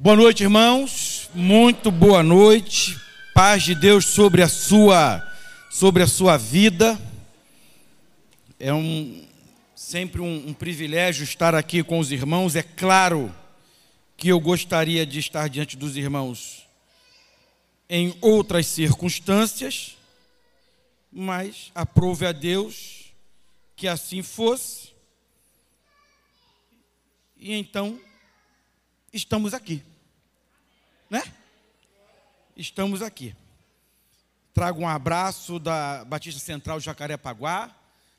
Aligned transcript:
Boa 0.00 0.14
noite, 0.14 0.44
irmãos. 0.44 1.28
Muito 1.34 1.90
boa 1.90 2.22
noite. 2.22 2.96
Paz 3.34 3.64
de 3.64 3.74
Deus 3.74 4.06
sobre 4.06 4.42
a 4.42 4.48
sua 4.48 5.20
sobre 5.72 6.04
a 6.04 6.06
sua 6.06 6.36
vida. 6.36 6.96
É 8.60 8.72
um 8.72 9.26
sempre 9.74 10.20
um, 10.20 10.50
um 10.50 10.54
privilégio 10.54 11.24
estar 11.24 11.52
aqui 11.52 11.82
com 11.82 11.98
os 11.98 12.12
irmãos. 12.12 12.54
É 12.54 12.62
claro 12.62 13.34
que 14.16 14.28
eu 14.28 14.38
gostaria 14.38 15.04
de 15.04 15.18
estar 15.18 15.48
diante 15.48 15.76
dos 15.76 15.96
irmãos 15.96 16.64
em 17.90 18.16
outras 18.20 18.68
circunstâncias, 18.68 19.96
mas 21.10 21.72
aprove 21.74 22.24
a 22.24 22.30
Deus 22.30 23.12
que 23.74 23.88
assim 23.88 24.22
fosse. 24.22 24.90
E 27.36 27.52
então 27.52 27.98
estamos 29.12 29.52
aqui. 29.52 29.87
Né? 31.10 31.22
Estamos 32.56 33.00
aqui. 33.00 33.34
Trago 34.52 34.80
um 34.80 34.88
abraço 34.88 35.58
da 35.58 36.04
Batista 36.04 36.40
Central 36.40 36.80
Jacarepaguá, 36.80 37.74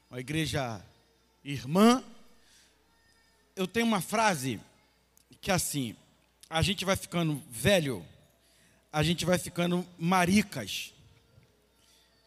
uma 0.09 0.19
igreja 0.19 0.83
irmã. 1.43 2.03
Eu 3.55 3.67
tenho 3.67 3.85
uma 3.85 4.01
frase 4.01 4.59
que 5.39 5.51
é 5.51 5.53
assim: 5.53 5.95
a 6.49 6.61
gente 6.61 6.83
vai 6.83 6.95
ficando 6.95 7.41
velho, 7.49 8.03
a 8.91 9.03
gente 9.03 9.23
vai 9.23 9.37
ficando 9.37 9.85
maricas. 9.97 10.93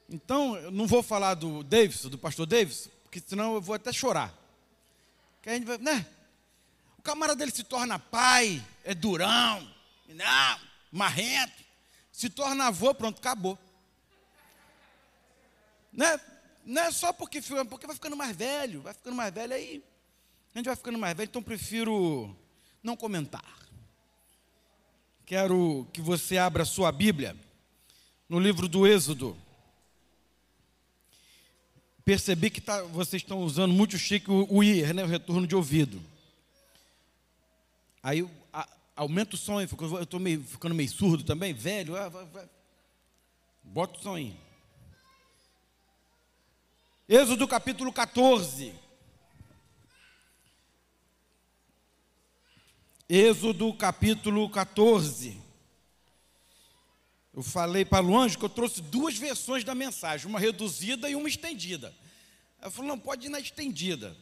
Então, 0.09 0.57
eu 0.57 0.71
não 0.71 0.87
vou 0.87 1.03
falar 1.03 1.35
do 1.35 1.65
Davis, 1.65 2.03
do 2.03 2.19
pastor 2.19 2.47
Davis, 2.47 2.89
porque 3.03 3.21
senão 3.27 3.55
eu 3.55 3.61
vou 3.61 3.75
até 3.75 3.93
chorar. 3.93 4.33
Que 5.41 5.49
a 5.49 5.55
gente 5.55 5.65
vai, 5.65 5.79
né? 5.79 6.07
O 6.99 7.03
camarada 7.03 7.39
dele 7.39 7.51
se 7.51 7.65
torna 7.65 7.99
pai, 7.99 8.63
é 8.85 8.95
durão, 8.95 9.67
não, 10.09 10.61
marrento, 10.91 11.63
se 12.13 12.29
torna 12.29 12.67
avô, 12.67 12.95
pronto, 12.95 13.19
acabou. 13.19 13.59
Não 15.93 16.07
é, 16.07 16.21
não 16.65 16.83
é 16.83 16.91
só 16.91 17.13
porque, 17.13 17.41
porque 17.69 17.87
vai 17.87 17.97
ficando 17.97 18.17
mais 18.17 18.37
velho, 18.37 18.83
vai 18.83 18.95
ficando 18.95 19.17
mais 19.17 19.33
velho 19.33 19.55
aí. 19.55 19.83
A 20.55 20.59
gente 20.59 20.67
vai 20.67 20.77
ficando 20.77 20.99
mais 20.99 21.17
velho, 21.17 21.29
então 21.29 21.43
prefiro 21.43 22.37
não 22.83 22.97
comentar. 22.97 23.45
Quero 25.25 25.89
que 25.93 26.01
você 26.01 26.37
abra 26.37 26.65
sua 26.65 26.93
Bíblia 26.93 27.37
no 28.29 28.39
livro 28.39 28.69
do 28.69 28.87
Êxodo. 28.87 29.37
Percebi 32.05 32.51
que 32.51 32.61
tá, 32.61 32.83
vocês 32.83 33.23
estão 33.23 33.41
usando 33.41 33.73
muito 33.73 33.97
chique 33.97 34.31
o, 34.31 34.47
o 34.51 34.63
IR, 34.63 34.93
né, 34.93 35.05
o 35.05 35.07
retorno 35.07 35.47
de 35.47 35.55
ouvido. 35.55 36.03
Aí 38.03 38.29
aumenta 38.97 39.35
o 39.35 39.39
som, 39.39 39.61
eu 39.61 39.65
estou 39.65 40.21
ficando 40.47 40.75
meio 40.75 40.89
surdo 40.89 41.25
também, 41.25 41.53
velho. 41.53 41.97
Ah, 41.97 42.09
vai, 42.09 42.25
vai. 42.27 42.49
Bota 43.63 43.99
o 43.99 44.03
som 44.03 44.15
aí. 44.15 44.37
Êxodo 47.09 47.47
capítulo 47.47 47.93
14. 47.93 48.75
Êxodo 53.09 53.75
capítulo 53.75 54.49
14. 54.49 55.41
Eu 57.35 57.43
falei 57.43 57.85
para 57.85 58.05
anjo 58.05 58.39
que 58.39 58.45
eu 58.45 58.49
trouxe 58.49 58.83
duas 58.83 59.17
versões 59.17 59.65
da 59.65 59.75
mensagem, 59.75 60.27
uma 60.27 60.39
reduzida 60.39 61.09
e 61.09 61.15
uma 61.15 61.29
estendida. 61.29 61.95
Ela 62.61 62.71
falou, 62.71 62.89
não, 62.89 62.99
pode 62.99 63.27
ir 63.27 63.31
na 63.31 63.41
estendida. 63.41 64.17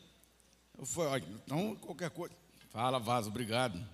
Eu 0.78 0.86
falei, 0.86 1.24
então 1.44 1.74
qualquer 1.76 2.10
coisa. 2.10 2.34
Fala, 2.70 2.98
vaso, 2.98 3.28
obrigado. 3.28 3.84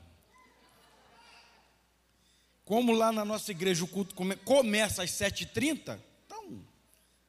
Como 2.67 2.93
lá 2.93 3.13
na 3.13 3.25
nossa 3.25 3.53
igreja 3.53 3.85
o 3.85 3.87
culto 3.87 4.13
come, 4.13 4.35
começa 4.35 5.05
às 5.05 5.13
7h30, 5.13 6.01
então, 6.27 6.61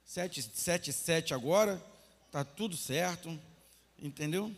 7, 0.04 0.42
7 0.42 0.92
7 0.92 1.32
agora, 1.32 1.80
está 2.25 2.44
tudo 2.44 2.75
certo, 2.75 3.40
entendeu? 4.02 4.52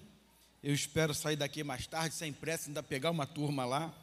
Eu 0.63 0.73
espero 0.73 1.13
sair 1.13 1.35
daqui 1.35 1.66
mais 1.66 1.85
tarde, 1.85 2.16
sem 2.16 2.31
pressa, 2.31 2.69
ainda 2.69 2.81
pegar 2.81 3.12
uma 3.12 3.28
turma 3.28 3.66
lá. 3.66 3.94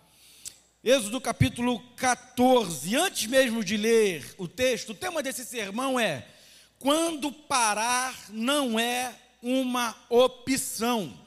Êxodo 0.84 1.18
capítulo 1.18 1.80
14. 1.96 2.94
Antes 2.94 3.26
mesmo 3.26 3.64
de 3.64 3.78
ler 3.78 4.34
o 4.36 4.46
texto, 4.46 4.90
o 4.90 4.94
tema 4.94 5.22
desse 5.22 5.46
sermão 5.46 5.98
é: 5.98 6.28
Quando 6.78 7.32
parar 7.32 8.14
não 8.28 8.78
é 8.78 9.18
uma 9.42 9.96
opção. 10.10 11.18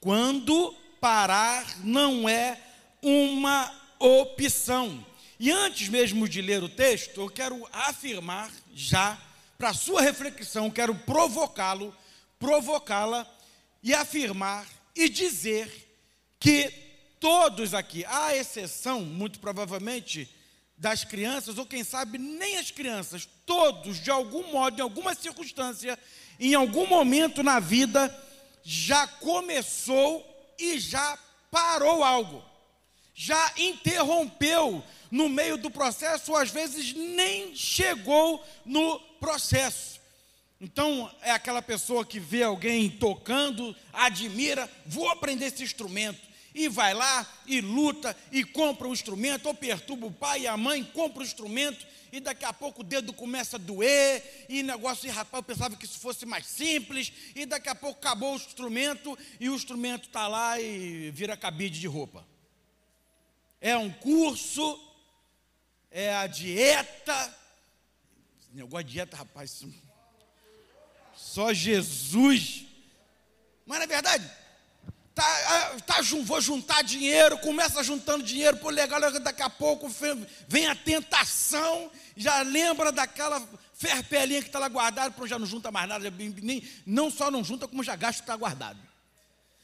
Quando 0.00 0.74
parar 1.00 1.78
não 1.84 2.28
é 2.28 2.60
uma 3.00 3.81
opção. 4.04 5.04
E 5.38 5.50
antes 5.50 5.88
mesmo 5.88 6.28
de 6.28 6.40
ler 6.40 6.62
o 6.62 6.68
texto, 6.68 7.20
eu 7.20 7.28
quero 7.28 7.66
afirmar 7.72 8.50
já, 8.74 9.18
para 9.58 9.72
sua 9.72 10.00
reflexão, 10.00 10.70
quero 10.70 10.94
provocá-lo, 10.94 11.94
provocá-la 12.38 13.26
e 13.82 13.94
afirmar 13.94 14.66
e 14.94 15.08
dizer 15.08 15.88
que 16.38 16.72
todos 17.20 17.72
aqui, 17.72 18.04
à 18.04 18.34
exceção, 18.36 19.02
muito 19.02 19.38
provavelmente, 19.38 20.28
das 20.76 21.04
crianças, 21.04 21.58
ou 21.58 21.64
quem 21.64 21.84
sabe 21.84 22.18
nem 22.18 22.58
as 22.58 22.72
crianças, 22.72 23.28
todos, 23.46 24.00
de 24.00 24.10
algum 24.10 24.50
modo, 24.50 24.78
em 24.78 24.82
alguma 24.82 25.14
circunstância, 25.14 25.96
em 26.40 26.54
algum 26.54 26.86
momento 26.88 27.42
na 27.44 27.60
vida, 27.60 28.12
já 28.64 29.06
começou 29.06 30.26
e 30.58 30.80
já 30.80 31.16
parou 31.52 32.02
algo, 32.02 32.42
já 33.14 33.52
interrompeu 33.56 34.82
no 35.10 35.28
meio 35.28 35.56
do 35.56 35.70
processo, 35.70 36.32
ou 36.32 36.38
às 36.38 36.50
vezes 36.50 36.94
nem 36.94 37.54
chegou 37.54 38.42
no 38.64 38.98
processo. 39.20 40.00
Então, 40.60 41.10
é 41.22 41.30
aquela 41.32 41.60
pessoa 41.60 42.04
que 42.04 42.20
vê 42.20 42.42
alguém 42.42 42.88
tocando, 42.88 43.74
admira, 43.92 44.70
vou 44.86 45.08
aprender 45.10 45.46
esse 45.46 45.62
instrumento. 45.62 46.32
E 46.54 46.68
vai 46.68 46.92
lá 46.92 47.26
e 47.46 47.60
luta 47.60 48.16
e 48.30 48.44
compra 48.44 48.86
um 48.86 48.92
instrumento, 48.92 49.46
ou 49.46 49.54
perturba 49.54 50.06
o 50.06 50.12
pai 50.12 50.42
e 50.42 50.46
a 50.46 50.56
mãe, 50.56 50.84
compra 50.84 51.18
o 51.18 51.22
um 51.22 51.26
instrumento 51.26 51.86
e 52.12 52.20
daqui 52.20 52.44
a 52.44 52.52
pouco 52.52 52.82
o 52.82 52.84
dedo 52.84 53.10
começa 53.14 53.56
a 53.56 53.58
doer, 53.58 54.46
e 54.46 54.62
negócio, 54.62 55.06
e 55.06 55.10
rapaz, 55.10 55.40
eu 55.40 55.42
pensava 55.42 55.76
que 55.76 55.86
isso 55.86 55.98
fosse 55.98 56.26
mais 56.26 56.44
simples, 56.46 57.10
e 57.34 57.46
daqui 57.46 57.70
a 57.70 57.74
pouco 57.74 57.98
acabou 57.98 58.34
o 58.34 58.36
instrumento, 58.36 59.18
e 59.40 59.48
o 59.48 59.54
instrumento 59.54 60.08
está 60.08 60.28
lá 60.28 60.60
e 60.60 61.10
vira 61.10 61.34
cabide 61.38 61.80
de 61.80 61.86
roupa. 61.86 62.31
É 63.62 63.76
um 63.76 63.92
curso, 63.92 64.78
é 65.88 66.12
a 66.16 66.26
dieta. 66.26 67.38
Negócio 68.52 68.84
de 68.84 68.92
dieta, 68.94 69.16
rapaz, 69.16 69.62
só 71.14 71.52
Jesus. 71.52 72.66
Mas 73.64 73.80
é 73.80 73.86
verdade? 73.86 74.28
Tá, 75.14 75.24
ah, 75.24 75.80
tá, 75.86 76.00
vou 76.24 76.40
juntar 76.40 76.82
dinheiro, 76.82 77.38
começa 77.38 77.84
juntando 77.84 78.24
dinheiro, 78.24 78.56
pô, 78.56 78.68
legal, 78.68 78.98
daqui 79.20 79.42
a 79.42 79.50
pouco 79.50 79.88
vem 80.48 80.66
a 80.66 80.74
tentação, 80.74 81.90
já 82.16 82.40
lembra 82.40 82.90
daquela 82.90 83.46
ferpelinha 83.74 84.40
que 84.40 84.48
está 84.48 84.58
lá 84.58 84.68
guardada, 84.68 85.10
pô, 85.10 85.26
já 85.26 85.38
não 85.38 85.46
junta 85.46 85.70
mais 85.70 85.86
nada, 85.86 86.10
nem, 86.10 86.66
não 86.84 87.10
só 87.10 87.30
não 87.30 87.44
junta, 87.44 87.68
como 87.68 87.84
já 87.84 87.94
gasta 87.94 88.20
o 88.20 88.24
que 88.24 88.30
está 88.30 88.36
guardado. 88.36 88.80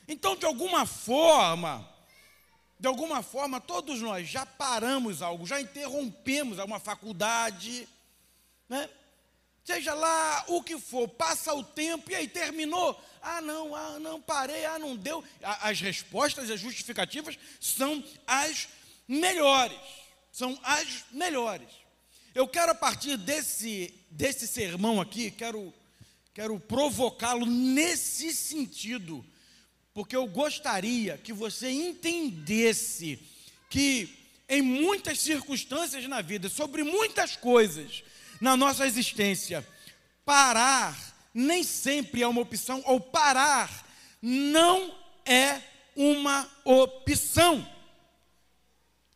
Então, 0.06 0.37
de 0.37 0.44
alguma 0.44 0.87
forma, 0.87 1.88
de 2.78 2.87
alguma 2.87 3.22
forma, 3.22 3.61
todos 3.61 4.00
nós 4.00 4.28
já 4.28 4.47
paramos 4.47 5.21
algo, 5.21 5.47
já 5.47 5.61
interrompemos 5.61 6.59
alguma 6.59 6.78
faculdade, 6.78 7.89
né? 8.69 8.89
seja 9.69 9.93
lá 9.93 10.44
o 10.49 10.62
que 10.62 10.78
for, 10.78 11.06
passa 11.06 11.53
o 11.53 11.62
tempo 11.62 12.11
e 12.11 12.15
aí 12.15 12.27
terminou. 12.27 12.99
Ah, 13.21 13.43
não, 13.43 13.75
ah, 13.75 13.99
não, 13.99 14.19
parei, 14.19 14.65
ah, 14.65 14.78
não 14.78 14.97
deu. 14.97 15.22
As 15.43 15.78
respostas, 15.78 16.50
as 16.50 16.59
justificativas 16.59 17.38
são 17.61 18.03
as 18.27 18.67
melhores. 19.06 19.79
São 20.32 20.58
as 20.62 21.05
melhores. 21.12 21.69
Eu 22.35 22.49
quero, 22.49 22.73
a 22.73 22.75
partir 22.75 23.19
desse, 23.19 23.93
desse 24.11 24.47
sermão 24.47 25.02
aqui, 25.02 25.31
quero, 25.31 25.75
quero 26.32 26.58
provocá-lo 26.58 27.44
nesse 27.44 28.32
sentido, 28.32 29.23
porque 29.99 30.15
eu 30.15 30.29
gostaria 30.29 31.19
que 31.19 31.33
você 31.33 31.69
entendesse 31.69 33.19
que 33.69 34.09
em 34.49 34.62
muitas 34.62 35.19
circunstâncias 35.19 36.06
na 36.06 36.23
vida, 36.23 36.49
sobre 36.49 36.85
muitas 36.85 37.35
coisas, 37.35 38.05
na 38.41 38.56
nossa 38.56 38.87
existência. 38.87 39.67
Parar 40.25 40.97
nem 41.35 41.65
sempre 41.65 42.23
é 42.23 42.29
uma 42.29 42.43
opção, 42.43 42.81
ou 42.87 43.00
parar 43.00 43.85
não 44.23 44.97
é 45.27 45.61
uma 45.97 46.49
opção. 46.65 47.69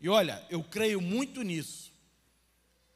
E 0.00 0.08
olha, 0.08 0.44
eu 0.50 0.64
creio 0.64 1.00
muito 1.00 1.42
nisso. 1.42 1.92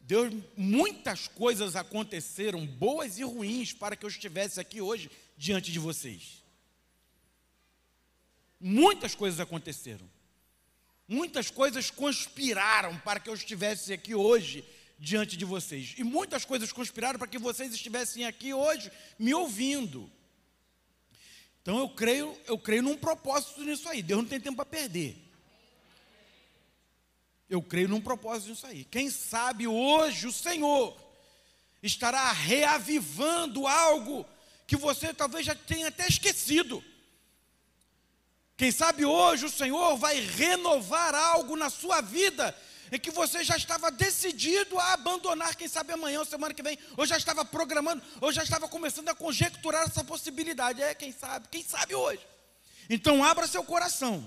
Deus, 0.00 0.34
muitas 0.56 1.28
coisas 1.28 1.76
aconteceram, 1.76 2.66
boas 2.66 3.16
e 3.16 3.22
ruins, 3.22 3.72
para 3.72 3.94
que 3.94 4.04
eu 4.04 4.10
estivesse 4.10 4.58
aqui 4.58 4.80
hoje 4.80 5.08
diante 5.38 5.70
de 5.70 5.78
vocês. 5.78 6.44
Muitas 8.60 9.14
coisas 9.14 9.40
aconteceram. 9.40 10.08
Muitas 11.08 11.50
coisas 11.50 11.90
conspiraram 11.90 12.98
para 12.98 13.20
que 13.20 13.30
eu 13.30 13.34
estivesse 13.34 13.92
aqui 13.92 14.14
hoje 14.14 14.64
diante 14.98 15.36
de 15.36 15.44
vocês. 15.44 15.94
E 15.96 16.04
muitas 16.04 16.44
coisas 16.44 16.72
conspiraram 16.72 17.18
para 17.18 17.28
que 17.28 17.38
vocês 17.38 17.72
estivessem 17.72 18.24
aqui 18.24 18.52
hoje 18.52 18.90
me 19.18 19.32
ouvindo. 19.34 20.10
Então 21.62 21.78
eu 21.78 21.88
creio, 21.88 22.36
eu 22.46 22.58
creio 22.58 22.82
num 22.82 22.96
propósito 22.96 23.62
nisso 23.62 23.88
aí. 23.88 24.02
Deus 24.02 24.22
não 24.22 24.28
tem 24.28 24.40
tempo 24.40 24.56
para 24.56 24.64
perder. 24.64 25.16
Eu 27.48 27.62
creio 27.62 27.88
num 27.88 28.00
propósito 28.00 28.50
nisso 28.50 28.66
aí. 28.66 28.84
Quem 28.84 29.10
sabe 29.10 29.66
hoje 29.66 30.26
o 30.26 30.32
Senhor 30.32 30.96
estará 31.82 32.32
reavivando 32.32 33.66
algo 33.66 34.26
que 34.66 34.76
você 34.76 35.14
talvez 35.14 35.46
já 35.46 35.54
tenha 35.54 35.88
até 35.88 36.06
esquecido. 36.08 36.82
Quem 38.56 38.72
sabe 38.72 39.04
hoje 39.04 39.44
o 39.44 39.50
Senhor 39.50 39.96
vai 39.96 40.18
renovar 40.18 41.14
algo 41.14 41.56
na 41.56 41.68
sua 41.68 42.00
vida 42.00 42.56
em 42.90 42.98
que 42.98 43.10
você 43.10 43.44
já 43.44 43.56
estava 43.56 43.90
decidido 43.90 44.78
a 44.78 44.94
abandonar, 44.94 45.56
quem 45.56 45.68
sabe 45.68 45.92
amanhã 45.92 46.20
ou 46.20 46.24
semana 46.24 46.54
que 46.54 46.62
vem, 46.62 46.78
ou 46.96 47.04
já 47.04 47.16
estava 47.16 47.44
programando, 47.44 48.02
ou 48.20 48.32
já 48.32 48.42
estava 48.42 48.68
começando 48.68 49.08
a 49.08 49.14
conjecturar 49.14 49.82
essa 49.82 50.04
possibilidade. 50.04 50.82
É, 50.82 50.94
quem 50.94 51.12
sabe, 51.12 51.48
quem 51.50 51.62
sabe 51.62 51.94
hoje. 51.94 52.20
Então 52.88 53.22
abra 53.22 53.46
seu 53.46 53.64
coração. 53.64 54.26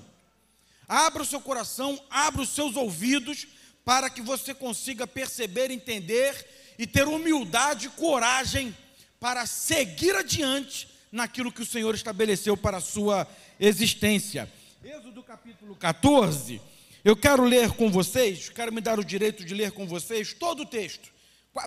Abra 0.87 1.23
o 1.23 1.25
seu 1.25 1.39
coração, 1.39 2.03
abra 2.09 2.41
os 2.41 2.49
seus 2.49 2.75
ouvidos 2.75 3.47
para 3.85 4.09
que 4.09 4.21
você 4.21 4.53
consiga 4.53 5.07
perceber, 5.07 5.71
entender 5.71 6.47
e 6.77 6.85
ter 6.85 7.07
humildade 7.07 7.87
e 7.87 7.89
coragem 7.91 8.75
para 9.19 9.45
seguir 9.45 10.15
adiante 10.15 10.88
naquilo 11.11 11.51
que 11.51 11.61
o 11.61 11.65
Senhor 11.65 11.93
estabeleceu 11.95 12.55
para 12.55 12.77
a 12.77 12.81
sua 12.81 13.27
existência. 13.59 14.51
Êxodo 14.83 15.23
capítulo 15.23 15.75
14, 15.75 16.61
eu 17.03 17.15
quero 17.15 17.43
ler 17.43 17.71
com 17.71 17.91
vocês, 17.91 18.49
quero 18.49 18.71
me 18.71 18.81
dar 18.81 18.99
o 18.99 19.03
direito 19.03 19.43
de 19.43 19.53
ler 19.53 19.71
com 19.71 19.87
vocês 19.87 20.33
todo 20.33 20.63
o 20.63 20.65
texto, 20.65 21.09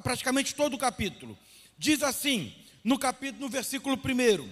praticamente 0.02 0.54
todo 0.54 0.74
o 0.74 0.78
capítulo. 0.78 1.36
Diz 1.76 2.02
assim, 2.02 2.54
no 2.84 2.98
capítulo, 2.98 3.42
no 3.42 3.48
versículo 3.48 3.96
1: 3.96 4.48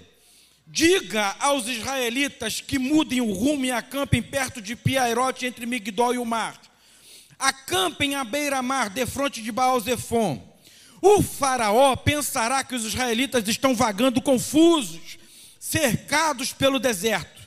Diga 0.66 1.36
aos 1.40 1.66
israelitas 1.66 2.60
que 2.60 2.78
mudem 2.78 3.20
o 3.20 3.32
rumo 3.32 3.64
e 3.64 3.70
acampem 3.70 4.22
perto 4.22 4.60
de 4.60 4.76
Piairote, 4.76 5.46
entre 5.46 5.66
Migdol 5.66 6.14
e 6.14 6.18
o 6.18 6.24
mar. 6.24 6.60
Acampem 7.38 8.14
à 8.14 8.22
beira-mar, 8.22 8.90
defronte 8.90 9.42
de 9.42 9.50
Baal-Zephon 9.50 10.49
o 11.02 11.22
Faraó 11.22 11.96
pensará 11.96 12.62
que 12.62 12.74
os 12.74 12.84
israelitas 12.84 13.46
estão 13.48 13.74
vagando 13.74 14.20
confusos, 14.20 15.18
cercados 15.58 16.52
pelo 16.52 16.78
deserto. 16.78 17.40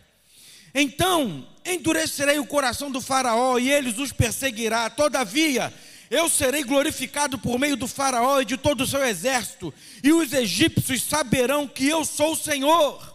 Então 0.74 1.48
endurecerei 1.66 2.40
o 2.40 2.46
coração 2.46 2.92
do 2.92 3.00
Faraó 3.00 3.58
e 3.58 3.72
eles 3.72 3.98
os 4.00 4.12
perseguirá. 4.12 4.90
Todavia, 4.90 5.74
eu 6.10 6.28
serei 6.28 6.64
glorificado 6.64 7.38
por 7.38 7.58
meio 7.60 7.78
do 7.78 7.88
Faraó 7.88 8.42
e 8.42 8.46
de 8.46 8.58
todo 8.58 8.82
o 8.82 8.88
seu 8.88 9.04
exército, 9.04 9.74
e 10.04 10.12
os 10.12 10.34
egípcios 10.34 11.04
saberão 11.04 11.68
que 11.68 11.88
eu 11.88 12.04
sou 12.04 12.34
o 12.34 12.38
Senhor. 12.38 13.14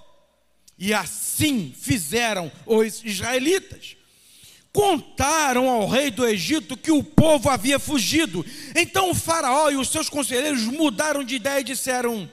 E 0.79 0.95
assim 0.95 1.75
fizeram 1.77 2.51
os 2.65 3.05
israelitas 3.05 3.98
contaram 4.73 5.69
ao 5.69 5.89
rei 5.89 6.11
do 6.11 6.27
Egito 6.27 6.77
que 6.77 6.91
o 6.91 7.03
povo 7.03 7.49
havia 7.49 7.79
fugido. 7.79 8.45
Então 8.75 9.11
o 9.11 9.15
Faraó 9.15 9.71
e 9.71 9.77
os 9.77 9.89
seus 9.89 10.09
conselheiros 10.09 10.63
mudaram 10.63 11.25
de 11.25 11.37
ideia 11.37 11.61
e 11.61 11.65
disseram: 11.65 12.31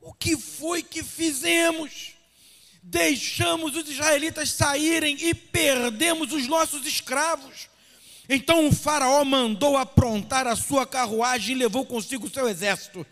O 0.00 0.12
que 0.12 0.36
foi 0.36 0.82
que 0.82 1.02
fizemos? 1.02 2.14
Deixamos 2.82 3.74
os 3.74 3.88
israelitas 3.88 4.50
saírem 4.50 5.16
e 5.20 5.34
perdemos 5.34 6.32
os 6.32 6.46
nossos 6.46 6.86
escravos. 6.86 7.68
Então 8.28 8.68
o 8.68 8.72
Faraó 8.72 9.24
mandou 9.24 9.76
aprontar 9.76 10.46
a 10.46 10.56
sua 10.56 10.86
carruagem 10.86 11.54
e 11.54 11.58
levou 11.58 11.84
consigo 11.84 12.26
o 12.26 12.30
seu 12.30 12.48
exército. 12.48 13.06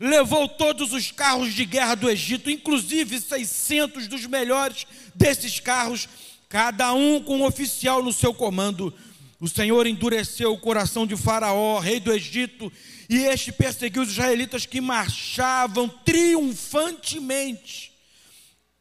Levou 0.00 0.48
todos 0.48 0.92
os 0.92 1.10
carros 1.10 1.52
de 1.52 1.64
guerra 1.64 1.96
do 1.96 2.08
Egito, 2.08 2.48
inclusive 2.48 3.20
600 3.20 4.06
dos 4.06 4.24
melhores 4.26 4.86
desses 5.14 5.58
carros 5.58 6.08
cada 6.48 6.92
um 6.92 7.22
com 7.22 7.38
um 7.38 7.44
oficial 7.44 8.02
no 8.02 8.12
seu 8.12 8.32
comando. 8.32 8.94
O 9.40 9.48
Senhor 9.48 9.86
endureceu 9.86 10.52
o 10.52 10.58
coração 10.58 11.06
de 11.06 11.16
Faraó, 11.16 11.78
rei 11.78 12.00
do 12.00 12.12
Egito, 12.12 12.72
e 13.08 13.18
este 13.18 13.52
perseguiu 13.52 14.02
os 14.02 14.10
israelitas 14.10 14.66
que 14.66 14.80
marchavam 14.80 15.88
triunfantemente. 15.88 17.92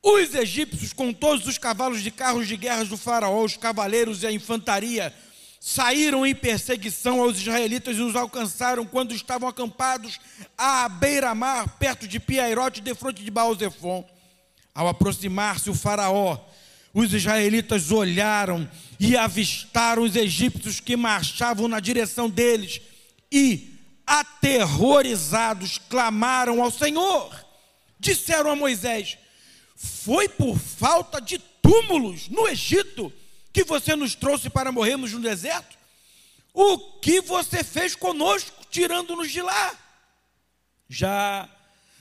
Os 0.01 0.33
egípcios, 0.33 0.93
com 0.93 1.11
todos 1.11 1.45
os 1.45 1.57
cavalos 1.57 2.01
de 2.01 2.11
carros 2.11 2.47
de 2.47 2.55
guerra 2.55 2.85
do 2.85 2.97
Faraó, 2.97 3.43
os 3.43 3.57
cavaleiros 3.57 4.23
e 4.23 4.27
a 4.27 4.31
infantaria, 4.31 5.13
saíram 5.59 6.25
em 6.25 6.33
perseguição 6.33 7.21
aos 7.21 7.37
israelitas 7.37 7.97
e 7.97 8.01
os 8.01 8.15
alcançaram 8.15 8.85
quando 8.85 9.13
estavam 9.13 9.49
acampados 9.49 10.19
à 10.57 10.87
beira-mar, 10.87 11.77
perto 11.77 12.07
de 12.07 12.19
Piairote, 12.19 12.79
de 12.79 12.95
frente 12.95 13.23
de 13.23 13.29
Baal-Zephon. 13.29 14.07
Ao 14.73 14.87
aproximar-se 14.87 15.69
o 15.69 15.75
Faraó, 15.75 16.39
os 16.97 17.13
israelitas 17.13 17.91
olharam 17.91 18.67
e 18.99 19.15
avistaram 19.15 20.01
os 20.01 20.15
egípcios 20.15 20.79
que 20.79 20.97
marchavam 20.97 21.67
na 21.67 21.79
direção 21.79 22.27
deles 22.27 22.81
e, 23.31 23.69
aterrorizados, 24.03 25.77
clamaram 25.77 26.59
ao 26.59 26.71
Senhor. 26.71 27.45
Disseram 27.99 28.49
a 28.49 28.55
Moisés: 28.55 29.15
Foi 29.75 30.27
por 30.27 30.57
falta 30.57 31.21
de 31.21 31.37
túmulos 31.37 32.29
no 32.29 32.47
Egito 32.47 33.13
que 33.53 33.63
você 33.63 33.95
nos 33.95 34.15
trouxe 34.15 34.49
para 34.49 34.71
morrermos 34.71 35.11
no 35.11 35.19
deserto? 35.19 35.77
O 36.51 36.79
que 36.99 37.21
você 37.21 37.63
fez 37.63 37.95
conosco, 37.95 38.65
tirando-nos 38.71 39.31
de 39.31 39.43
lá? 39.43 39.77
Já 40.89 41.47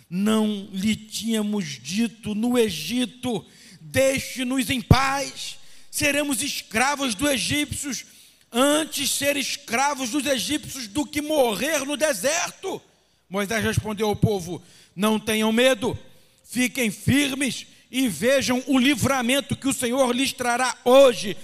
não 0.09 0.71
lhe 0.73 0.97
tínhamos 0.97 1.67
dito 1.83 2.35
no 2.35 2.57
Egito 2.57 3.45
deixe-nos 3.91 4.71
em 4.71 4.81
paz, 4.81 5.59
seremos 5.91 6.43
escravos 6.43 7.15
dos 7.15 7.31
egípcios, 7.31 8.05
antes 8.53 9.11
ser 9.11 9.37
escravos 9.37 10.11
dos 10.11 10.27
egípcios 10.27 10.87
do 10.89 11.07
que 11.07 11.21
morrer 11.21 11.85
no 11.85 11.97
deserto. 11.97 12.81
Moisés 13.29 13.63
respondeu 13.63 14.09
ao 14.09 14.17
povo: 14.17 14.63
Não 14.95 15.19
tenham 15.19 15.53
medo, 15.53 15.99
fiquem 16.45 16.91
firmes 16.91 17.67
e 17.91 18.09
vejam 18.09 18.63
o 18.67 18.79
livramento 18.79 19.57
que 19.57 19.69
o 19.69 19.75
Senhor 19.75 20.15
lhes 20.15 20.33
trará 20.33 20.77
hoje, 20.85 21.37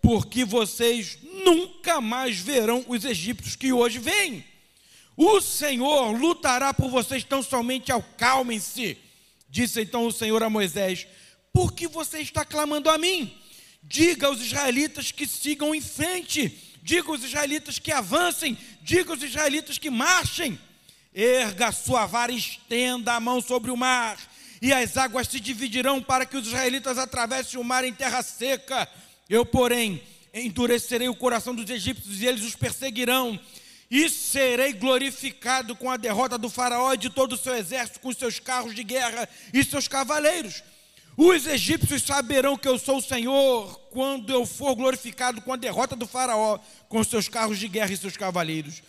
porque 0.00 0.44
vocês 0.44 1.18
nunca 1.44 2.00
mais 2.00 2.38
verão 2.38 2.84
os 2.88 3.04
egípcios 3.04 3.56
que 3.56 3.72
hoje 3.72 3.98
vêm. 3.98 4.44
O 5.16 5.40
Senhor 5.40 6.12
lutará 6.18 6.72
por 6.72 6.88
vocês, 6.88 7.22
tão 7.22 7.42
somente 7.42 7.92
acalmem-se. 7.92 8.96
Disse 9.50 9.82
então 9.82 10.06
o 10.06 10.12
Senhor 10.12 10.42
a 10.42 10.48
Moisés: 10.48 11.06
por 11.52 11.72
que 11.72 11.86
você 11.88 12.18
está 12.18 12.44
clamando 12.44 12.88
a 12.88 12.98
mim? 12.98 13.36
Diga 13.82 14.26
aos 14.26 14.40
israelitas 14.40 15.10
que 15.10 15.26
sigam 15.26 15.74
em 15.74 15.80
frente, 15.80 16.76
diga 16.82 17.08
aos 17.08 17.24
israelitas 17.24 17.78
que 17.78 17.90
avancem, 17.90 18.56
diga 18.82 19.12
aos 19.12 19.22
israelitas 19.22 19.78
que 19.78 19.90
marchem. 19.90 20.58
Erga 21.12 21.68
a 21.68 21.72
sua 21.72 22.06
vara 22.06 22.30
e 22.30 22.38
estenda 22.38 23.14
a 23.14 23.20
mão 23.20 23.40
sobre 23.40 23.70
o 23.70 23.76
mar, 23.76 24.16
e 24.62 24.72
as 24.72 24.96
águas 24.96 25.26
se 25.26 25.40
dividirão 25.40 26.00
para 26.00 26.24
que 26.24 26.36
os 26.36 26.46
israelitas 26.46 26.98
atravessem 26.98 27.58
o 27.58 27.64
mar 27.64 27.84
em 27.84 27.92
terra 27.92 28.22
seca. 28.22 28.88
Eu, 29.28 29.44
porém, 29.44 30.00
endurecerei 30.32 31.08
o 31.08 31.14
coração 31.14 31.54
dos 31.54 31.68
egípcios 31.68 32.20
e 32.20 32.26
eles 32.26 32.44
os 32.44 32.54
perseguirão. 32.54 33.40
E 33.90 34.08
serei 34.08 34.72
glorificado 34.72 35.74
com 35.74 35.90
a 35.90 35.96
derrota 35.96 36.38
do 36.38 36.48
Faraó 36.48 36.92
e 36.94 36.98
de 36.98 37.10
todo 37.10 37.32
o 37.32 37.38
seu 37.38 37.56
exército, 37.56 37.98
com 37.98 38.12
seus 38.12 38.38
carros 38.38 38.72
de 38.74 38.84
guerra 38.84 39.28
e 39.52 39.64
seus 39.64 39.88
cavaleiros. 39.88 40.62
Os 41.22 41.46
egípcios 41.46 42.02
saberão 42.02 42.56
que 42.56 42.66
eu 42.66 42.78
sou 42.78 42.96
o 42.96 43.02
Senhor 43.02 43.78
quando 43.90 44.32
eu 44.32 44.46
for 44.46 44.74
glorificado 44.74 45.42
com 45.42 45.52
a 45.52 45.56
derrota 45.56 45.94
do 45.94 46.06
Faraó, 46.06 46.58
com 46.88 47.04
seus 47.04 47.28
carros 47.28 47.58
de 47.58 47.68
guerra 47.68 47.92
e 47.92 47.96
seus 47.98 48.16
cavaleiros. 48.16 48.82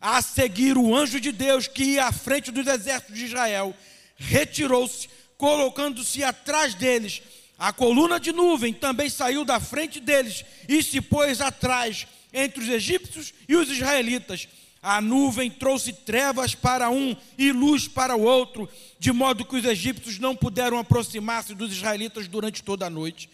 A 0.00 0.22
seguir, 0.22 0.78
o 0.78 0.94
anjo 0.94 1.20
de 1.20 1.32
Deus 1.32 1.66
que 1.66 1.82
ia 1.82 2.04
à 2.04 2.12
frente 2.12 2.52
dos 2.52 2.68
exércitos 2.68 3.18
de 3.18 3.24
Israel 3.24 3.74
retirou-se, 4.14 5.08
colocando-se 5.36 6.22
atrás 6.22 6.72
deles. 6.76 7.20
A 7.58 7.72
coluna 7.72 8.20
de 8.20 8.30
nuvem 8.30 8.72
também 8.72 9.10
saiu 9.10 9.44
da 9.44 9.58
frente 9.58 9.98
deles 9.98 10.44
e 10.68 10.84
se 10.84 11.00
pôs 11.00 11.40
atrás, 11.40 12.06
entre 12.32 12.62
os 12.62 12.68
egípcios 12.68 13.34
e 13.48 13.56
os 13.56 13.68
israelitas. 13.68 14.46
A 14.82 15.00
nuvem 15.00 15.48
trouxe 15.48 15.92
trevas 15.92 16.56
para 16.56 16.90
um 16.90 17.14
e 17.38 17.52
luz 17.52 17.86
para 17.86 18.16
o 18.16 18.22
outro, 18.22 18.68
de 18.98 19.12
modo 19.12 19.44
que 19.44 19.54
os 19.54 19.64
egípcios 19.64 20.18
não 20.18 20.34
puderam 20.34 20.76
aproximar-se 20.76 21.54
dos 21.54 21.70
israelitas 21.70 22.26
durante 22.26 22.64
toda 22.64 22.86
a 22.86 22.90
noite. 22.90 23.30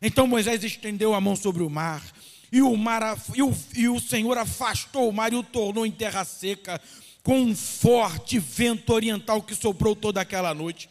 Então 0.00 0.26
Moisés 0.26 0.64
estendeu 0.64 1.14
a 1.14 1.20
mão 1.20 1.36
sobre 1.36 1.62
o 1.62 1.68
mar, 1.68 2.02
e 2.50 2.62
o, 2.62 2.74
mar, 2.76 3.18
e 3.34 3.42
o, 3.42 3.54
e 3.74 3.88
o 3.88 4.00
Senhor 4.00 4.38
afastou 4.38 5.08
o 5.08 5.12
mar 5.12 5.32
e 5.32 5.36
o 5.36 5.42
tornou 5.42 5.84
em 5.84 5.90
terra 5.90 6.24
seca, 6.24 6.80
com 7.22 7.40
um 7.40 7.54
forte 7.54 8.38
vento 8.38 8.90
oriental 8.92 9.42
que 9.42 9.54
soprou 9.54 9.94
toda 9.94 10.20
aquela 10.20 10.54
noite. 10.54 10.88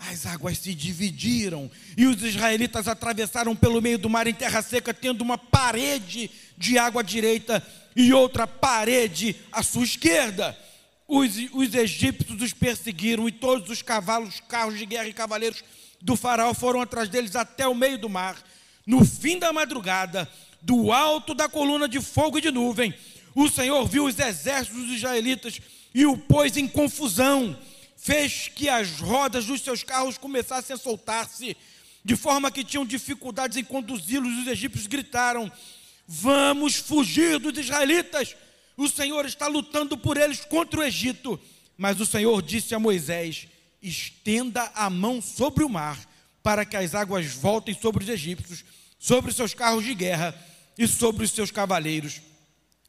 As 0.00 0.24
águas 0.24 0.56
se 0.56 0.74
dividiram 0.74 1.70
e 1.94 2.06
os 2.06 2.22
israelitas 2.22 2.88
atravessaram 2.88 3.54
pelo 3.54 3.82
meio 3.82 3.98
do 3.98 4.08
mar 4.08 4.26
em 4.26 4.32
terra 4.32 4.62
seca, 4.62 4.94
tendo 4.94 5.20
uma 5.20 5.36
parede 5.36 6.30
de 6.56 6.78
água 6.78 7.02
à 7.02 7.04
direita 7.04 7.62
e 7.94 8.12
outra 8.12 8.46
parede 8.46 9.36
à 9.52 9.62
sua 9.62 9.84
esquerda. 9.84 10.58
Os, 11.06 11.32
os 11.52 11.74
egípcios 11.74 12.40
os 12.40 12.52
perseguiram 12.54 13.28
e 13.28 13.32
todos 13.32 13.68
os 13.68 13.82
cavalos, 13.82 14.40
carros 14.48 14.78
de 14.78 14.86
guerra 14.86 15.08
e 15.08 15.12
cavaleiros 15.12 15.62
do 16.00 16.16
faraó 16.16 16.54
foram 16.54 16.80
atrás 16.80 17.10
deles 17.10 17.36
até 17.36 17.68
o 17.68 17.74
meio 17.74 17.98
do 17.98 18.08
mar. 18.08 18.36
No 18.86 19.04
fim 19.04 19.38
da 19.38 19.52
madrugada, 19.52 20.26
do 20.62 20.92
alto 20.92 21.34
da 21.34 21.48
coluna 21.48 21.86
de 21.86 22.00
fogo 22.00 22.38
e 22.38 22.40
de 22.40 22.50
nuvem, 22.50 22.94
o 23.34 23.48
Senhor 23.50 23.86
viu 23.86 24.06
os 24.06 24.18
exércitos 24.18 24.86
dos 24.86 24.96
israelitas 24.96 25.60
e 25.94 26.06
o 26.06 26.16
pôs 26.16 26.56
em 26.56 26.66
confusão 26.66 27.56
fez 28.00 28.48
que 28.48 28.68
as 28.68 28.98
rodas 28.98 29.44
dos 29.44 29.60
seus 29.60 29.82
carros 29.82 30.16
começassem 30.16 30.74
a 30.74 30.78
soltar-se, 30.78 31.56
de 32.02 32.16
forma 32.16 32.50
que 32.50 32.64
tinham 32.64 32.84
dificuldades 32.84 33.58
em 33.58 33.64
conduzi-los. 33.64 34.38
Os 34.38 34.46
egípcios 34.46 34.86
gritaram: 34.86 35.52
Vamos 36.06 36.76
fugir 36.76 37.38
dos 37.38 37.58
israelitas. 37.58 38.34
O 38.76 38.88
Senhor 38.88 39.26
está 39.26 39.46
lutando 39.46 39.98
por 39.98 40.16
eles 40.16 40.40
contra 40.46 40.80
o 40.80 40.82
Egito. 40.82 41.38
Mas 41.76 42.00
o 42.00 42.06
Senhor 42.06 42.40
disse 42.40 42.74
a 42.74 42.78
Moisés: 42.78 43.46
Estenda 43.82 44.72
a 44.74 44.88
mão 44.88 45.20
sobre 45.20 45.62
o 45.62 45.68
mar, 45.68 45.98
para 46.42 46.64
que 46.64 46.78
as 46.78 46.94
águas 46.94 47.26
voltem 47.26 47.74
sobre 47.74 48.02
os 48.02 48.08
egípcios, 48.08 48.64
sobre 48.98 49.30
os 49.30 49.36
seus 49.36 49.52
carros 49.52 49.84
de 49.84 49.94
guerra 49.94 50.34
e 50.78 50.88
sobre 50.88 51.24
os 51.24 51.30
seus 51.32 51.50
cavaleiros. 51.50 52.22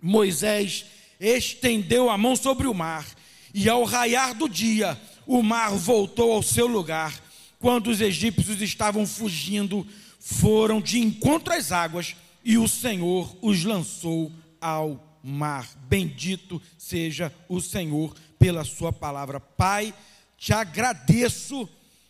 Moisés 0.01 0.85
estendeu 1.19 2.09
a 2.09 2.17
mão 2.17 2.35
sobre 2.35 2.65
o 2.65 2.73
mar 2.73 3.05
e 3.53 3.69
ao 3.69 3.83
raiar 3.83 4.33
do 4.33 4.47
dia, 4.47 4.99
o 5.25 5.41
mar 5.41 5.71
voltou 5.71 6.31
ao 6.31 6.43
seu 6.43 6.67
lugar. 6.67 7.19
Quando 7.59 7.87
os 7.87 8.01
egípcios 8.01 8.61
estavam 8.61 9.05
fugindo, 9.05 9.85
foram 10.19 10.81
de 10.81 10.99
encontro 10.99 11.53
às 11.53 11.71
águas, 11.71 12.15
e 12.43 12.57
o 12.57 12.67
Senhor 12.67 13.35
os 13.41 13.63
lançou 13.63 14.31
ao 14.59 15.19
mar. 15.23 15.69
Bendito 15.87 16.61
seja 16.77 17.31
o 17.47 17.61
Senhor 17.61 18.15
pela 18.39 18.63
sua 18.63 18.91
palavra. 18.91 19.39
Pai, 19.39 19.93
te 20.37 20.53
agradeço 20.53 21.69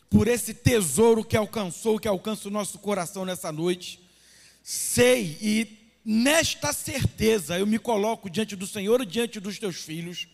por 0.10 0.28
esse 0.28 0.54
tesouro 0.54 1.24
que 1.24 1.36
alcançou, 1.36 2.00
que 2.00 2.08
alcança 2.08 2.48
o 2.48 2.52
nosso 2.52 2.80
coração 2.80 3.26
nessa 3.26 3.52
noite. 3.52 4.00
Sei 4.64 5.38
e 5.42 5.68
nesta 6.06 6.72
certeza 6.72 7.58
eu 7.58 7.68
me 7.68 7.80
coloco 7.80 8.30
diante 8.30 8.56
do 8.56 8.68
Senhor 8.68 9.02
e 9.02 9.06
diante 9.06 9.40
dos 9.40 9.60
teus 9.60 9.78
filhos 9.78 10.28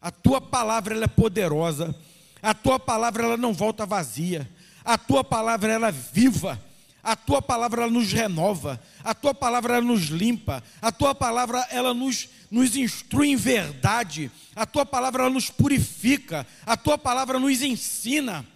a 0.00 0.10
tua 0.10 0.40
palavra 0.40 0.94
ela 0.94 1.04
é 1.04 1.08
poderosa. 1.08 1.94
A 2.40 2.54
tua 2.54 2.78
palavra 2.78 3.24
ela 3.24 3.36
não 3.36 3.52
volta 3.52 3.84
vazia. 3.84 4.48
A 4.84 4.96
tua 4.96 5.24
palavra 5.24 5.72
ela 5.72 5.88
é 5.88 5.92
viva. 5.92 6.60
A 7.02 7.16
tua 7.16 7.42
palavra 7.42 7.82
ela 7.82 7.90
nos 7.90 8.12
renova. 8.12 8.80
A 9.02 9.12
tua 9.12 9.34
palavra 9.34 9.74
ela 9.74 9.84
nos 9.84 10.04
limpa. 10.04 10.62
A 10.80 10.92
tua 10.92 11.14
palavra 11.14 11.66
ela 11.70 11.92
nos 11.92 12.28
nos 12.50 12.76
instrui 12.76 13.28
em 13.28 13.36
verdade. 13.36 14.30
A 14.54 14.64
tua 14.64 14.86
palavra 14.86 15.24
ela 15.24 15.32
nos 15.32 15.50
purifica. 15.50 16.46
A 16.64 16.76
tua 16.76 16.96
palavra 16.96 17.38
nos 17.38 17.60
ensina. 17.60 18.46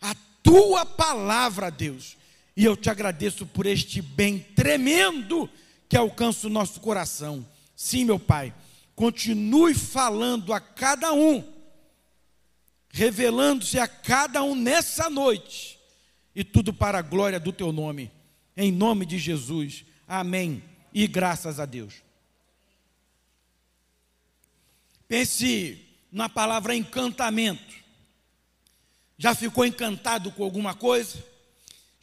A 0.00 0.14
tua 0.42 0.84
palavra, 0.84 1.70
Deus. 1.70 2.16
E 2.56 2.64
eu 2.64 2.76
te 2.76 2.90
agradeço 2.90 3.46
por 3.46 3.64
este 3.64 4.02
bem 4.02 4.40
tremendo 4.54 5.48
que 5.88 5.96
alcança 5.96 6.48
o 6.48 6.50
nosso 6.50 6.80
coração. 6.80 7.46
Sim, 7.76 8.04
meu 8.04 8.18
Pai 8.18 8.52
continue 9.00 9.72
falando 9.72 10.52
a 10.52 10.60
cada 10.60 11.10
um, 11.10 11.42
revelando-se 12.90 13.78
a 13.78 13.88
cada 13.88 14.42
um 14.42 14.54
nessa 14.54 15.08
noite, 15.08 15.80
e 16.34 16.44
tudo 16.44 16.70
para 16.70 16.98
a 16.98 17.02
glória 17.02 17.40
do 17.40 17.50
teu 17.50 17.72
nome, 17.72 18.12
em 18.54 18.70
nome 18.70 19.06
de 19.06 19.18
Jesus, 19.18 19.86
amém, 20.06 20.62
e 20.92 21.06
graças 21.06 21.58
a 21.58 21.64
Deus. 21.64 21.94
Pense 25.08 25.82
na 26.12 26.28
palavra 26.28 26.76
encantamento. 26.76 27.74
Já 29.16 29.34
ficou 29.34 29.64
encantado 29.64 30.30
com 30.30 30.44
alguma 30.44 30.74
coisa? 30.74 31.24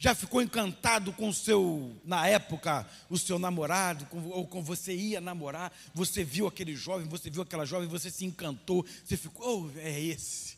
Já 0.00 0.14
ficou 0.14 0.40
encantado 0.40 1.12
com 1.12 1.28
o 1.28 1.34
seu, 1.34 2.00
na 2.04 2.24
época, 2.28 2.88
o 3.10 3.18
seu 3.18 3.36
namorado, 3.36 4.06
com, 4.06 4.28
ou 4.28 4.46
com 4.46 4.62
você 4.62 4.94
ia 4.94 5.20
namorar, 5.20 5.72
você 5.92 6.22
viu 6.22 6.46
aquele 6.46 6.76
jovem, 6.76 7.08
você 7.08 7.28
viu 7.28 7.42
aquela 7.42 7.66
jovem, 7.66 7.88
você 7.88 8.08
se 8.08 8.24
encantou, 8.24 8.86
você 9.04 9.16
ficou, 9.16 9.72
oh, 9.74 9.78
é 9.78 10.00
esse. 10.00 10.56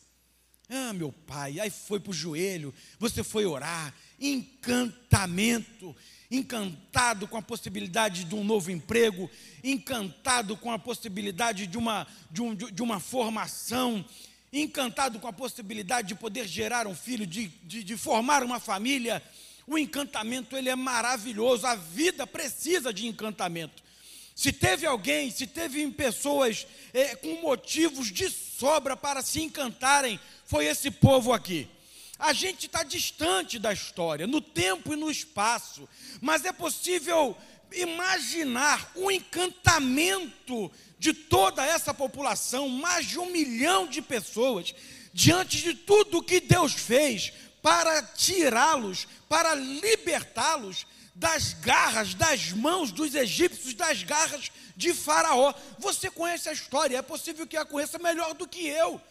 Ah, 0.69 0.93
meu 0.93 1.11
pai, 1.11 1.59
aí 1.59 1.71
foi 1.71 1.99
para 1.99 2.11
o 2.11 2.13
joelho, 2.13 2.71
você 2.99 3.23
foi 3.23 3.45
orar, 3.45 3.93
encantamento, 4.19 5.95
encantado 6.29 7.27
com 7.27 7.35
a 7.35 7.41
possibilidade 7.41 8.23
de 8.23 8.35
um 8.35 8.43
novo 8.43 8.69
emprego, 8.69 9.27
encantado 9.63 10.55
com 10.55 10.71
a 10.71 10.77
possibilidade 10.77 11.65
de 11.65 11.77
uma, 11.79 12.05
de, 12.29 12.41
um, 12.43 12.53
de 12.53 12.81
uma 12.81 12.99
formação, 12.99 14.05
encantado 14.53 15.19
com 15.19 15.27
a 15.27 15.33
possibilidade 15.33 16.09
de 16.09 16.15
poder 16.15 16.47
gerar 16.47 16.85
um 16.85 16.95
filho, 16.95 17.25
de, 17.25 17.47
de, 17.63 17.83
de, 17.83 17.97
formar 17.97 18.43
uma 18.43 18.59
família. 18.59 19.23
O 19.65 19.77
encantamento 19.77 20.57
ele 20.57 20.69
é 20.69 20.75
maravilhoso, 20.75 21.65
a 21.65 21.75
vida 21.75 22.27
precisa 22.27 22.93
de 22.93 23.07
encantamento. 23.07 23.81
Se 24.35 24.51
teve 24.51 24.85
alguém, 24.85 25.31
se 25.31 25.47
teve 25.47 25.85
pessoas 25.91 26.65
é, 26.93 27.15
com 27.15 27.41
motivos 27.41 28.11
de 28.11 28.29
sobra 28.29 28.97
para 28.97 29.21
se 29.21 29.41
encantarem, 29.41 30.19
foi 30.45 30.65
esse 30.65 30.91
povo 30.91 31.31
aqui. 31.31 31.67
A 32.19 32.33
gente 32.33 32.67
está 32.67 32.83
distante 32.83 33.57
da 33.57 33.71
história, 33.71 34.27
no 34.27 34.41
tempo 34.41 34.93
e 34.93 34.97
no 34.97 35.09
espaço, 35.09 35.87
mas 36.19 36.45
é 36.45 36.51
possível 36.51 37.37
imaginar 37.71 38.91
o 38.95 39.09
encantamento 39.09 40.71
de 41.01 41.15
toda 41.15 41.65
essa 41.65 41.95
população, 41.95 42.69
mais 42.69 43.07
de 43.07 43.17
um 43.17 43.25
milhão 43.25 43.87
de 43.87 44.03
pessoas, 44.03 44.71
diante 45.11 45.57
de 45.57 45.73
tudo 45.73 46.21
que 46.21 46.39
Deus 46.39 46.73
fez 46.73 47.33
para 47.59 48.03
tirá-los, 48.03 49.07
para 49.27 49.55
libertá-los 49.55 50.85
das 51.15 51.53
garras, 51.53 52.13
das 52.13 52.51
mãos 52.51 52.91
dos 52.91 53.15
egípcios, 53.15 53.73
das 53.73 54.03
garras 54.03 54.51
de 54.77 54.93
Faraó. 54.93 55.55
Você 55.79 56.11
conhece 56.11 56.49
a 56.49 56.53
história, 56.53 56.99
é 56.99 57.01
possível 57.01 57.47
que 57.47 57.57
a 57.57 57.65
conheça 57.65 57.97
melhor 57.97 58.35
do 58.35 58.47
que 58.47 58.67
eu. 58.67 59.01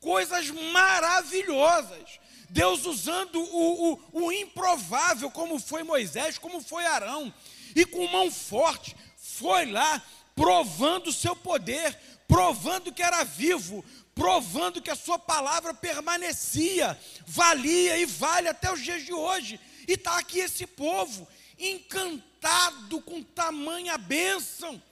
Coisas 0.00 0.48
maravilhosas. 0.48 2.20
Deus 2.48 2.86
usando 2.86 3.38
o, 3.38 3.92
o, 3.92 4.24
o 4.24 4.32
improvável, 4.32 5.30
como 5.30 5.58
foi 5.58 5.82
Moisés, 5.82 6.38
como 6.38 6.62
foi 6.62 6.86
Arão, 6.86 7.30
e 7.76 7.84
com 7.84 8.08
mão 8.08 8.30
forte, 8.30 8.96
foi 9.18 9.66
lá 9.66 10.02
provando 10.34 11.08
o 11.08 11.12
seu 11.12 11.36
poder, 11.36 11.96
provando 12.26 12.92
que 12.92 13.02
era 13.02 13.24
vivo, 13.24 13.84
provando 14.14 14.80
que 14.82 14.90
a 14.90 14.96
sua 14.96 15.18
palavra 15.18 15.74
permanecia, 15.74 16.98
valia 17.26 17.96
e 17.98 18.06
vale 18.06 18.48
até 18.48 18.72
os 18.72 18.80
dias 18.80 19.04
de 19.04 19.12
hoje. 19.12 19.60
E 19.86 19.92
está 19.92 20.18
aqui 20.18 20.38
esse 20.38 20.66
povo, 20.66 21.26
encantado 21.58 23.00
com 23.02 23.22
tamanha 23.22 23.96
bênção, 23.98 24.82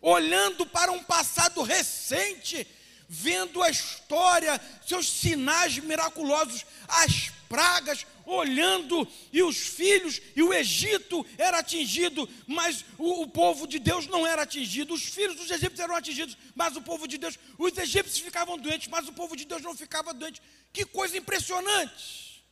olhando 0.00 0.66
para 0.66 0.92
um 0.92 1.02
passado 1.02 1.62
recente, 1.62 2.66
vendo 3.14 3.62
a 3.62 3.70
história, 3.70 4.60
seus 4.84 5.08
sinais 5.08 5.78
miraculosos, 5.78 6.66
as 6.88 7.30
pragas, 7.48 8.04
olhando, 8.26 9.06
e 9.32 9.40
os 9.42 9.56
filhos, 9.56 10.20
e 10.34 10.42
o 10.42 10.52
Egito 10.52 11.24
era 11.38 11.58
atingido, 11.60 12.28
mas 12.46 12.84
o, 12.98 13.22
o, 13.22 13.28
povo 13.28 13.68
de 13.68 13.78
Deus 13.78 14.06
não 14.08 14.26
era 14.26 14.42
atingido. 14.42 14.94
Os 14.94 15.04
filhos 15.04 15.36
dos 15.36 15.50
egípcios 15.50 15.78
eram 15.78 15.94
atingidos, 15.94 16.36
mas 16.54 16.74
o 16.76 16.82
povo 16.82 17.06
de 17.06 17.16
Deus, 17.16 17.38
os 17.56 17.78
egípcios 17.78 18.18
ficavam 18.18 18.58
doentes, 18.58 18.88
mas 18.88 19.06
o 19.06 19.12
povo 19.12 19.36
de 19.36 19.44
Deus 19.44 19.62
não 19.62 19.76
ficava 19.76 20.12
doente. 20.12 20.42
Que 20.72 20.84
coisa 20.84 21.16
impressionante! 21.16 22.44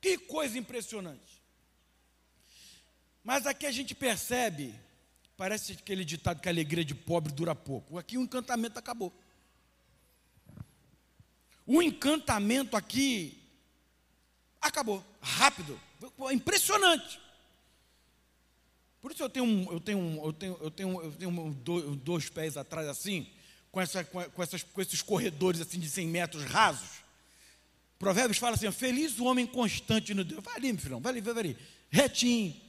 Que 0.00 0.18
coisa 0.18 0.58
impressionante! 0.58 1.40
Mas 3.22 3.46
aqui 3.46 3.66
a 3.66 3.72
gente 3.72 3.94
percebe, 3.94 4.74
parece 5.36 5.72
aquele 5.72 6.04
ditado 6.04 6.40
que 6.40 6.48
a 6.48 6.52
alegria 6.52 6.84
de 6.84 6.94
pobre 6.94 7.32
dura 7.32 7.54
pouco. 7.54 7.98
Aqui 7.98 8.18
o 8.18 8.22
encantamento 8.22 8.78
acabou. 8.78 9.12
O 11.66 11.82
encantamento 11.82 12.76
aqui 12.76 13.42
acabou, 14.60 15.04
rápido, 15.20 15.80
impressionante. 16.30 17.20
Por 19.00 19.12
isso 19.12 19.22
eu 19.22 19.28
tenho, 19.28 19.72
eu 19.72 19.80
tenho, 19.80 20.20
eu 20.24 20.32
tenho, 20.32 20.58
eu 20.60 20.70
tenho, 20.70 21.02
eu 21.02 21.12
tenho 21.12 21.54
dois, 21.54 21.96
dois 21.98 22.28
pés 22.28 22.56
atrás 22.56 22.88
assim, 22.88 23.28
com, 23.70 23.80
essa, 23.80 24.04
com, 24.04 24.42
essas, 24.42 24.62
com 24.62 24.80
esses 24.80 25.02
corredores 25.02 25.60
assim 25.60 25.78
de 25.78 25.88
100 25.88 26.08
metros 26.08 26.44
rasos. 26.44 27.04
Provérbios 27.98 28.38
fala 28.38 28.54
assim: 28.54 28.70
feliz 28.70 29.18
o 29.18 29.24
homem 29.24 29.46
constante 29.46 30.12
no 30.14 30.24
Deus. 30.24 30.42
Vai 30.42 30.56
ali, 30.56 30.72
meu 30.72 30.82
filhão, 30.82 31.00
vai 31.00 31.12
ali, 31.12 31.20
vai 31.20 31.38
ali, 31.38 31.58
retinho, 31.90 32.60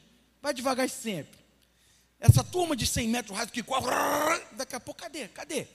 vai 0.42 0.54
devagar 0.54 0.89
sempre. 0.89 1.38
Essa 2.20 2.44
turma 2.44 2.75
de 2.75 2.88
100 2.88 3.08
metros 3.10 3.38
rasos 3.38 3.51
que 3.51 3.62
corre, 3.62 3.86
daqui 4.54 4.75
a 4.75 4.80
pouco, 4.80 5.01
cadê? 5.01 5.27
Cadê? 5.27 5.68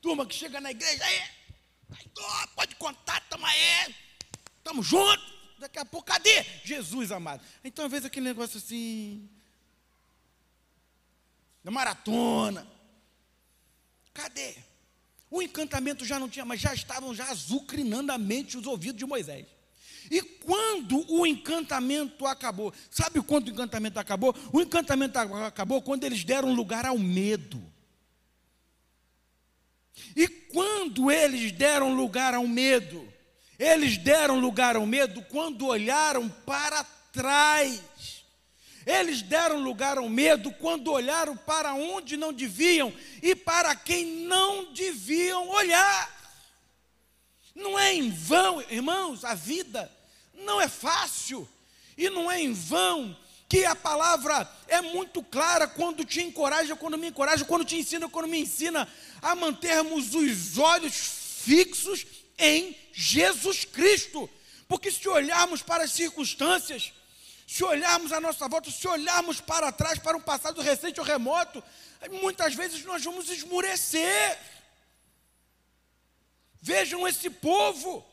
Turma 0.00 0.26
que 0.26 0.34
chega 0.34 0.60
na 0.60 0.70
igreja, 0.70 1.04
aí, 1.04 1.22
Pode 2.54 2.74
contar, 2.76 3.20
tamo 3.28 3.46
aí. 3.46 3.94
Tamo 4.62 4.82
junto. 4.82 5.38
Daqui 5.58 5.78
a 5.78 5.84
pouco, 5.84 6.06
cadê? 6.06 6.44
Jesus 6.64 7.10
amado. 7.10 7.44
Então, 7.64 7.84
às 7.84 7.90
vezes, 7.90 8.06
aquele 8.06 8.26
negócio 8.26 8.58
assim. 8.58 9.28
Da 11.64 11.70
maratona. 11.70 12.66
Cadê? 14.14 14.54
O 15.30 15.42
encantamento 15.42 16.04
já 16.04 16.18
não 16.18 16.28
tinha, 16.28 16.44
mas 16.44 16.60
já 16.60 16.72
estavam 16.72 17.14
já 17.14 17.30
azucrinando 17.30 18.12
a 18.12 18.18
mente 18.18 18.56
os 18.56 18.66
ouvidos 18.66 18.98
de 18.98 19.06
Moisés. 19.06 19.46
E 20.10 20.22
quando 20.22 21.04
o 21.12 21.26
encantamento 21.26 22.26
acabou, 22.26 22.72
sabe 22.90 23.20
quando 23.20 23.48
o 23.48 23.50
encantamento 23.50 23.98
acabou? 23.98 24.34
O 24.52 24.60
encantamento 24.60 25.18
acabou 25.18 25.82
quando 25.82 26.04
eles 26.04 26.24
deram 26.24 26.54
lugar 26.54 26.86
ao 26.86 26.98
medo. 26.98 27.62
E 30.16 30.28
quando 30.28 31.10
eles 31.10 31.52
deram 31.52 31.94
lugar 31.94 32.34
ao 32.34 32.46
medo, 32.46 33.06
eles 33.58 33.96
deram 33.96 34.38
lugar 34.38 34.76
ao 34.76 34.86
medo 34.86 35.22
quando 35.22 35.66
olharam 35.66 36.28
para 36.28 36.84
trás. 37.12 37.82
Eles 38.86 39.20
deram 39.20 39.60
lugar 39.60 39.98
ao 39.98 40.08
medo 40.08 40.50
quando 40.52 40.90
olharam 40.90 41.36
para 41.36 41.74
onde 41.74 42.16
não 42.16 42.32
deviam 42.32 42.92
e 43.22 43.34
para 43.34 43.74
quem 43.74 44.04
não 44.04 44.72
deviam 44.72 45.48
olhar. 45.48 46.16
Não 47.54 47.78
é 47.78 47.92
em 47.94 48.10
vão, 48.10 48.62
irmãos, 48.70 49.24
a 49.24 49.34
vida 49.34 49.92
não 50.32 50.60
é 50.60 50.68
fácil 50.68 51.46
e 51.96 52.08
não 52.08 52.30
é 52.30 52.40
em 52.40 52.52
vão 52.52 53.16
que 53.48 53.64
a 53.64 53.74
palavra 53.74 54.48
é 54.66 54.82
muito 54.82 55.22
clara 55.22 55.66
quando 55.66 56.04
te 56.04 56.20
encoraja, 56.20 56.76
quando 56.76 56.98
me 56.98 57.08
encoraja, 57.08 57.44
quando 57.46 57.64
te 57.64 57.76
ensina, 57.76 58.08
quando 58.08 58.28
me 58.28 58.38
ensina 58.40 58.86
a 59.22 59.34
mantermos 59.34 60.14
os 60.14 60.58
olhos 60.58 60.94
fixos 61.42 62.04
em 62.36 62.76
Jesus 62.92 63.64
Cristo. 63.64 64.28
Porque 64.68 64.90
se 64.90 65.08
olharmos 65.08 65.62
para 65.62 65.84
as 65.84 65.92
circunstâncias, 65.92 66.92
se 67.46 67.64
olharmos 67.64 68.12
à 68.12 68.20
nossa 68.20 68.46
volta, 68.46 68.70
se 68.70 68.86
olharmos 68.86 69.40
para 69.40 69.72
trás, 69.72 69.98
para 69.98 70.18
um 70.18 70.20
passado 70.20 70.60
recente 70.60 71.00
ou 71.00 71.06
remoto, 71.06 71.64
muitas 72.20 72.54
vezes 72.54 72.84
nós 72.84 73.02
vamos 73.02 73.30
esmurecer. 73.30 74.38
Vejam 76.60 77.08
esse 77.08 77.30
povo, 77.30 78.04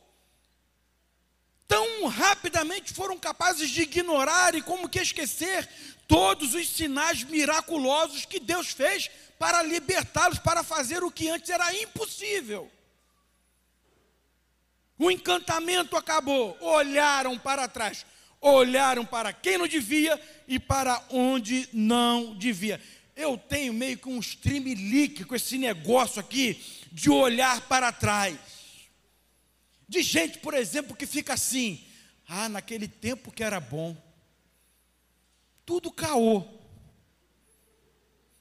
tão 1.68 2.08
rapidamente 2.08 2.94
foram 2.94 3.18
capazes 3.18 3.70
de 3.70 3.84
ignorar 3.84 4.56
e 4.56 4.62
como 4.62 4.90
que 4.90 5.00
esquecer 5.00 5.68
todos 6.08 6.54
os 6.54 6.70
sinais 6.70 7.24
miraculosos 7.24 8.26
que 8.26 8.40
Deus 8.40 8.68
fez 8.68 9.10
para 9.40 9.64
libertá-los, 9.64 10.40
para 10.40 10.64
fazer 10.64 11.04
o 11.04 11.12
que 11.12 11.30
antes 11.30 11.50
era 11.50 11.74
impossível. 11.74 12.72
O 14.98 15.12
encantamento 15.12 15.98
acabou, 15.98 16.58
olharam 16.62 17.38
para 17.38 17.68
trás 17.68 18.06
olharam 18.46 19.06
para 19.06 19.34
quem 19.34 19.58
não 19.58 19.68
devia 19.68 20.22
e 20.48 20.60
para 20.60 21.04
onde 21.10 21.68
não 21.74 22.36
devia. 22.36 22.80
Eu 23.16 23.38
tenho 23.38 23.74
meio 23.74 23.98
que 23.98 24.10
um 24.10 24.20
streamlink 24.20 25.24
com 25.24 25.36
esse 25.36 25.58
negócio 25.58 26.20
aqui 26.20 26.62
de 26.92 27.10
olhar 27.10 27.62
para 27.62 27.92
trás. 27.92 28.38
De 29.88 30.02
gente, 30.02 30.40
por 30.40 30.54
exemplo, 30.54 30.96
que 30.96 31.06
fica 31.06 31.34
assim: 31.34 31.86
ah, 32.28 32.50
naquele 32.50 32.88
tempo 32.88 33.32
que 33.32 33.44
era 33.44 33.60
bom, 33.60 33.96
tudo 35.66 35.92
caô. 35.92 36.44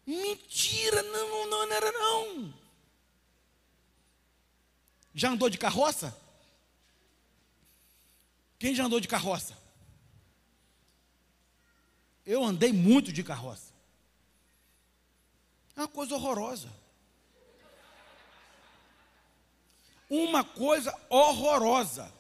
Mentira, 0.07 1.03
não, 1.03 1.49
não, 1.49 1.67
não 1.67 1.73
era 1.73 1.93
não. 1.93 2.55
Já 5.15 5.31
andou 5.31 5.49
de 5.49 5.57
carroça? 5.57 6.17
Quem 8.59 8.75
já 8.75 8.85
andou 8.85 9.01
de 9.01 9.09
carroça? 9.09 9.57
Eu 12.27 12.43
andei 12.43 12.73
muito 12.73 13.13
de 13.13 13.23
carroça. 13.23 13.73
É 15.77 15.81
uma 15.81 15.89
coisa 15.89 16.15
horrorosa. 16.15 16.71
Uma 20.09 20.45
coisa 20.45 20.95
horrorosa. 21.09 22.13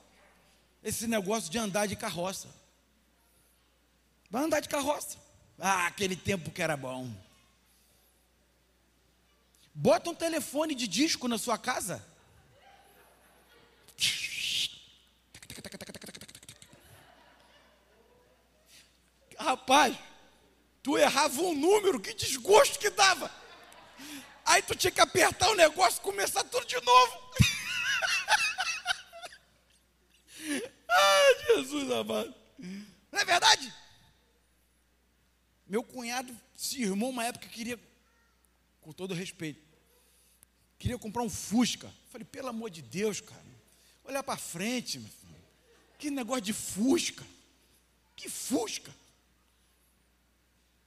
Esse 0.83 1.07
negócio 1.07 1.51
de 1.51 1.59
andar 1.59 1.87
de 1.87 1.97
carroça. 1.97 2.49
Vai 4.31 4.45
andar 4.45 4.61
de 4.61 4.69
carroça. 4.69 5.19
Ah, 5.59 5.87
aquele 5.87 6.17
tempo 6.17 6.51
que 6.51 6.63
era 6.63 6.77
bom. 6.77 7.11
Bota 9.75 10.11
um 10.11 10.15
telefone 10.15 10.75
de 10.75 10.87
disco 10.87 11.27
na 11.27 11.39
sua 11.39 11.59
casa. 11.59 12.05
Rapaz, 19.39 19.97
tu 20.83 20.97
errava 20.97 21.41
um 21.43 21.55
número, 21.55 22.01
que 22.01 22.15
desgosto 22.15 22.79
que 22.79 22.89
dava. 22.91 23.31
Aí 24.45 24.63
tu 24.63 24.75
tinha 24.75 24.91
que 24.91 25.01
apertar 25.01 25.51
o 25.51 25.55
negócio 25.55 25.99
e 25.99 26.03
começar 26.03 26.45
tudo 26.45 26.67
de 26.67 26.81
novo. 26.81 27.19
Ai, 30.89 31.35
Jesus 31.57 31.84
amado. 32.01 32.35
Não 32.59 33.21
é 33.21 33.25
verdade? 33.25 33.73
Meu 35.67 35.83
cunhado 35.83 36.35
se 36.55 36.83
irmão 36.83 37.11
uma 37.11 37.25
época 37.25 37.49
queria, 37.49 37.79
com 38.81 38.93
todo 38.93 39.15
respeito, 39.15 39.61
queria 40.79 40.99
comprar 40.99 41.23
um 41.23 41.31
Fusca. 41.31 41.93
Falei, 42.11 42.25
pelo 42.25 42.49
amor 42.49 42.71
de 42.71 42.83
Deus, 42.83 43.21
cara, 43.21 43.45
olhar 44.05 44.23
para 44.23 44.39
frente, 44.39 44.99
meu 44.99 45.11
filho. 45.11 45.35
Que 45.99 46.11
negócio 46.11 46.43
de 46.43 46.53
Fusca. 46.53 47.25
Que 48.15 48.29
Fusca. 48.29 48.95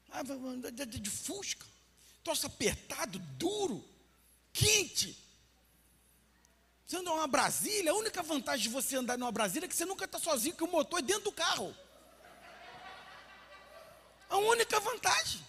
Ah, 0.09 0.23
de, 0.23 0.85
de, 0.85 0.99
de 0.99 1.09
fusca, 1.09 1.65
troço 2.23 2.47
apertado, 2.47 3.19
duro, 3.37 3.83
quente. 4.53 5.17
Você 6.88 6.95
anda 6.95 7.10
numa 7.10 7.28
Brasília, 7.28 7.91
a 7.91 7.95
única 7.95 8.23
vantagem 8.23 8.63
de 8.63 8.69
você 8.69 8.95
andar 8.95 9.17
numa 9.17 9.32
Brasília 9.32 9.65
é 9.65 9.67
que 9.67 9.76
você 9.76 9.84
nunca 9.84 10.06
está 10.06 10.17
sozinho, 10.17 10.56
que 10.56 10.63
o 10.63 10.71
motor 10.71 11.00
é 11.00 11.02
dentro 11.02 11.26
do 11.26 11.32
carro. 11.34 11.76
A 14.30 14.38
única 14.38 14.80
vantagem. 14.80 15.45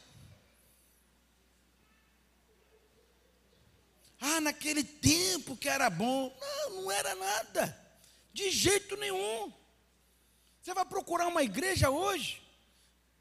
Ah, 4.21 4.41
naquele 4.41 4.83
tempo 4.83 5.57
que 5.57 5.69
era 5.69 5.89
bom. 5.89 6.37
Não, 6.41 6.83
não 6.83 6.91
era 6.91 7.15
nada. 7.15 7.93
De 8.33 8.51
jeito 8.51 8.97
nenhum. 8.97 9.53
Você 10.61 10.75
vai 10.75 10.85
procurar 10.85 11.29
uma 11.29 11.45
igreja 11.45 11.89
hoje? 11.89 12.43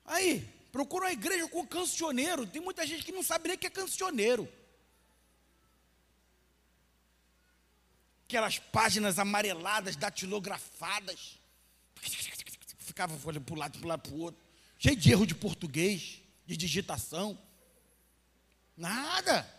Aí, 0.04 0.58
Procura 0.72 1.06
uma 1.06 1.12
igreja 1.12 1.48
com 1.48 1.66
cancioneiro. 1.66 2.46
Tem 2.46 2.62
muita 2.62 2.86
gente 2.86 3.04
que 3.04 3.12
não 3.12 3.24
sabe 3.24 3.48
nem 3.48 3.56
o 3.56 3.60
que 3.60 3.66
é 3.68 3.70
cancioneiro. 3.70 4.48
Aquelas 8.28 8.60
páginas 8.60 9.20
amareladas, 9.20 9.96
datilografadas. 9.96 11.40
Ficava 12.80 13.18
olhando 13.26 13.46
para 13.46 13.56
um 13.56 13.58
lado, 13.58 13.80
para 13.80 13.86
o 13.86 13.88
lado, 13.88 14.02
para 14.02 14.14
o 14.14 14.20
outro. 14.20 14.42
Cheio 14.78 14.98
de 14.98 15.10
erro 15.10 15.26
de 15.26 15.34
português, 15.34 16.22
de 16.46 16.58
digitação. 16.58 17.40
Nada. 18.76 19.50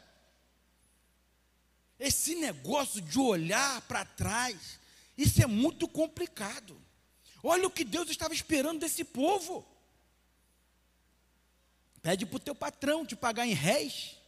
Esse 1.99 2.35
negócio 2.35 3.01
de 3.01 3.19
olhar 3.19 3.81
para 3.83 4.05
trás, 4.05 4.79
isso 5.17 5.43
é 5.43 5.47
muito 5.47 5.89
complicado. 5.89 6.79
Olha 7.43 7.67
o 7.67 7.71
que 7.71 7.85
Deus 7.85 8.11
estava 8.11 8.35
esperando 8.35 8.81
desse 8.81 9.03
povo. 9.03 9.67
Pede 12.03 12.27
para 12.27 12.37
o 12.37 12.41
teu 12.41 12.55
patrão 12.55 13.07
te 13.07 13.17
pagar 13.17 13.47
em 13.47 13.55
réis 13.55 14.19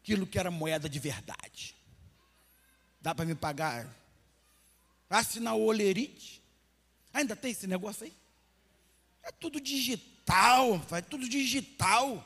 aquilo 0.00 0.24
que 0.24 0.38
era 0.38 0.50
moeda 0.52 0.88
de 0.88 0.98
verdade. 1.00 1.79
Dá 3.00 3.14
para 3.14 3.24
me 3.24 3.34
pagar? 3.34 3.88
Assinar 5.08 5.54
o 5.54 5.64
olerite? 5.64 6.40
Ainda 7.12 7.34
tem 7.34 7.50
esse 7.50 7.66
negócio 7.66 8.04
aí? 8.04 8.12
É 9.22 9.32
tudo 9.32 9.60
digital, 9.60 10.80
é 10.92 11.00
tudo 11.00 11.28
digital. 11.28 12.24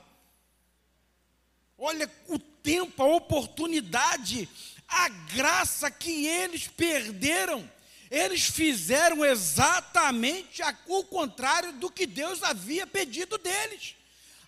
Olha 1.78 2.10
o 2.28 2.38
tempo, 2.38 3.02
a 3.02 3.06
oportunidade, 3.06 4.48
a 4.86 5.08
graça 5.08 5.90
que 5.90 6.26
eles 6.26 6.68
perderam 6.68 7.68
eles 8.14 8.44
fizeram 8.44 9.24
exatamente 9.24 10.62
o 10.86 11.02
contrário 11.02 11.72
do 11.72 11.90
que 11.90 12.06
Deus 12.06 12.44
havia 12.44 12.86
pedido 12.86 13.36
deles. 13.38 13.96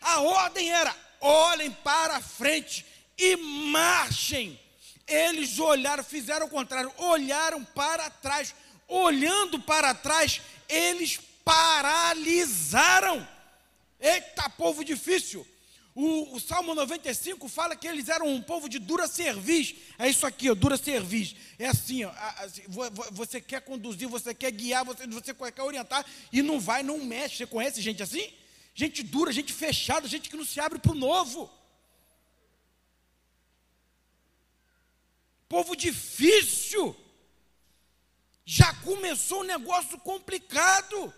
A 0.01 0.21
ordem 0.21 0.71
era: 0.71 0.95
olhem 1.21 1.73
para 1.73 2.21
frente 2.21 2.87
e 3.19 3.35
marchem. 3.37 4.57
Eles 5.07 5.59
olharam, 5.59 6.03
fizeram 6.03 6.47
o 6.47 6.51
contrário, 6.51 6.93
olharam 6.99 7.65
para 7.65 8.11
trás. 8.11 8.55
Olhando 8.89 9.59
para 9.61 9.95
trás, 9.95 10.41
eles 10.69 11.21
paralisaram. 11.45 13.27
Eita, 14.01 14.49
povo 14.51 14.85
difícil. 14.85 15.47
O, 15.95 16.37
o, 16.37 16.41
Salmo 16.41 16.75
95 16.75 17.49
fala 17.49 17.75
que 17.75 17.89
eles 17.89 18.11
eram 18.11 18.27
um 18.29 18.43
povo 18.43 18.69
de 18.69 18.79
dura 18.79 19.09
cerviz. 19.09 19.75
É 19.99 20.07
isso 20.07 20.27
aqui, 20.27 20.51
ó, 20.51 20.55
dura 20.55 20.77
cerviz. 20.77 21.35
É 21.59 21.69
assim, 21.69 22.05
ó, 22.05 22.13
assim, 22.39 22.63
você 23.13 23.41
quer 23.41 23.63
conduzir, 23.63 24.07
você 24.07 24.35
quer 24.35 24.51
guiar, 24.51 24.85
você, 24.85 25.07
você 25.07 25.33
quer 25.33 25.63
orientar 25.63 26.05
e 26.31 26.43
não 26.43 26.61
vai, 26.61 26.83
não 26.83 26.99
mexe. 26.99 27.39
Você 27.39 27.47
conhece 27.47 27.81
gente 27.81 28.03
assim? 28.03 28.31
Gente 28.75 29.03
dura, 29.03 29.33
gente 29.33 29.55
fechada, 29.55 30.07
gente 30.07 30.29
que 30.29 30.37
não 30.37 30.45
se 30.45 30.61
abre 30.61 30.79
para 30.79 30.93
o 30.93 30.95
novo. 30.95 31.51
Povo 35.49 35.77
difícil. 35.77 36.97
Já 38.45 38.73
começou 38.75 39.41
um 39.41 39.45
negócio 39.45 39.99
complicado. 39.99 41.13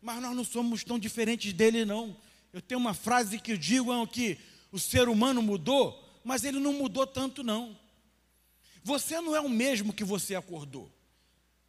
Mas 0.00 0.20
nós 0.20 0.34
não 0.34 0.44
somos 0.44 0.82
tão 0.84 0.98
diferentes 0.98 1.52
dele, 1.52 1.84
não. 1.84 2.16
Eu 2.52 2.60
tenho 2.60 2.80
uma 2.80 2.94
frase 2.94 3.38
que 3.38 3.52
eu 3.52 3.56
digo 3.56 3.92
é 3.92 4.06
que 4.06 4.38
o 4.70 4.78
ser 4.78 5.08
humano 5.08 5.40
mudou, 5.40 6.20
mas 6.24 6.44
ele 6.44 6.58
não 6.58 6.72
mudou 6.72 7.06
tanto, 7.06 7.42
não. 7.42 7.78
Você 8.82 9.20
não 9.20 9.34
é 9.34 9.40
o 9.40 9.48
mesmo 9.48 9.92
que 9.92 10.02
você 10.02 10.34
acordou. 10.34 10.90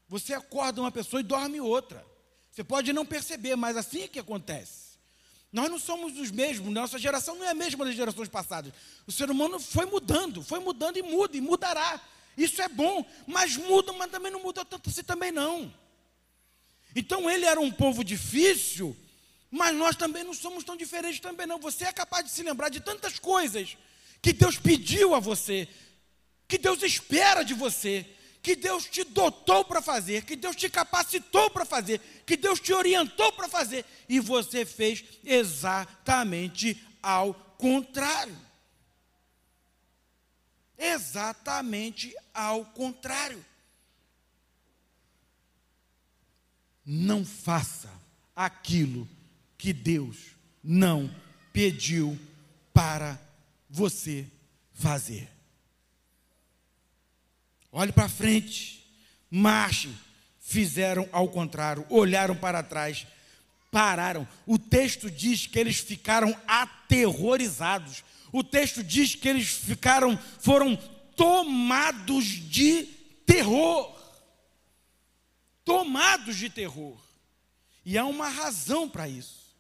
Você 0.08 0.34
acorda 0.34 0.82
uma 0.82 0.92
pessoa 0.92 1.20
e 1.20 1.24
dorme 1.24 1.62
outra. 1.62 2.06
Você 2.52 2.64
pode 2.64 2.92
não 2.92 3.06
perceber, 3.06 3.56
mas 3.56 3.78
assim 3.78 4.02
é 4.02 4.08
que 4.08 4.20
acontece. 4.20 4.83
Nós 5.54 5.70
não 5.70 5.78
somos 5.78 6.18
os 6.18 6.32
mesmos, 6.32 6.74
nossa 6.74 6.98
geração 6.98 7.36
não 7.36 7.46
é 7.46 7.50
a 7.50 7.54
mesma 7.54 7.86
das 7.86 7.94
gerações 7.94 8.28
passadas. 8.28 8.74
O 9.06 9.12
ser 9.12 9.30
humano 9.30 9.60
foi 9.60 9.86
mudando, 9.86 10.42
foi 10.42 10.60
mudando 10.60 10.98
e 10.98 11.04
muda, 11.04 11.38
e 11.38 11.42
mudará. 11.42 12.02
Isso 12.36 12.60
é 12.60 12.68
bom, 12.68 13.06
mas 13.28 13.56
muda, 13.56 13.94
mas 13.94 14.10
também 14.10 14.32
não 14.32 14.42
muda 14.42 14.66
tanto 14.66 14.90
assim 14.90 15.04
também 15.04 15.32
não. 15.32 15.72
Então 16.96 17.30
ele 17.30 17.46
era 17.46 17.62
um 17.62 17.72
povo 17.72 18.04
difícil, 18.04 18.98
mas 19.52 19.76
nós 19.76 19.96
também 19.96 20.24
não 20.24 20.34
somos 20.34 20.64
tão 20.64 20.76
diferentes 20.76 21.20
também 21.20 21.46
não. 21.46 21.60
Você 21.60 21.86
é 21.86 21.94
capaz 21.94 22.26
de 22.26 22.32
se 22.32 22.42
lembrar 22.42 22.70
de 22.70 22.80
tantas 22.80 23.20
coisas 23.20 23.78
que 24.24 24.34
Deus 24.34 24.58
pediu 24.58 25.14
a 25.14 25.20
você, 25.20 25.68
que 26.48 26.58
Deus 26.58 26.82
espera 26.82 27.44
de 27.44 27.54
você, 27.54 28.08
que 28.44 28.58
Deus 28.58 28.84
te 28.84 29.06
dotou 29.06 29.64
para 29.64 29.82
fazer, 29.82 30.26
que 30.26 30.36
Deus 30.36 30.58
te 30.58 30.70
capacitou 30.70 31.50
para 31.50 31.64
fazer, 31.64 32.00
que 32.26 32.36
Deus 32.36 32.60
te 32.60 32.74
orientou 32.74 33.32
para 33.32 33.48
fazer, 33.48 33.86
e 34.10 34.20
você 34.20 34.66
fez 34.66 35.02
exatamente 35.24 36.78
ao 37.02 37.34
contrário. 37.34 38.38
Exatamente 40.78 42.14
ao 42.34 42.66
contrário. 42.66 43.44
Não 46.86 47.24
faça 47.24 47.90
aquilo 48.36 49.08
que 49.58 49.72
Deus 49.72 50.18
não 50.62 51.10
pediu 51.54 52.20
para 52.74 53.18
você 53.70 54.28
fazer. 54.74 55.33
Olhe 57.76 57.92
para 57.92 58.08
frente, 58.08 58.86
marche. 59.32 59.90
Fizeram 60.40 61.10
ao 61.12 61.28
contrário, 61.30 61.86
olharam 61.90 62.36
para 62.36 62.62
trás, 62.62 63.08
pararam. 63.72 64.28
O 64.46 64.60
texto 64.60 65.10
diz 65.10 65.48
que 65.48 65.58
eles 65.58 65.80
ficaram 65.80 66.40
aterrorizados. 66.48 68.04
O 68.32 68.44
texto 68.44 68.84
diz 68.84 69.16
que 69.16 69.28
eles 69.28 69.50
ficaram, 69.50 70.16
foram 70.40 70.76
tomados 71.16 72.26
de 72.26 72.84
terror. 73.26 74.00
Tomados 75.66 76.38
de 76.38 76.52
terror. 76.52 77.02
E 77.84 77.98
há 77.98 78.06
uma 78.06 78.30
razão 78.30 78.88
para 78.88 79.10
isso. 79.10 79.56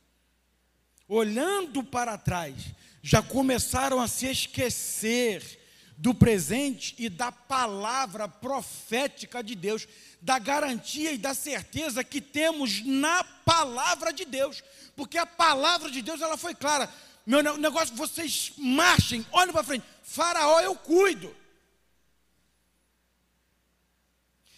Olhando 1.07 1.83
para 1.83 2.17
trás, 2.17 2.53
já 3.01 3.23
começaram 3.23 3.99
a 3.99 4.07
se 4.07 4.27
esquecer 4.27 5.62
do 5.97 6.13
presente 6.13 6.95
e 6.97 7.09
da 7.09 7.31
palavra 7.31 8.27
profética 8.27 9.43
de 9.43 9.55
Deus, 9.55 9.87
da 10.21 10.39
garantia 10.39 11.11
e 11.11 11.17
da 11.17 11.33
certeza 11.33 12.03
que 12.03 12.21
temos 12.21 12.83
na 12.85 13.23
palavra 13.23 14.11
de 14.11 14.25
Deus, 14.25 14.63
porque 14.95 15.17
a 15.17 15.25
palavra 15.25 15.89
de 15.89 16.01
Deus 16.01 16.21
ela 16.21 16.37
foi 16.37 16.55
clara. 16.55 16.91
Meu 17.25 17.41
negócio, 17.57 17.95
vocês 17.95 18.53
marchem, 18.57 19.25
olhem 19.31 19.53
para 19.53 19.63
frente. 19.63 19.85
Faraó 20.03 20.59
eu 20.59 20.75
cuido. 20.75 21.35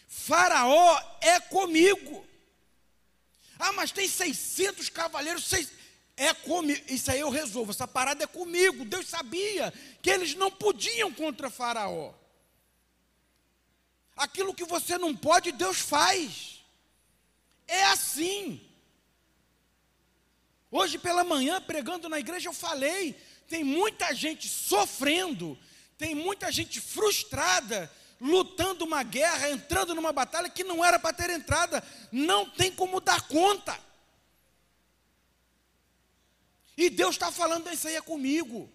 Faraó 0.07 0.99
é 1.21 1.39
comigo. 1.39 2.25
Ah, 3.59 3.71
mas 3.71 3.91
tem 3.91 4.07
600 4.07 4.89
cavaleiros, 4.89 5.45
600 5.45 5.84
é 6.17 6.33
comigo, 6.33 6.81
isso 6.87 7.11
aí 7.11 7.19
eu 7.19 7.29
resolvo, 7.29 7.71
essa 7.71 7.87
parada 7.87 8.23
é 8.23 8.27
comigo. 8.27 8.85
Deus 8.85 9.07
sabia 9.07 9.73
que 10.01 10.09
eles 10.09 10.33
não 10.35 10.49
podiam 10.49 11.11
contra 11.13 11.49
Faraó. 11.49 12.13
Aquilo 14.15 14.53
que 14.53 14.63
você 14.63 14.97
não 14.97 15.15
pode, 15.15 15.51
Deus 15.51 15.79
faz. 15.79 16.63
É 17.67 17.83
assim. 17.85 18.61
Hoje 20.71 20.97
pela 20.97 21.23
manhã, 21.23 21.61
pregando 21.61 22.07
na 22.07 22.19
igreja, 22.19 22.47
eu 22.47 22.53
falei: 22.53 23.13
tem 23.47 23.63
muita 23.63 24.13
gente 24.15 24.47
sofrendo, 24.47 25.57
tem 25.97 26.15
muita 26.15 26.49
gente 26.49 26.79
frustrada, 26.79 27.91
lutando 28.21 28.85
uma 28.85 29.03
guerra, 29.03 29.49
entrando 29.49 29.93
numa 29.93 30.13
batalha 30.13 30.49
que 30.49 30.63
não 30.63 30.83
era 30.83 30.97
para 30.97 31.13
ter 31.13 31.29
entrada, 31.29 31.83
não 32.09 32.49
tem 32.49 32.71
como 32.71 33.01
dar 33.01 33.21
conta. 33.27 33.77
E 36.77 36.89
Deus 36.89 37.15
está 37.15 37.31
falando, 37.31 37.71
isso 37.71 37.87
aí 37.87 37.95
é 37.95 38.01
comigo. 38.01 38.69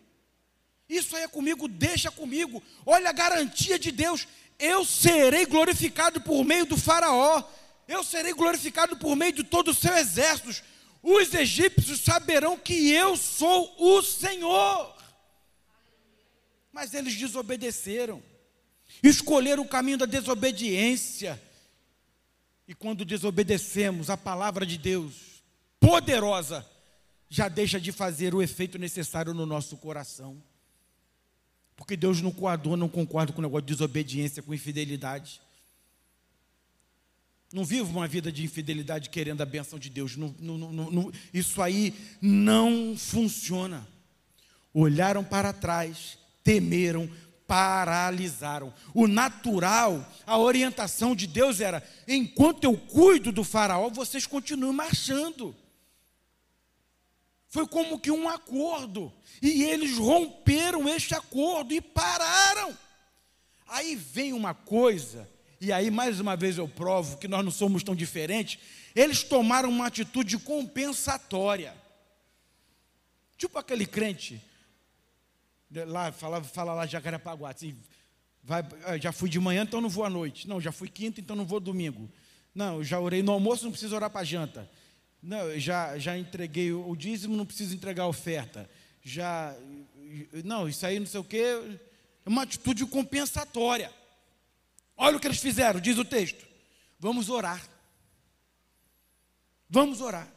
Isso 0.88 1.14
aí 1.14 1.22
é 1.22 1.28
comigo, 1.28 1.68
deixa 1.68 2.10
comigo. 2.10 2.62
Olha 2.84 3.10
a 3.10 3.12
garantia 3.12 3.78
de 3.78 3.92
Deus. 3.92 4.26
Eu 4.58 4.84
serei 4.84 5.46
glorificado 5.46 6.20
por 6.20 6.44
meio 6.44 6.66
do 6.66 6.76
Faraó. 6.76 7.42
Eu 7.86 8.02
serei 8.02 8.32
glorificado 8.32 8.96
por 8.96 9.14
meio 9.14 9.32
de 9.32 9.44
todo 9.44 9.68
o 9.68 9.74
seu 9.74 9.96
exército. 9.96 10.62
Os 11.02 11.32
egípcios 11.32 12.00
saberão 12.00 12.58
que 12.58 12.90
eu 12.90 13.16
sou 13.16 13.74
o 13.78 14.02
Senhor. 14.02 14.96
Mas 16.72 16.94
eles 16.94 17.14
desobedeceram. 17.14 18.22
Escolheram 19.02 19.62
o 19.62 19.68
caminho 19.68 19.98
da 19.98 20.06
desobediência. 20.06 21.40
E 22.66 22.74
quando 22.74 23.04
desobedecemos 23.04 24.10
a 24.10 24.16
palavra 24.16 24.66
de 24.66 24.76
Deus, 24.76 25.42
poderosa, 25.80 26.68
já 27.30 27.48
deixa 27.48 27.80
de 27.80 27.92
fazer 27.92 28.34
o 28.34 28.42
efeito 28.42 28.76
necessário 28.76 29.32
no 29.32 29.46
nosso 29.46 29.76
coração. 29.76 30.42
Porque 31.76 31.96
Deus 31.96 32.20
não 32.20 32.32
coadou, 32.32 32.76
não 32.76 32.88
concorda 32.88 33.32
com 33.32 33.38
o 33.38 33.42
negócio 33.42 33.64
de 33.64 33.72
desobediência, 33.72 34.42
com 34.42 34.52
infidelidade. 34.52 35.40
Não 37.52 37.64
vivo 37.64 37.90
uma 37.90 38.06
vida 38.06 38.30
de 38.30 38.44
infidelidade 38.44 39.08
querendo 39.08 39.40
a 39.40 39.46
benção 39.46 39.78
de 39.78 39.88
Deus. 39.88 40.16
Não, 40.16 40.34
não, 40.38 40.72
não, 40.72 41.12
isso 41.32 41.62
aí 41.62 41.94
não 42.20 42.96
funciona. 42.98 43.86
Olharam 44.74 45.24
para 45.24 45.52
trás, 45.52 46.18
temeram, 46.44 47.08
paralisaram. 47.46 48.72
O 48.94 49.08
natural, 49.08 50.08
a 50.26 50.38
orientação 50.38 51.16
de 51.16 51.26
Deus 51.26 51.60
era: 51.60 51.82
enquanto 52.06 52.64
eu 52.64 52.76
cuido 52.76 53.32
do 53.32 53.42
faraó, 53.42 53.88
vocês 53.88 54.26
continuam 54.26 54.72
marchando. 54.72 55.54
Foi 57.50 57.66
como 57.66 57.98
que 57.98 58.12
um 58.12 58.28
acordo. 58.28 59.12
E 59.42 59.64
eles 59.64 59.98
romperam 59.98 60.88
este 60.88 61.14
acordo 61.14 61.74
e 61.74 61.80
pararam. 61.80 62.78
Aí 63.66 63.94
vem 63.96 64.32
uma 64.32 64.54
coisa, 64.54 65.28
e 65.60 65.72
aí 65.72 65.90
mais 65.90 66.18
uma 66.18 66.36
vez 66.36 66.58
eu 66.58 66.66
provo 66.66 67.18
que 67.18 67.28
nós 67.28 67.44
não 67.44 67.50
somos 67.50 67.82
tão 67.82 67.94
diferentes. 67.94 68.58
Eles 68.94 69.22
tomaram 69.22 69.68
uma 69.68 69.86
atitude 69.86 70.38
compensatória. 70.38 71.74
Tipo 73.36 73.58
aquele 73.58 73.86
crente, 73.86 74.40
lá, 75.86 76.12
fala, 76.12 76.42
fala 76.42 76.74
lá 76.74 76.86
Jacarepaguá, 76.86 77.50
assim, 77.50 77.76
vai, 78.42 78.62
ah, 78.84 78.98
já 78.98 79.12
fui 79.12 79.30
de 79.30 79.40
manhã, 79.40 79.62
então 79.62 79.80
não 79.80 79.88
vou 79.88 80.04
à 80.04 80.10
noite. 80.10 80.48
Não, 80.48 80.60
já 80.60 80.70
fui 80.70 80.88
quinta, 80.88 81.20
então 81.20 81.34
não 81.34 81.46
vou 81.46 81.58
domingo. 81.58 82.08
Não, 82.54 82.82
já 82.82 83.00
orei 83.00 83.22
no 83.22 83.32
almoço, 83.32 83.64
não 83.64 83.70
preciso 83.70 83.94
orar 83.94 84.10
para 84.10 84.24
janta. 84.24 84.68
Não, 85.22 85.58
já, 85.58 85.98
já 85.98 86.16
entreguei 86.16 86.72
o 86.72 86.96
dízimo, 86.96 87.36
não 87.36 87.44
preciso 87.44 87.74
entregar 87.74 88.04
a 88.04 88.08
oferta. 88.08 88.68
Já, 89.02 89.54
não, 90.44 90.68
isso 90.68 90.84
aí 90.86 90.98
não 90.98 91.06
sei 91.06 91.20
o 91.20 91.24
quê. 91.24 91.78
É 92.24 92.28
uma 92.28 92.42
atitude 92.42 92.86
compensatória. 92.86 93.92
Olha 94.96 95.16
o 95.16 95.20
que 95.20 95.26
eles 95.26 95.40
fizeram, 95.40 95.80
diz 95.80 95.98
o 95.98 96.04
texto. 96.04 96.46
Vamos 96.98 97.28
orar. 97.28 97.66
Vamos 99.68 100.00
orar. 100.00 100.30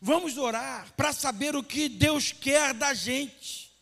Vamos 0.00 0.36
orar 0.36 0.92
para 0.94 1.12
saber 1.12 1.54
o 1.54 1.62
que 1.62 1.88
Deus 1.88 2.32
quer 2.32 2.74
da 2.74 2.94
gente. 2.94 3.72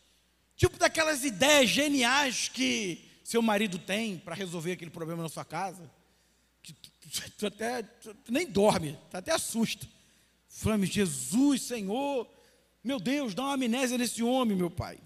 Tipo 0.55 0.77
daquelas 0.77 1.23
ideias 1.23 1.69
geniais 1.69 2.49
que 2.49 3.05
seu 3.23 3.41
marido 3.41 3.77
tem 3.77 4.17
para 4.17 4.35
resolver 4.35 4.73
aquele 4.73 4.91
problema 4.91 5.23
na 5.23 5.29
sua 5.29 5.43
casa 5.43 5.89
tu 7.37 7.47
até 7.47 7.83
tu 7.83 8.31
nem 8.31 8.47
dorme, 8.47 8.97
tu 9.09 9.17
até 9.17 9.31
assusta. 9.31 9.87
Falamos, 10.47 10.89
Jesus, 10.89 11.63
Senhor, 11.63 12.29
Meu 12.83 12.99
Deus, 12.99 13.33
dá 13.33 13.43
uma 13.43 13.55
amnésia 13.55 13.97
nesse 13.97 14.21
homem, 14.21 14.55
meu 14.55 14.69
pai. 14.69 14.99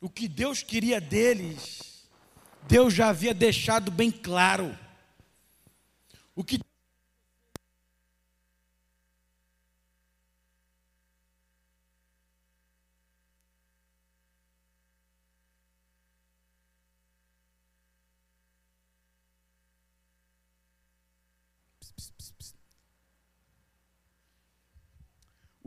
O 0.00 0.10
que 0.10 0.26
Deus 0.28 0.62
queria 0.62 1.00
deles, 1.00 2.08
Deus 2.66 2.92
já 2.92 3.08
havia 3.08 3.32
deixado 3.32 3.90
bem 3.90 4.10
claro. 4.10 4.76
O 6.34 6.42
que 6.42 6.60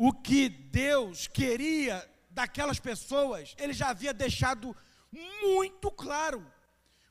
o 0.02 0.14
que 0.14 0.48
Deus 0.48 1.28
queria 1.28 2.10
daquelas 2.30 2.80
pessoas, 2.80 3.54
ele 3.58 3.74
já 3.74 3.90
havia 3.90 4.14
deixado 4.14 4.74
muito 5.44 5.92
claro. 5.92 6.40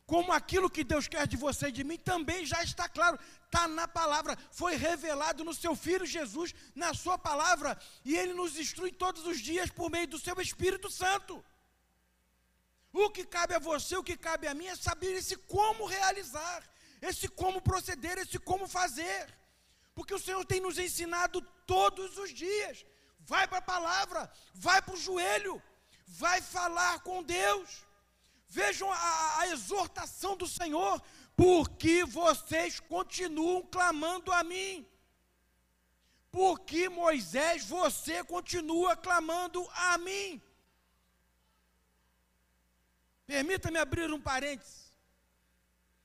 Como 0.07 0.33
aquilo 0.33 0.71
que 0.71 0.83
Deus 0.83 1.07
quer 1.07 1.27
de 1.27 1.37
você 1.37 1.69
e 1.69 1.77
de 1.79 1.85
mim 1.85 1.99
também 1.99 2.47
já 2.47 2.63
está 2.63 2.89
claro, 2.89 3.19
está 3.45 3.69
na 3.69 3.87
palavra, 3.87 4.39
foi 4.51 4.75
revelado 4.75 5.45
no 5.45 5.53
seu 5.53 5.77
Filho 5.77 6.07
Jesus, 6.07 6.55
na 6.75 6.95
Sua 6.95 7.19
palavra, 7.19 7.79
e 8.03 8.17
Ele 8.17 8.33
nos 8.33 8.59
instrui 8.59 8.91
todos 8.91 9.27
os 9.27 9.39
dias 9.39 9.69
por 9.69 9.91
meio 9.91 10.09
do 10.09 10.19
Seu 10.19 10.41
Espírito 10.41 10.91
Santo. 10.91 11.45
O 12.91 13.11
que 13.11 13.27
cabe 13.27 13.55
a 13.55 13.59
você, 13.59 13.99
o 13.99 14.03
que 14.03 14.17
cabe 14.17 14.47
a 14.47 14.55
mim 14.55 14.69
é 14.69 14.77
saber 14.77 15.13
esse 15.13 15.37
como 15.37 15.85
realizar, 15.85 16.63
esse 17.03 17.29
como 17.29 17.61
proceder, 17.61 18.17
esse 18.17 18.39
como 18.39 18.67
fazer 18.67 19.29
porque 19.99 20.15
o 20.15 20.25
Senhor 20.27 20.45
tem 20.45 20.61
nos 20.61 20.79
ensinado 20.79 21.45
todos 21.73 22.17
os 22.25 22.31
dias. 22.45 22.85
Vai 23.33 23.45
para 23.47 23.59
a 23.59 23.71
palavra, 23.75 24.21
vai 24.67 24.81
para 24.83 24.95
o 24.95 25.05
joelho, 25.07 25.55
vai 26.23 26.41
falar 26.41 26.95
com 27.01 27.23
Deus. 27.23 27.87
Vejam 28.49 28.91
a, 28.91 29.41
a 29.41 29.49
exortação 29.49 30.35
do 30.43 30.49
Senhor, 30.59 30.95
porque 31.37 32.05
vocês 32.05 32.81
continuam 32.81 33.61
clamando 33.77 34.33
a 34.33 34.43
mim. 34.43 34.87
Porque 36.31 36.89
Moisés, 36.89 37.67
você 37.67 38.25
continua 38.25 38.97
clamando 38.97 39.61
a 39.91 39.99
mim. 39.99 40.41
Permita-me 43.27 43.79
abrir 43.79 44.11
um 44.11 44.21
parênteses. 44.21 44.79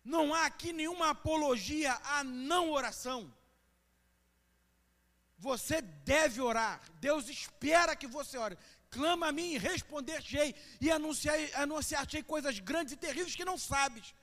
Não 0.04 0.34
há 0.34 0.46
aqui 0.46 0.74
nenhuma 0.74 1.10
apologia 1.12 1.94
à 2.04 2.22
não 2.24 2.72
oração. 2.72 3.34
Você 5.44 5.82
deve 5.82 6.40
orar. 6.40 6.80
Deus 7.02 7.28
espera 7.28 7.98
que 7.98 8.08
você 8.08 8.38
ore. 8.38 8.58
Clama 8.90 9.28
a 9.28 9.32
mim 9.38 9.50
e 9.54 9.58
responder-te-ei 9.58 10.56
e 10.80 10.90
anunciar-te-ei 10.90 12.24
coisas 12.24 12.60
grandes 12.60 12.94
e 12.94 13.02
terríveis 13.06 13.36
que 13.36 13.44
não 13.52 13.58
sabes. 13.58 14.16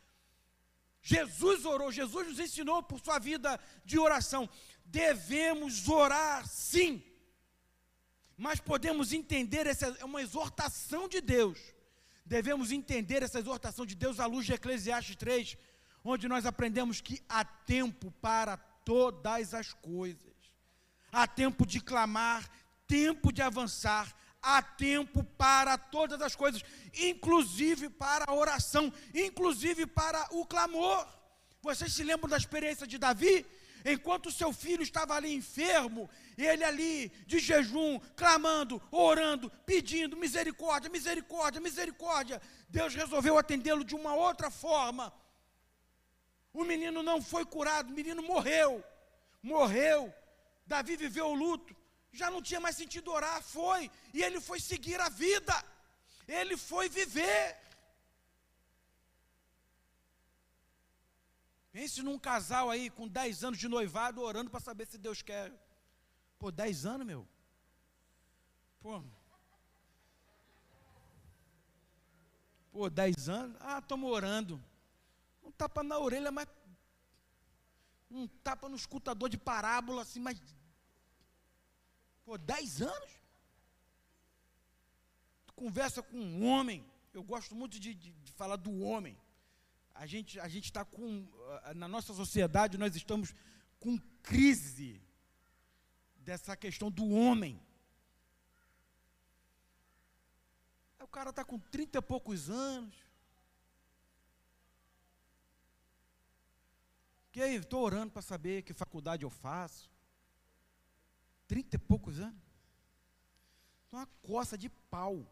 Jesus 1.02 1.66
orou, 1.66 1.92
Jesus 1.92 2.26
nos 2.28 2.40
ensinou 2.40 2.82
por 2.82 2.98
sua 3.00 3.18
vida 3.18 3.60
de 3.84 3.98
oração. 3.98 4.48
Devemos 4.86 5.88
orar 5.88 6.48
sim. 6.48 7.04
Mas 8.34 8.58
podemos 8.58 9.12
entender, 9.12 9.66
essa 9.66 9.94
é 10.00 10.04
uma 10.06 10.22
exortação 10.22 11.06
de 11.06 11.20
Deus. 11.20 11.58
Devemos 12.24 12.72
entender 12.72 13.22
essa 13.22 13.40
exortação 13.40 13.84
de 13.84 13.94
Deus 13.94 14.18
à 14.18 14.24
luz 14.24 14.46
de 14.46 14.54
Eclesiastes 14.54 15.16
3, 15.16 15.58
onde 16.02 16.26
nós 16.26 16.46
aprendemos 16.46 17.02
que 17.02 17.22
há 17.28 17.44
tempo 17.44 18.10
para 18.22 18.56
todas 18.56 19.52
as 19.52 19.74
coisas 19.74 20.29
há 21.12 21.26
tempo 21.26 21.66
de 21.66 21.80
clamar, 21.80 22.48
tempo 22.86 23.32
de 23.32 23.42
avançar, 23.42 24.14
há 24.42 24.62
tempo 24.62 25.22
para 25.22 25.76
todas 25.76 26.20
as 26.22 26.34
coisas, 26.34 26.62
inclusive 26.94 27.88
para 27.88 28.24
a 28.28 28.34
oração, 28.34 28.92
inclusive 29.14 29.86
para 29.86 30.26
o 30.32 30.46
clamor. 30.46 31.06
Vocês 31.62 31.92
se 31.92 32.02
lembram 32.02 32.28
da 32.28 32.36
experiência 32.36 32.86
de 32.86 32.98
Davi? 32.98 33.46
Enquanto 33.84 34.30
seu 34.30 34.52
filho 34.52 34.82
estava 34.82 35.14
ali 35.14 35.32
enfermo, 35.34 36.08
ele 36.36 36.62
ali 36.64 37.08
de 37.26 37.38
jejum, 37.38 37.98
clamando, 38.14 38.80
orando, 38.90 39.50
pedindo 39.64 40.16
misericórdia, 40.16 40.90
misericórdia, 40.90 41.60
misericórdia. 41.60 42.42
Deus 42.68 42.94
resolveu 42.94 43.38
atendê-lo 43.38 43.84
de 43.84 43.94
uma 43.94 44.14
outra 44.14 44.50
forma. 44.50 45.12
O 46.52 46.64
menino 46.64 47.02
não 47.02 47.22
foi 47.22 47.44
curado, 47.44 47.90
o 47.90 47.94
menino 47.94 48.22
morreu. 48.22 48.84
Morreu 49.42 50.12
Davi 50.72 50.94
viveu 51.04 51.26
o 51.30 51.38
luto, 51.42 51.72
já 52.20 52.28
não 52.34 52.40
tinha 52.48 52.60
mais 52.64 52.76
sentido 52.80 53.12
orar, 53.18 53.38
foi, 53.42 53.90
e 54.16 54.22
ele 54.26 54.40
foi 54.48 54.58
seguir 54.60 55.00
a 55.00 55.08
vida, 55.08 55.56
ele 56.40 56.56
foi 56.56 56.88
viver. 56.88 57.42
Pense 61.72 62.02
num 62.02 62.18
casal 62.18 62.68
aí 62.70 62.90
com 62.90 63.06
10 63.06 63.44
anos 63.46 63.58
de 63.58 63.68
noivado 63.68 64.20
orando 64.20 64.50
para 64.50 64.68
saber 64.68 64.86
se 64.86 64.98
Deus 65.06 65.22
quer. 65.22 65.52
Pô, 66.38 66.50
10 66.50 66.86
anos, 66.86 67.06
meu. 67.06 67.22
Pô. 68.80 69.02
Pô, 72.72 72.88
10 72.90 73.28
anos? 73.28 73.56
Ah, 73.60 73.78
estamos 73.78 74.10
orando. 74.10 74.62
Um 75.44 75.52
tapa 75.52 75.82
na 75.82 75.98
orelha, 75.98 76.32
mas. 76.32 76.48
Um 78.10 78.26
tapa 78.26 78.68
no 78.68 78.74
escutador 78.74 79.28
de 79.28 79.38
parábola, 79.38 80.02
assim, 80.02 80.18
mas 80.18 80.40
Pô, 82.30 82.38
dez 82.38 82.80
anos? 82.80 83.10
Tu 85.46 85.52
conversa 85.54 86.00
com 86.00 86.16
um 86.16 86.46
homem. 86.46 86.88
Eu 87.12 87.24
gosto 87.24 87.56
muito 87.56 87.80
de, 87.80 87.92
de, 87.92 88.12
de 88.12 88.30
falar 88.30 88.54
do 88.54 88.72
homem. 88.82 89.18
A 89.92 90.06
gente 90.06 90.38
a 90.38 90.46
está 90.46 90.84
com 90.84 91.28
ah, 91.64 91.74
na 91.74 91.88
nossa 91.88 92.14
sociedade 92.14 92.78
nós 92.78 92.94
estamos 92.94 93.34
com 93.80 93.98
crise 94.22 95.02
dessa 96.18 96.56
questão 96.56 96.88
do 96.88 97.04
homem. 97.08 97.60
Aí 101.00 101.04
o 101.04 101.08
cara 101.08 101.30
está 101.30 101.44
com 101.44 101.58
trinta 101.58 101.98
e 101.98 102.02
poucos 102.02 102.48
anos. 102.48 102.94
Que 107.32 107.42
aí, 107.42 107.56
estou 107.56 107.82
orando 107.82 108.12
para 108.12 108.22
saber 108.22 108.62
que 108.62 108.72
faculdade 108.72 109.24
eu 109.24 109.30
faço 109.30 109.90
trinta 111.50 111.74
e 111.74 111.78
poucos 111.80 112.20
anos. 112.20 112.40
Uma 113.90 114.06
coça 114.22 114.56
de 114.56 114.68
pau. 114.68 115.26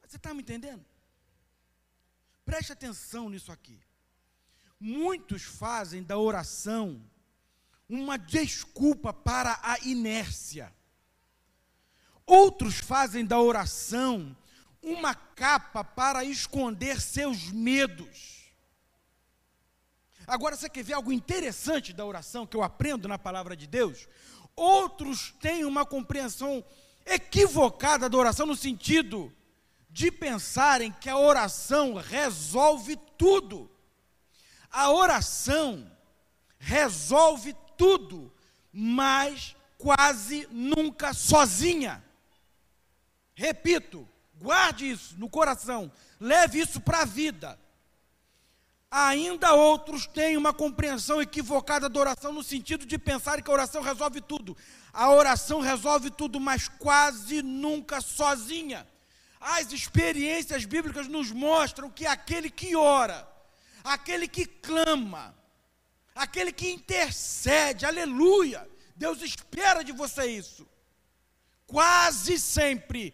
Você 0.00 0.16
está 0.16 0.32
me 0.32 0.40
entendendo? 0.40 0.82
Preste 2.42 2.72
atenção 2.72 3.28
nisso 3.28 3.52
aqui. 3.52 3.78
Muitos 4.80 5.42
fazem 5.42 6.02
da 6.02 6.16
oração 6.16 7.04
uma 7.86 8.16
desculpa 8.16 9.12
para 9.12 9.60
a 9.62 9.78
inércia. 9.80 10.74
Outros 12.24 12.76
fazem 12.76 13.26
da 13.26 13.38
oração 13.38 14.34
uma 14.80 15.14
capa 15.14 15.84
para 15.84 16.24
esconder 16.24 16.98
seus 16.98 17.52
medos. 17.52 18.43
Agora, 20.26 20.56
você 20.56 20.68
quer 20.68 20.82
ver 20.82 20.94
algo 20.94 21.12
interessante 21.12 21.92
da 21.92 22.04
oração 22.04 22.46
que 22.46 22.56
eu 22.56 22.62
aprendo 22.62 23.06
na 23.08 23.18
palavra 23.18 23.56
de 23.56 23.66
Deus? 23.66 24.08
Outros 24.56 25.34
têm 25.40 25.64
uma 25.64 25.84
compreensão 25.84 26.64
equivocada 27.04 28.08
da 28.08 28.16
oração 28.16 28.46
no 28.46 28.56
sentido 28.56 29.32
de 29.90 30.10
pensarem 30.10 30.92
que 30.92 31.08
a 31.08 31.18
oração 31.18 31.94
resolve 31.94 32.96
tudo. 33.18 33.70
A 34.70 34.90
oração 34.90 35.90
resolve 36.58 37.54
tudo, 37.76 38.32
mas 38.72 39.54
quase 39.78 40.48
nunca 40.50 41.12
sozinha. 41.12 42.02
Repito, 43.34 44.08
guarde 44.36 44.90
isso 44.90 45.16
no 45.18 45.28
coração, 45.28 45.92
leve 46.18 46.60
isso 46.60 46.80
para 46.80 47.02
a 47.02 47.04
vida. 47.04 47.58
Ainda 48.96 49.54
outros 49.54 50.06
têm 50.06 50.36
uma 50.36 50.54
compreensão 50.54 51.20
equivocada 51.20 51.88
da 51.88 51.98
oração 51.98 52.32
no 52.32 52.44
sentido 52.44 52.86
de 52.86 52.96
pensar 52.96 53.42
que 53.42 53.50
a 53.50 53.52
oração 53.52 53.82
resolve 53.82 54.20
tudo. 54.20 54.56
A 54.92 55.10
oração 55.10 55.60
resolve 55.60 56.12
tudo, 56.12 56.38
mas 56.38 56.68
quase 56.68 57.42
nunca 57.42 58.00
sozinha. 58.00 58.86
As 59.40 59.72
experiências 59.72 60.64
bíblicas 60.64 61.08
nos 61.08 61.32
mostram 61.32 61.90
que 61.90 62.06
aquele 62.06 62.48
que 62.48 62.76
ora, 62.76 63.28
aquele 63.82 64.28
que 64.28 64.46
clama, 64.46 65.34
aquele 66.14 66.52
que 66.52 66.70
intercede, 66.70 67.84
aleluia, 67.84 68.64
Deus 68.94 69.22
espera 69.22 69.82
de 69.82 69.90
você 69.90 70.26
isso. 70.26 70.64
Quase 71.66 72.38
sempre 72.38 73.12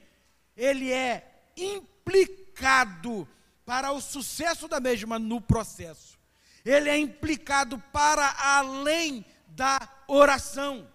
ele 0.54 0.92
é 0.92 1.42
implicado 1.56 3.26
para 3.70 3.92
o 3.92 4.00
sucesso 4.00 4.66
da 4.66 4.80
mesma 4.80 5.16
no 5.16 5.40
processo. 5.40 6.18
Ele 6.64 6.90
é 6.90 6.98
implicado 6.98 7.78
para 7.92 8.28
além 8.36 9.24
da 9.46 9.78
oração. 10.08 10.92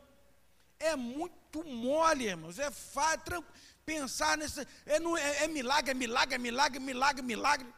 É 0.78 0.94
muito 0.94 1.64
mole, 1.64 2.26
irmãos. 2.26 2.60
É 2.60 2.70
fácil 2.70 3.42
pensar 3.86 4.38
nesse. 4.38 4.60
É, 4.86 4.98
é, 4.98 5.44
é 5.46 5.48
milagre, 5.48 5.92
é 5.92 5.94
milagre, 5.94 6.36
é 6.36 6.38
milagre, 6.38 6.80
milagre, 6.82 7.22
milagre. 7.22 7.74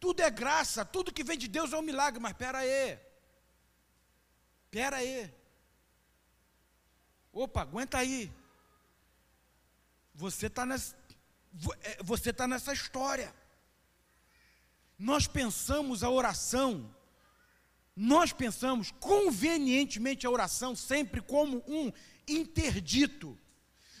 Tudo 0.00 0.20
é 0.20 0.30
graça, 0.30 0.84
tudo 0.84 1.12
que 1.12 1.22
vem 1.22 1.38
de 1.38 1.46
Deus 1.46 1.72
é 1.72 1.76
um 1.76 1.82
milagre, 1.82 2.18
mas 2.18 2.32
espera 2.32 2.58
aí. 2.58 2.98
Espera 4.64 4.96
aí. 4.96 5.32
Opa, 7.32 7.62
aguenta 7.62 7.98
aí. 7.98 8.32
Você 10.12 10.48
está 10.48 10.66
nessa, 10.66 10.96
é, 11.82 12.02
você 12.02 12.32
tá 12.32 12.48
nessa 12.48 12.72
história. 12.72 13.32
Nós 15.00 15.26
pensamos 15.26 16.04
a 16.04 16.10
oração, 16.10 16.94
nós 17.96 18.34
pensamos 18.34 18.90
convenientemente 19.00 20.26
a 20.26 20.30
oração 20.30 20.76
sempre 20.76 21.22
como 21.22 21.64
um 21.66 21.90
interdito. 22.28 23.36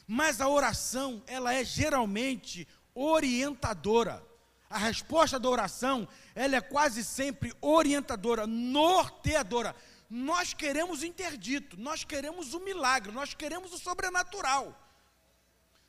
Mas 0.06 0.42
a 0.42 0.48
oração, 0.48 1.22
ela 1.26 1.54
é 1.54 1.64
geralmente 1.64 2.68
orientadora. 2.94 4.22
A 4.68 4.76
resposta 4.76 5.38
da 5.38 5.48
oração, 5.48 6.06
ela 6.34 6.56
é 6.56 6.60
quase 6.60 7.02
sempre 7.02 7.54
orientadora, 7.62 8.46
norteadora. 8.46 9.74
Nós 10.10 10.52
queremos 10.52 11.02
interdito, 11.02 11.80
nós 11.80 12.04
queremos 12.04 12.52
o 12.52 12.60
milagre, 12.60 13.10
nós 13.10 13.32
queremos 13.32 13.72
o 13.72 13.78
sobrenatural. 13.78 14.78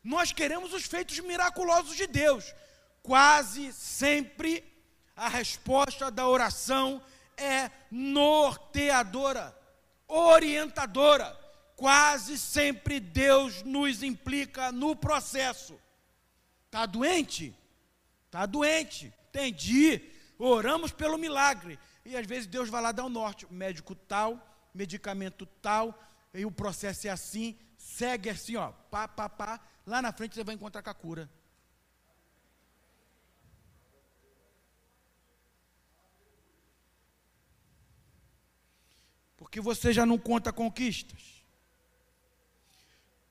Nós 0.02 0.32
queremos 0.32 0.74
os 0.74 0.86
feitos 0.86 1.20
miraculosos 1.20 1.98
de 1.98 2.08
Deus. 2.08 2.56
Quase 3.04 3.74
sempre 3.74 4.71
a 5.16 5.28
resposta 5.28 6.10
da 6.10 6.28
oração 6.28 7.02
é 7.38 7.70
norteadora, 7.90 9.56
orientadora. 10.08 11.40
Quase 11.76 12.38
sempre 12.38 13.00
Deus 13.00 13.64
nos 13.64 14.04
implica 14.04 14.72
no 14.72 14.96
processo. 14.96 15.80
Está 16.68 16.86
doente? 16.86 17.56
Está 18.28 18.46
doente. 18.46 19.12
Entendi. 19.30 20.02
Oramos 20.38 20.92
pelo 20.92 21.18
milagre. 21.18 21.80
E 22.06 22.16
às 22.16 22.26
vezes 22.26 22.48
Deus 22.48 22.70
vai 22.70 22.82
lá 22.82 22.92
dar 22.92 23.06
o 23.06 23.10
norte. 23.10 23.52
Médico 23.52 23.96
tal, 23.96 24.40
medicamento 24.74 25.46
tal, 25.62 25.98
e 26.34 26.46
o 26.46 26.52
processo 26.52 27.08
é 27.08 27.10
assim, 27.10 27.58
segue 27.78 28.30
assim, 28.30 28.56
ó, 28.56 28.72
pá, 28.90 29.08
pá, 29.08 29.28
pá. 29.28 29.60
Lá 29.86 30.02
na 30.02 30.14
frente 30.14 30.36
você 30.36 30.44
vai 30.44 30.56
encontrar 30.56 30.82
com 30.82 30.90
a 30.90 30.94
cura. 30.94 31.30
Porque 39.42 39.60
você 39.60 39.92
já 39.92 40.06
não 40.06 40.20
conta 40.20 40.54
conquistas. 40.54 41.44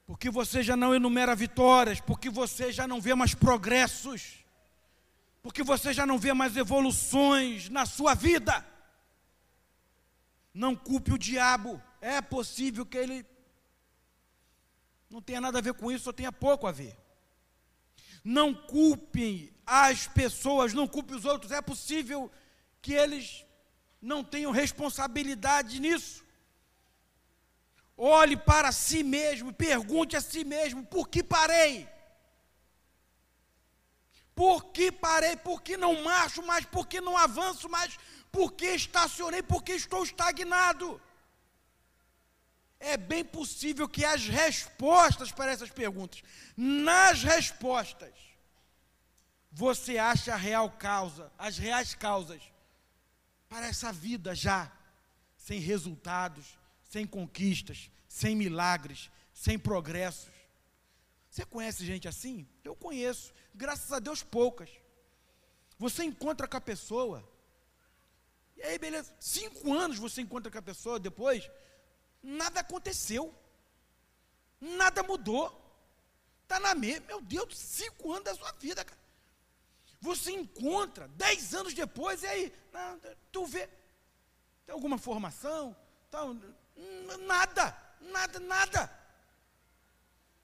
Porque 0.05 0.29
você 0.29 0.61
já 0.61 0.77
não 0.77 0.93
enumera 0.93 1.37
vitórias, 1.37 2.01
porque 2.01 2.29
você 2.29 2.73
já 2.73 2.85
não 2.85 3.01
vê 3.01 3.15
mais 3.15 3.33
progressos. 3.33 4.45
Porque 5.41 5.63
você 5.63 5.93
já 5.93 6.05
não 6.05 6.19
vê 6.19 6.35
mais 6.35 6.57
evoluções 6.57 7.69
na 7.69 7.87
sua 7.87 8.15
vida. 8.15 8.67
Não 10.53 10.75
culpe 10.75 11.13
o 11.13 11.19
diabo. 11.19 11.81
É 12.01 12.21
possível 12.21 12.85
que 12.85 12.99
ele 12.99 13.25
não 15.09 15.23
tenha 15.23 15.41
nada 15.41 15.59
a 15.61 15.63
ver 15.63 15.75
com 15.75 15.93
isso, 15.93 16.07
só 16.07 16.13
tenha 16.13 16.33
pouco 16.33 16.67
a 16.67 16.73
ver. 16.73 16.99
Não 18.25 18.53
culpem 18.53 19.55
as 19.65 20.09
pessoas, 20.09 20.75
não 20.75 20.89
culpe 20.89 21.15
os 21.15 21.25
outros. 21.25 21.53
É 21.53 21.63
possível 21.63 22.29
que 22.83 22.95
eles 22.95 23.47
não 24.01 24.25
tenham 24.25 24.51
responsabilidade 24.51 25.79
nisso. 25.79 26.25
Olhe 27.97 28.37
para 28.37 28.73
si 28.73 29.03
mesmo, 29.03 29.53
pergunte 29.53 30.17
a 30.17 30.21
si 30.21 30.43
mesmo: 30.43 30.85
por 30.87 31.09
que 31.09 31.23
parei? 31.23 31.87
Por 34.35 34.65
que 34.67 34.91
parei? 34.91 35.37
Por 35.37 35.61
que 35.61 35.77
não 35.77 36.03
marcho 36.03 36.43
mais? 36.43 36.65
Por 36.65 36.87
que 36.87 37.01
não 37.01 37.17
avanço 37.17 37.69
mais? 37.69 37.99
Por 38.33 38.53
que 38.53 38.69
estacionei? 38.69 39.43
Por 39.43 39.63
que 39.63 39.73
estou 39.73 40.03
estagnado? 40.03 41.01
É 42.79 42.97
bem 42.97 43.23
possível 43.23 43.87
que 43.87 44.03
as 44.03 44.27
respostas 44.27 45.31
para 45.31 45.51
essas 45.53 45.69
perguntas, 45.69 46.23
nas 46.57 47.23
respostas, 47.23 48.15
você 49.53 49.99
ache 49.99 50.31
a 50.31 50.37
real 50.37 50.71
causa, 50.71 51.31
as 51.37 51.59
reais 51.59 51.95
causas 51.95 52.41
para 53.51 53.67
essa 53.67 53.93
vida 53.93 54.33
já 54.33 54.73
sem 55.37 55.59
resultados, 55.59 56.57
sem 56.89 57.05
conquistas, 57.05 57.91
sem 58.09 58.37
milagres, 58.37 59.11
sem 59.35 59.59
progressos. 59.59 60.33
Você 61.29 61.45
conhece 61.45 61.85
gente 61.85 62.07
assim? 62.07 62.49
Eu 62.63 62.77
conheço, 62.77 63.35
graças 63.53 63.93
a 63.93 63.99
Deus 63.99 64.23
poucas. 64.23 64.71
Você 65.79 66.05
encontra 66.05 66.47
com 66.47 66.57
a 66.57 66.61
pessoa, 66.61 67.29
e 68.57 68.63
aí, 68.63 68.79
beleza, 68.79 69.13
cinco 69.19 69.73
anos 69.73 69.99
você 69.99 70.21
encontra 70.21 70.53
com 70.53 70.59
a 70.59 70.63
pessoa, 70.63 71.01
depois, 71.01 71.51
nada 72.23 72.61
aconteceu, 72.61 73.35
nada 74.61 75.03
mudou, 75.03 75.47
está 76.43 76.61
na 76.61 76.75
mesma, 76.75 77.07
meu 77.07 77.21
Deus, 77.21 77.59
cinco 77.59 78.13
anos 78.13 78.25
da 78.25 78.35
sua 78.35 78.53
vida, 78.53 78.85
cara. 78.85 79.01
Você 80.01 80.31
encontra 80.31 81.09
dez 81.09 81.53
anos 81.55 81.75
depois, 81.75 82.23
e 82.23 82.27
aí, 82.27 82.60
tu 83.33 83.47
vê, 83.47 83.69
tem 84.67 84.75
alguma 84.75 84.99
formação? 84.99 85.77
Tal, 86.11 86.35
nada, 87.27 87.77
nada, 88.01 88.41
nada. 88.41 89.01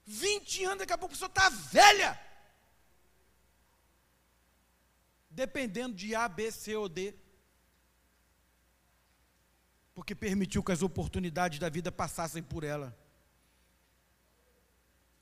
20 0.05 0.63
anos, 0.63 0.77
daqui 0.79 0.93
a 0.93 0.97
pouco 0.97 1.13
a 1.13 1.15
pessoa 1.15 1.27
está 1.27 1.49
velha. 1.49 2.19
Dependendo 5.29 5.95
de 5.95 6.15
A, 6.15 6.27
B, 6.27 6.51
C 6.51 6.75
ou 6.75 6.87
D. 6.87 7.13
Porque 9.93 10.15
permitiu 10.15 10.63
que 10.63 10.71
as 10.71 10.81
oportunidades 10.81 11.59
da 11.59 11.69
vida 11.69 11.91
passassem 11.91 12.41
por 12.41 12.63
ela. 12.63 12.97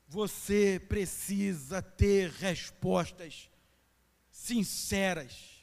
Você 0.08 0.80
precisa 0.88 1.82
ter 1.82 2.30
respostas 2.30 3.50
sinceras 4.30 5.55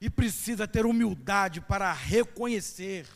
e 0.00 0.08
precisa 0.08 0.66
ter 0.66 0.86
humildade 0.86 1.60
para 1.60 1.92
reconhecer 1.92 3.06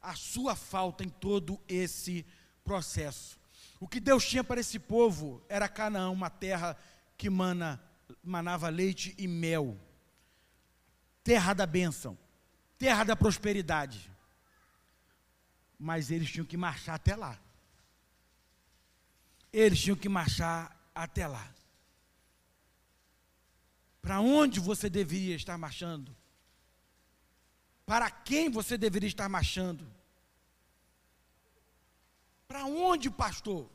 a 0.00 0.14
sua 0.14 0.56
falta 0.56 1.04
em 1.04 1.08
todo 1.08 1.60
esse 1.68 2.24
processo. 2.64 3.38
O 3.78 3.86
que 3.86 4.00
Deus 4.00 4.26
tinha 4.26 4.42
para 4.42 4.60
esse 4.60 4.78
povo 4.78 5.42
era 5.48 5.68
Canaã, 5.68 6.10
uma 6.10 6.30
terra 6.30 6.76
que 7.16 7.28
mana, 7.28 7.80
manava 8.22 8.68
leite 8.68 9.14
e 9.18 9.28
mel, 9.28 9.78
terra 11.22 11.52
da 11.52 11.66
bênção, 11.66 12.16
terra 12.78 13.04
da 13.04 13.14
prosperidade. 13.14 14.10
Mas 15.78 16.10
eles 16.10 16.30
tinham 16.30 16.46
que 16.46 16.56
marchar 16.56 16.94
até 16.94 17.14
lá. 17.14 17.38
Eles 19.52 19.80
tinham 19.80 19.96
que 19.96 20.08
marchar 20.08 20.76
até 20.94 21.26
lá. 21.26 21.48
Para 24.08 24.20
onde 24.20 24.58
você 24.58 24.88
deveria 24.88 25.36
estar 25.36 25.58
marchando? 25.58 26.16
Para 27.84 28.10
quem 28.10 28.48
você 28.48 28.78
deveria 28.78 29.06
estar 29.06 29.28
marchando? 29.28 29.84
Para 32.50 32.64
onde, 32.64 33.10
pastor? 33.10 33.68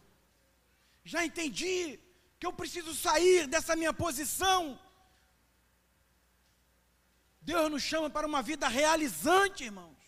Já 1.06 1.24
entendi 1.24 2.00
que 2.40 2.48
eu 2.48 2.52
preciso 2.52 2.96
sair 2.96 3.46
dessa 3.46 3.76
minha 3.76 3.94
posição. 3.94 4.80
Deus 7.40 7.70
nos 7.70 7.84
chama 7.84 8.10
para 8.10 8.26
uma 8.26 8.42
vida 8.42 8.68
realizante, 8.68 9.66
irmãos. 9.66 10.04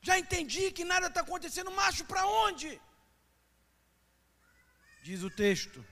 Já 0.00 0.18
entendi 0.18 0.72
que 0.72 0.82
nada 0.92 1.08
está 1.08 1.20
acontecendo, 1.20 1.70
macho 1.70 2.06
para 2.06 2.24
onde? 2.26 2.80
Diz 5.02 5.22
o 5.22 5.28
texto. 5.28 5.84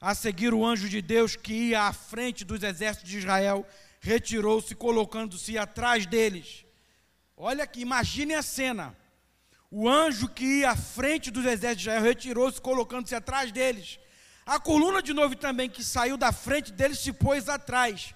A 0.00 0.14
seguir, 0.14 0.52
o 0.52 0.64
anjo 0.64 0.88
de 0.88 1.00
Deus 1.00 1.36
que 1.36 1.52
ia 1.52 1.82
à 1.82 1.92
frente 1.92 2.44
dos 2.44 2.62
exércitos 2.62 3.10
de 3.10 3.18
Israel 3.18 3.66
retirou-se, 4.00 4.74
colocando-se 4.74 5.56
atrás 5.56 6.06
deles. 6.06 6.64
Olha 7.36 7.64
aqui, 7.64 7.80
imagine 7.80 8.34
a 8.34 8.42
cena. 8.42 8.96
O 9.70 9.88
anjo 9.88 10.28
que 10.28 10.60
ia 10.60 10.70
à 10.70 10.76
frente 10.76 11.30
dos 11.30 11.44
exércitos 11.44 11.82
de 11.82 11.88
Israel 11.88 12.02
retirou-se, 12.02 12.60
colocando-se 12.60 13.14
atrás 13.14 13.50
deles. 13.50 13.98
A 14.44 14.60
coluna 14.60 15.02
de 15.02 15.12
novo 15.12 15.34
também, 15.34 15.68
que 15.68 15.82
saiu 15.82 16.16
da 16.16 16.30
frente 16.30 16.72
deles, 16.72 17.00
se 17.00 17.12
pôs 17.12 17.48
atrás, 17.48 18.14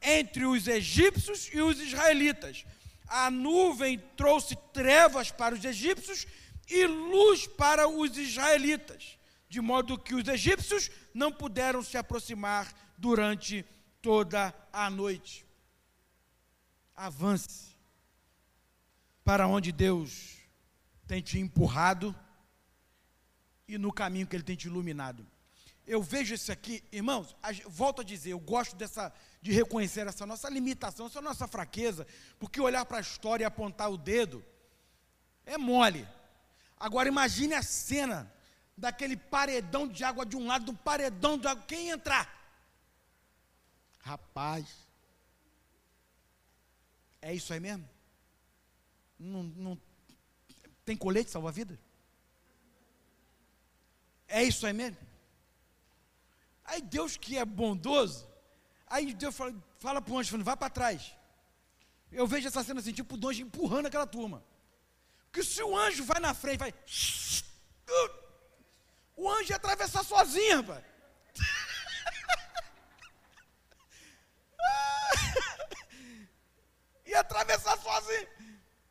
entre 0.00 0.44
os 0.44 0.68
egípcios 0.68 1.50
e 1.52 1.60
os 1.60 1.80
israelitas. 1.80 2.64
A 3.08 3.30
nuvem 3.30 3.98
trouxe 4.16 4.56
trevas 4.72 5.30
para 5.30 5.54
os 5.54 5.64
egípcios 5.64 6.26
e 6.68 6.86
luz 6.86 7.46
para 7.46 7.88
os 7.88 8.16
israelitas, 8.16 9.18
de 9.52 9.60
modo 9.60 9.98
que 9.98 10.14
os 10.14 10.26
egípcios 10.28 10.90
não 11.12 11.30
puderam 11.30 11.82
se 11.82 11.98
aproximar 11.98 12.72
durante 12.96 13.66
toda 14.00 14.54
a 14.72 14.88
noite. 14.88 15.44
Avance, 16.96 17.76
para 19.22 19.46
onde 19.46 19.70
Deus 19.70 20.38
tem 21.06 21.20
te 21.20 21.38
empurrado 21.38 22.16
e 23.68 23.76
no 23.76 23.92
caminho 23.92 24.26
que 24.26 24.34
Ele 24.34 24.42
tem 24.42 24.56
te 24.56 24.68
iluminado. 24.68 25.26
Eu 25.86 26.02
vejo 26.02 26.32
isso 26.32 26.50
aqui, 26.50 26.82
irmãos, 26.90 27.36
volto 27.66 28.00
a 28.00 28.04
dizer, 28.04 28.30
eu 28.30 28.40
gosto 28.40 28.74
dessa, 28.74 29.12
de 29.42 29.52
reconhecer 29.52 30.06
essa 30.06 30.24
nossa 30.24 30.48
limitação, 30.48 31.08
essa 31.08 31.20
nossa 31.20 31.46
fraqueza, 31.46 32.06
porque 32.38 32.58
olhar 32.58 32.86
para 32.86 32.96
a 32.96 33.02
história 33.02 33.44
e 33.44 33.46
apontar 33.46 33.90
o 33.90 33.98
dedo 33.98 34.42
é 35.44 35.58
mole. 35.58 36.08
Agora 36.80 37.06
imagine 37.06 37.52
a 37.52 37.62
cena 37.62 38.32
daquele 38.82 39.16
paredão 39.16 39.86
de 39.86 40.02
água 40.02 40.26
de 40.26 40.36
um 40.36 40.48
lado, 40.48 40.64
do 40.64 40.74
paredão 40.74 41.38
de 41.38 41.46
água, 41.46 41.64
quem 41.68 41.90
entrar? 41.90 42.24
Rapaz, 44.00 44.66
é 47.20 47.32
isso 47.32 47.52
aí 47.52 47.60
mesmo? 47.60 47.88
Não, 49.16 49.44
não 49.44 49.80
tem 50.84 50.96
colete 50.96 51.30
salva-vida? 51.30 51.78
É 54.26 54.42
isso 54.42 54.66
aí 54.66 54.72
mesmo? 54.72 54.98
Aí 56.64 56.82
Deus 56.82 57.16
que 57.16 57.38
é 57.38 57.44
bondoso, 57.44 58.28
aí 58.88 59.14
Deus 59.14 59.36
fala, 59.36 59.54
fala 59.78 60.02
para 60.02 60.12
o 60.12 60.18
anjo, 60.18 60.42
vai 60.42 60.56
para 60.56 60.68
trás. 60.68 61.14
Eu 62.10 62.26
vejo 62.26 62.48
essa 62.48 62.64
cena 62.64 62.80
assim, 62.80 62.92
tipo 62.92 63.14
o 63.16 63.28
anjo 63.28 63.42
empurrando 63.42 63.86
aquela 63.86 64.08
turma. 64.08 64.42
Porque 65.26 65.44
se 65.44 65.62
o 65.62 65.78
anjo 65.78 66.02
vai 66.04 66.18
na 66.18 66.34
frente, 66.34 66.58
vai. 66.58 66.74
O 69.22 69.30
anjo 69.30 69.52
ia 69.52 69.56
atravessar 69.56 70.02
sozinho, 70.02 70.62
rapaz. 70.62 70.84
ia 77.06 77.20
atravessar 77.20 77.78
sozinho. 77.78 78.26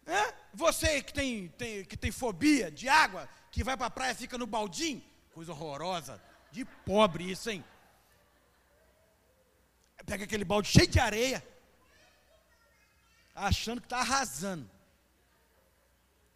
É? 0.06 0.34
Você 0.54 1.04
que 1.04 1.14
tem, 1.14 1.50
tem, 1.50 1.84
que 1.84 1.98
tem 1.98 2.14
fobia 2.14 2.72
de 2.72 2.88
água, 2.88 3.28
que 3.52 3.62
vai 3.62 3.76
para 3.76 3.88
a 3.88 3.90
praia 3.90 4.14
e 4.14 4.16
fica 4.16 4.38
no 4.38 4.48
baldinho, 4.48 5.04
coisa 5.34 5.52
horrorosa, 5.52 6.24
de 6.50 6.64
pobre 6.64 7.30
isso, 7.30 7.50
hein? 7.50 7.62
Pega 10.06 10.24
aquele 10.24 10.46
balde 10.46 10.70
cheio 10.70 10.88
de 10.88 10.98
areia, 10.98 11.46
achando 13.36 13.82
que 13.82 13.88
está 13.88 14.00
arrasando. 14.00 14.72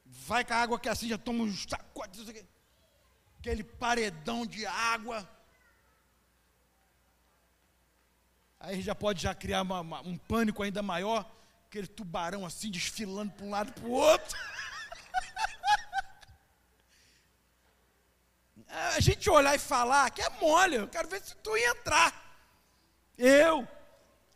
Vai 0.05 0.43
com 0.43 0.53
a 0.53 0.57
água 0.57 0.77
que 0.77 0.89
assim 0.89 1.07
já 1.07 1.17
toma 1.17 1.45
um 1.45 1.55
sacode, 1.55 2.17
aquele 3.45 3.63
paredão 3.63 4.43
de 4.43 4.65
água. 4.65 5.29
Aí 8.59 8.81
já 8.81 8.95
pode 8.95 9.21
já 9.21 9.35
criar 9.35 9.61
uma, 9.61 9.81
uma, 9.81 10.01
um 10.01 10.17
pânico 10.17 10.63
ainda 10.63 10.81
maior 10.81 11.31
aquele 11.67 11.85
tubarão 11.85 12.43
assim 12.43 12.71
desfilando 12.71 13.33
para 13.33 13.45
um 13.45 13.51
lado 13.51 13.71
para 13.71 13.85
o 13.85 13.91
outro. 13.91 14.35
a 18.67 18.99
gente 18.99 19.29
olhar 19.29 19.53
e 19.53 19.59
falar 19.59 20.09
que 20.09 20.23
é 20.23 20.29
mole, 20.41 20.77
eu 20.77 20.87
quero 20.87 21.07
ver 21.07 21.21
se 21.21 21.35
tu 21.35 21.55
ia 21.55 21.69
entrar. 21.69 22.25
Eu. 23.15 23.67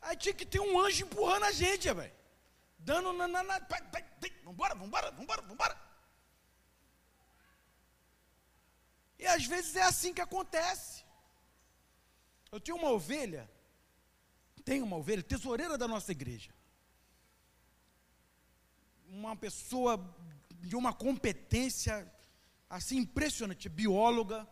Aí 0.03 0.15
tinha 0.15 0.35
que 0.35 0.45
ter 0.45 0.59
um 0.59 0.79
anjo 0.79 1.03
empurrando 1.03 1.45
a 1.45 1.51
gente, 1.51 1.91
velho. 1.91 2.13
Dando 2.77 3.11
na. 3.13 3.27
na, 3.27 3.41
na 3.41 3.59
vambora, 4.45 4.75
vambora, 4.75 5.11
vambora, 5.11 5.41
vambora. 5.41 5.88
E 9.19 9.27
às 9.27 9.45
vezes 9.45 9.75
é 9.75 9.83
assim 9.83 10.13
que 10.13 10.21
acontece. 10.21 11.03
Eu 12.51 12.59
tinha 12.59 12.75
uma 12.75 12.89
ovelha, 12.89 13.49
tenho 14.65 14.85
uma 14.85 14.97
ovelha, 14.97 15.21
tesoureira 15.21 15.77
da 15.77 15.87
nossa 15.87 16.11
igreja 16.11 16.51
uma 19.09 19.35
pessoa 19.35 20.15
de 20.61 20.75
uma 20.75 20.93
competência 20.93 22.09
assim 22.69 22.97
impressionante, 22.97 23.67
bióloga, 23.67 24.47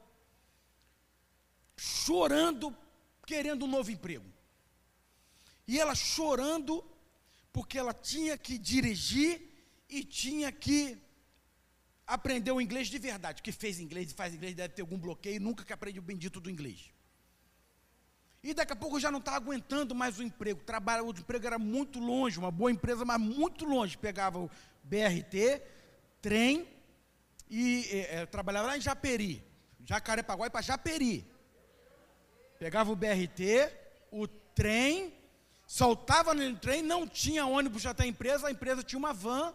chorando, 1.76 2.76
querendo 3.26 3.65
um 3.65 3.70
novo 3.70 3.91
emprego. 3.91 4.26
E 5.68 5.80
ela 5.80 5.93
chorando 5.93 6.84
porque 7.53 7.78
ela 7.78 7.93
tinha 7.93 8.38
que 8.38 8.57
dirigir 8.57 9.41
e 9.89 10.03
tinha 10.03 10.51
que 10.51 10.97
aprender 12.08 12.51
o 12.51 12.62
inglês 12.62 12.88
de 12.88 12.97
verdade. 12.97 13.43
Que 13.43 13.51
fez 13.51 13.80
inglês 13.80 14.12
e 14.12 14.16
faz 14.16 14.34
inglês 14.34 14.55
deve 14.55 14.74
ter 14.74 14.82
algum 14.82 14.97
bloqueio, 14.97 15.41
nunca 15.41 15.64
que 15.64 15.74
aprende 15.74 15.99
o 15.99 16.01
bendito 16.01 16.39
do 16.39 16.49
inglês. 16.49 16.91
E 18.41 18.53
daqui 18.53 18.72
a 18.72 18.76
pouco 18.76 18.99
já 18.99 19.12
não 19.12 19.20
estava 19.20 19.38
aguentando 19.38 19.93
mais 19.93 20.18
o 20.18 20.24
emprego. 20.24 20.64
Trabalho, 20.64 21.05
o 21.05 21.10
emprego 21.10 21.45
era 21.45 21.60
muito 21.60 21.99
longe, 21.99 22.39
uma 22.39 22.51
boa 22.51 22.72
empresa, 22.72 23.03
mas 23.03 23.20
muito 23.20 23.66
longe. 23.66 23.97
Pegava 23.97 24.39
o 24.39 24.49
BRT, 24.84 25.62
trem, 26.22 26.68
e 27.49 27.86
é, 27.91 28.26
trabalhava 28.26 28.68
lá 28.68 28.78
em 28.78 28.82
Japeri, 28.82 29.43
Jacarepaguá 29.86 30.49
para 30.49 30.62
Japeri. 30.62 31.26
Pegava 32.60 32.91
o 32.91 32.95
BRT, 32.95 33.72
o 34.12 34.28
trem, 34.28 35.14
saltava 35.66 36.34
no 36.34 36.55
trem, 36.58 36.82
não 36.82 37.08
tinha 37.08 37.45
ônibus 37.45 37.86
até 37.86 38.03
a 38.03 38.08
empresa, 38.08 38.47
a 38.47 38.51
empresa 38.51 38.84
tinha 38.84 38.97
uma 38.97 39.14
van, 39.14 39.53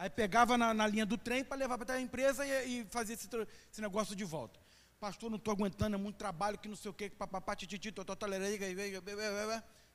aí 0.00 0.08
pegava 0.08 0.56
na, 0.56 0.72
na 0.72 0.86
linha 0.86 1.04
do 1.04 1.18
trem 1.18 1.44
para 1.44 1.58
levar 1.58 1.76
para 1.78 1.94
a 1.94 2.00
empresa 2.00 2.46
e, 2.46 2.80
e 2.80 2.86
fazia 2.90 3.14
esse, 3.14 3.28
esse 3.70 3.80
negócio 3.80 4.16
de 4.16 4.24
volta 4.24 4.58
pastor, 5.00 5.30
não 5.30 5.38
estou 5.38 5.52
aguentando, 5.52 5.96
é 5.96 5.98
muito 5.98 6.16
trabalho, 6.16 6.58
que 6.58 6.68
não 6.68 6.76
sei 6.76 6.90
o 6.90 6.94
que, 6.94 7.08
papapá, 7.08 7.56
tititi, 7.56 7.90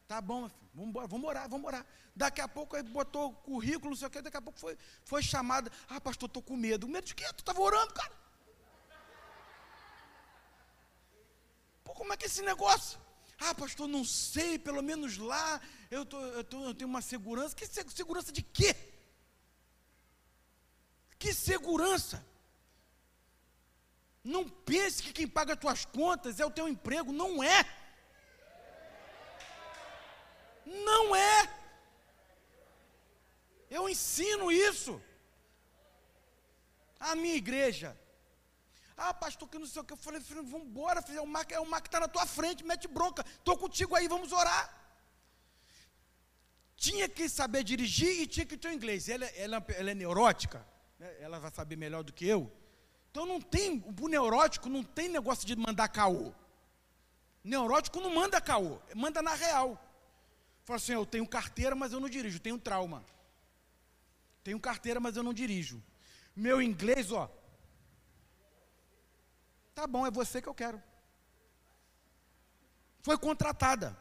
tá 0.08 0.20
bom, 0.20 0.50
vamos 0.74 0.90
embora, 0.90 1.08
vamos 1.08 1.30
orar, 1.30 1.48
vamos. 1.48 1.72
Daqui 2.16 2.42
a 2.42 2.48
pouco 2.48 2.76
aí 2.76 2.82
botou 2.82 3.32
currículo, 3.34 3.92
não 3.92 3.98
sei 3.98 4.08
o 4.08 4.12
que, 4.12 4.22
daqui 4.22 4.38
a 4.38 4.42
pouco 4.42 4.60
foi, 4.60 4.76
foi 5.04 5.22
ah, 5.88 6.02
pastor, 6.02 6.28
estou 6.28 6.42
com 6.42 6.58
medo. 6.58 6.88
Medo 6.88 7.06
de 7.06 7.14
quê? 7.14 7.24
Tu 7.34 7.42
estava 7.42 7.62
orando, 7.62 7.94
cara. 7.94 8.12
Pô, 11.84 11.94
como 11.94 12.12
é 12.12 12.18
que 12.18 12.26
é 12.26 12.28
esse 12.28 12.42
negócio? 12.42 13.00
Ah, 13.40 13.54
pastor, 13.54 13.88
não 13.88 14.04
sei, 14.04 14.58
pelo 14.58 14.82
menos 14.82 15.18
lá 15.18 15.62
eu, 15.92 16.04
tô, 16.04 16.20
eu, 16.20 16.44
tô, 16.44 16.64
eu 16.64 16.74
tenho 16.74 16.90
uma 16.90 17.02
segurança. 17.02 17.56
Que 17.56 17.66
segurança 17.68 18.32
de 18.32 18.42
quê? 18.42 18.95
Que 21.26 21.34
segurança? 21.34 22.24
Não 24.24 24.48
pense 24.48 25.02
que 25.02 25.12
quem 25.12 25.28
paga 25.28 25.54
as 25.54 25.60
tuas 25.60 25.84
contas 25.84 26.40
é 26.40 26.46
o 26.46 26.52
teu 26.52 26.68
emprego, 26.68 27.12
não 27.12 27.44
é. 27.44 27.66
Não 30.90 31.16
é. 31.16 31.50
Eu 33.72 33.90
ensino 33.90 34.52
isso. 34.52 35.02
A 37.00 37.16
minha 37.16 37.38
igreja. 37.44 38.00
Ah, 38.96 39.12
pastor, 39.12 39.50
que 39.50 39.58
não 39.58 39.66
sei 39.66 39.82
o 39.82 39.86
que. 39.86 39.94
Eu 39.94 39.98
falei, 39.98 40.22
filho, 40.22 40.44
vamos 40.44 40.68
embora. 40.68 41.04
É 41.10 41.22
o 41.22 41.26
mar, 41.26 41.48
é 41.50 41.60
o 41.60 41.66
mar 41.66 41.82
que 41.82 41.88
está 41.88 42.00
na 42.00 42.08
tua 42.08 42.28
frente, 42.28 42.64
mete 42.64 42.88
bronca. 42.88 43.26
Estou 43.40 43.58
contigo 43.58 43.96
aí, 43.96 44.08
vamos 44.08 44.32
orar. 44.32 44.64
Tinha 46.78 47.10
que 47.10 47.28
saber 47.28 47.64
dirigir 47.64 48.22
e 48.22 48.28
tinha 48.28 48.46
que 48.46 48.56
ter 48.56 48.68
o 48.68 48.74
inglês. 48.74 49.10
Ela, 49.10 49.26
ela, 49.26 49.66
ela 49.70 49.90
é 49.90 49.96
neurótica? 49.96 50.75
Ela 51.20 51.40
vai 51.40 51.52
saber 51.52 51.76
melhor 51.76 52.04
do 52.04 52.14
que 52.14 52.26
eu. 52.26 52.52
Então 53.12 53.26
não 53.26 53.40
tem, 53.40 53.84
o 54.00 54.08
neurótico 54.08 54.70
não 54.70 54.84
tem 54.84 55.08
negócio 55.08 55.48
de 55.48 55.56
mandar 55.56 55.88
caô. 55.88 56.34
Neurótico 57.44 58.00
não 58.00 58.14
manda 58.14 58.42
caô, 58.42 58.80
manda 58.96 59.22
na 59.22 59.34
real. 59.34 59.82
Fala 60.64 60.78
assim, 60.78 60.94
eu 60.94 61.06
tenho 61.06 61.28
carteira, 61.28 61.76
mas 61.76 61.94
eu 61.94 62.00
não 62.00 62.10
dirijo, 62.10 62.40
tenho 62.40 62.58
trauma. 62.58 63.06
Tenho 64.44 64.60
carteira, 64.60 65.00
mas 65.00 65.16
eu 65.16 65.24
não 65.24 65.34
dirijo. 65.34 65.82
Meu 66.36 66.62
inglês, 66.62 67.12
ó. 67.12 67.30
Tá 69.74 69.86
bom, 69.88 70.06
é 70.06 70.12
você 70.12 70.42
que 70.42 70.50
eu 70.50 70.54
quero. 70.54 70.82
Foi 73.02 73.18
contratada. 73.18 73.98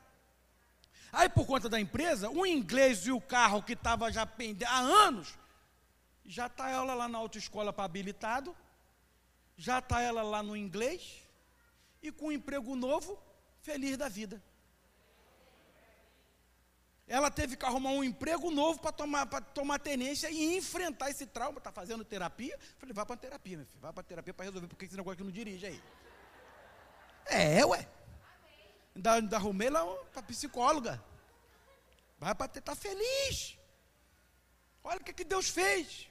Aí, 1.12 1.28
por 1.28 1.46
conta 1.46 1.68
da 1.68 1.78
empresa, 1.78 2.30
o 2.30 2.44
inglês 2.44 3.06
e 3.06 3.12
o 3.12 3.20
carro 3.20 3.62
que 3.62 3.74
estava 3.74 4.10
já 4.10 4.26
pendendo 4.26 4.68
há 4.68 4.78
anos, 4.78 5.38
já 6.24 6.46
está 6.46 6.70
ela 6.70 6.94
lá 6.94 7.08
na 7.08 7.18
autoescola 7.18 7.72
para 7.72 7.84
habilitado, 7.84 8.56
já 9.56 9.78
está 9.78 10.00
ela 10.00 10.22
lá 10.22 10.42
no 10.42 10.56
inglês 10.56 11.22
e 12.02 12.10
com 12.10 12.26
um 12.26 12.32
emprego 12.32 12.74
novo, 12.74 13.22
feliz 13.60 13.96
da 13.96 14.08
vida. 14.08 14.42
Ela 17.06 17.30
teve 17.30 17.56
que 17.56 17.66
arrumar 17.66 17.90
um 17.90 18.02
emprego 18.02 18.50
novo 18.50 18.80
para 18.80 18.90
tomar, 18.90 19.26
tomar 19.26 19.78
tenência 19.78 20.30
e 20.30 20.56
enfrentar 20.56 21.10
esse 21.10 21.26
trauma. 21.26 21.58
Está 21.58 21.70
fazendo 21.70 22.02
terapia? 22.02 22.58
Falei, 22.78 22.94
vai 22.94 23.04
para 23.04 23.16
terapia, 23.16 23.58
meu 23.58 23.66
filho. 23.66 23.80
Vai 23.80 23.92
para 23.92 24.02
terapia 24.02 24.32
para 24.32 24.46
resolver, 24.46 24.66
porque 24.68 24.86
esse 24.86 24.96
negócio 24.96 25.12
aqui 25.14 25.24
não 25.24 25.30
dirige 25.30 25.66
aí. 25.66 25.82
É, 27.26 27.64
ué. 27.66 27.86
Ainda, 28.96 29.12
ainda 29.12 29.36
arrumei 29.36 29.68
lá 29.68 29.84
para 30.12 30.22
psicóloga. 30.22 31.02
Vai 32.18 32.34
para 32.34 32.46
estar 32.46 32.62
tá 32.62 32.74
feliz. 32.74 33.58
Olha 34.82 34.98
o 34.98 35.04
que, 35.04 35.12
que 35.12 35.24
Deus 35.24 35.50
fez. 35.50 36.08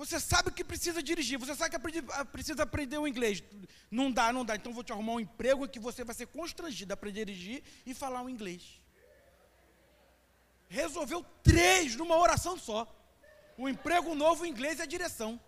Você 0.00 0.18
sabe 0.18 0.50
que 0.50 0.64
precisa 0.64 1.02
dirigir, 1.02 1.38
você 1.38 1.54
sabe 1.54 1.76
que 1.76 2.02
precisa 2.32 2.62
aprender 2.62 2.96
o 2.96 3.06
inglês. 3.06 3.42
Não 3.90 4.10
dá, 4.10 4.32
não 4.32 4.46
dá. 4.46 4.56
Então 4.56 4.72
vou 4.72 4.82
te 4.82 4.92
arrumar 4.92 5.12
um 5.12 5.20
emprego 5.20 5.66
em 5.66 5.68
que 5.68 5.78
você 5.78 6.02
vai 6.02 6.14
ser 6.14 6.26
constrangido 6.28 6.90
a 6.90 6.94
aprender 6.94 7.20
a 7.20 7.24
dirigir 7.26 7.62
e 7.84 7.92
falar 7.92 8.22
o 8.22 8.30
inglês. 8.30 8.80
Resolveu 10.70 11.22
três 11.42 11.96
numa 11.96 12.16
oração 12.16 12.58
só. 12.58 12.80
O 13.58 13.68
emprego 13.68 14.14
novo 14.14 14.46
em 14.46 14.48
inglês 14.48 14.80
é 14.80 14.86
direção. 14.86 15.38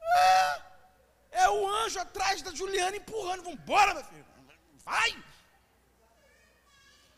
É, 0.00 0.62
é 1.42 1.50
o 1.50 1.68
anjo 1.68 2.00
atrás 2.00 2.40
da 2.40 2.54
Juliana 2.54 2.96
empurrando. 2.96 3.42
Vambora, 3.42 3.92
meu 3.92 4.04
filho. 4.04 4.26
Vai! 4.82 5.24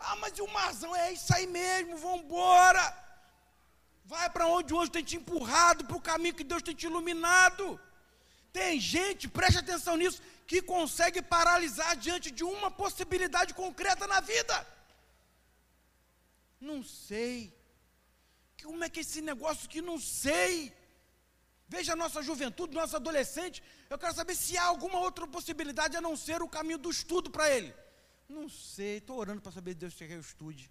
Ah, 0.00 0.16
mas 0.16 0.36
e 0.36 0.42
o 0.42 0.48
marzão? 0.48 0.96
É 0.96 1.12
isso 1.12 1.32
aí 1.32 1.46
mesmo, 1.46 1.96
vambora! 1.96 3.03
Vai 4.04 4.28
para 4.28 4.46
onde 4.46 4.72
o 4.74 4.80
anjo 4.80 4.90
tem 4.90 5.02
te 5.02 5.16
empurrado, 5.16 5.84
para 5.86 5.96
o 5.96 6.06
caminho 6.10 6.34
que 6.34 6.44
Deus 6.44 6.62
tem 6.62 6.74
te 6.74 6.86
iluminado. 6.86 7.80
Tem 8.52 8.78
gente, 8.78 9.26
preste 9.28 9.58
atenção 9.58 9.96
nisso, 9.96 10.22
que 10.46 10.60
consegue 10.60 11.20
paralisar 11.22 11.96
diante 11.96 12.30
de 12.30 12.44
uma 12.44 12.70
possibilidade 12.70 13.54
concreta 13.54 14.06
na 14.06 14.20
vida. 14.20 14.56
Não 16.60 16.82
sei. 16.82 17.52
Como 18.62 18.84
é 18.84 18.88
que 18.88 19.00
é 19.00 19.02
esse 19.02 19.20
negócio 19.20 19.68
que 19.68 19.82
não 19.82 19.98
sei? 19.98 20.72
Veja 21.66 21.94
a 21.94 21.96
nossa 21.96 22.22
juventude, 22.22 22.74
nosso 22.74 22.96
adolescente. 22.96 23.62
Eu 23.88 23.98
quero 23.98 24.14
saber 24.14 24.34
se 24.34 24.56
há 24.56 24.64
alguma 24.64 24.98
outra 24.98 25.26
possibilidade 25.26 25.96
a 25.96 26.00
não 26.00 26.16
ser 26.16 26.42
o 26.42 26.48
caminho 26.48 26.78
do 26.78 26.90
estudo 26.90 27.30
para 27.30 27.50
ele. 27.50 27.74
Não 28.28 28.48
sei, 28.48 28.98
estou 28.98 29.18
orando 29.18 29.40
para 29.40 29.52
saber 29.52 29.72
se 29.72 29.78
Deus 29.78 29.94
que 29.94 30.04
eu 30.04 30.20
estude. 30.20 30.70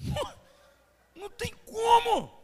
Não 1.14 1.30
tem 1.30 1.54
como. 1.66 2.40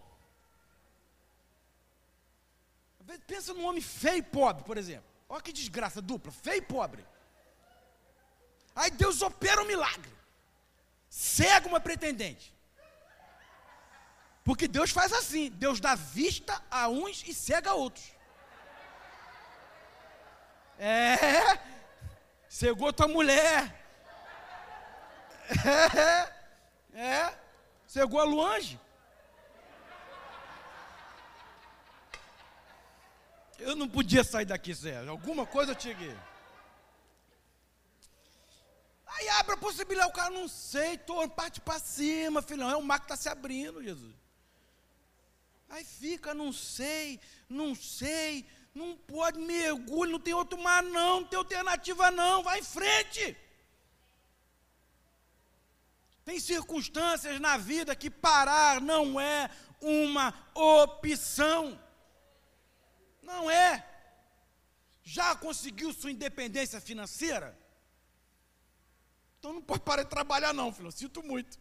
Pensa 3.27 3.55
num 3.55 3.65
homem 3.67 3.81
feio 3.81 4.19
e 4.19 4.23
pobre, 4.23 4.65
por 4.65 4.77
exemplo. 4.77 5.09
Olha 5.29 5.43
que 5.43 5.53
desgraça 5.53 6.03
dupla, 6.03 6.31
feio 6.31 6.59
e 6.59 6.63
pobre. 6.63 7.07
Aí 8.75 8.91
Deus 8.91 9.23
opera 9.23 9.63
um 9.63 9.67
milagre. 9.67 10.13
Cega 11.09 11.67
uma 11.67 11.81
pretendente. 11.81 12.55
Porque 14.45 14.69
Deus 14.69 14.91
faz 14.91 15.13
assim: 15.13 15.51
Deus 15.51 15.81
dá 15.81 15.95
vista 15.95 16.63
a 16.71 16.89
uns 16.89 17.25
e 17.27 17.35
cega 17.35 17.71
a 17.71 17.75
outros. 17.75 18.13
É, 20.79 21.59
cegou 22.49 22.93
tua 22.93 23.09
mulher. 23.09 23.85
É, 26.99 26.99
é, 26.99 27.39
cegou 27.97 28.21
a 28.21 28.25
Luange. 28.25 28.79
Eu 33.59 33.75
não 33.75 33.89
podia 33.89 34.23
sair 34.23 34.45
daqui, 34.45 34.75
Zé. 34.75 34.99
Alguma 35.09 35.47
coisa 35.47 35.73
eu 35.73 35.77
que. 35.77 36.17
Aí 39.07 39.29
abre 39.31 39.55
a 39.55 39.57
possibilidade, 39.57 40.11
o 40.11 40.15
cara 40.15 40.29
não 40.29 40.47
sei, 40.47 40.99
tô, 40.99 41.27
parte 41.31 41.59
para 41.59 41.79
cima, 41.79 42.43
filhão. 42.43 42.71
É 42.71 42.77
o 42.77 42.83
mar 42.83 42.99
que 42.99 43.07
está 43.07 43.17
se 43.17 43.31
abrindo, 43.31 43.83
Jesus. 43.83 44.15
Aí 45.71 45.83
fica, 45.83 46.35
não 46.35 46.53
sei, 46.53 47.19
não 47.49 47.75
sei, 47.75 48.47
não 48.75 48.95
pode, 48.95 49.39
mergulho, 49.39 50.13
não 50.13 50.21
tem 50.21 50.35
outro 50.35 50.59
mar, 50.59 50.83
não, 50.83 51.21
não 51.21 51.27
tem 51.27 51.39
alternativa, 51.39 52.11
não, 52.11 52.43
vai 52.43 52.61
em 52.61 52.63
frente. 52.63 53.35
Tem 56.27 56.41
circunstâncias 56.41 57.39
na 57.39 57.57
vida 57.57 57.95
que 57.95 58.11
parar 58.11 58.81
não 58.81 59.21
é 59.21 59.49
uma 59.81 60.35
opção. 60.55 61.81
Não 63.23 63.49
é. 63.49 63.89
Já 65.05 65.37
conseguiu 65.37 65.93
sua 65.93 66.11
independência 66.11 66.81
financeira? 66.81 67.57
Então 69.39 69.53
não 69.53 69.63
pode 69.63 69.83
parar 69.83 70.03
de 70.03 70.11
trabalhar, 70.11 70.53
não, 70.53 70.73
filho. 70.73 70.91
Sinto 70.91 71.23
muito. 71.23 71.61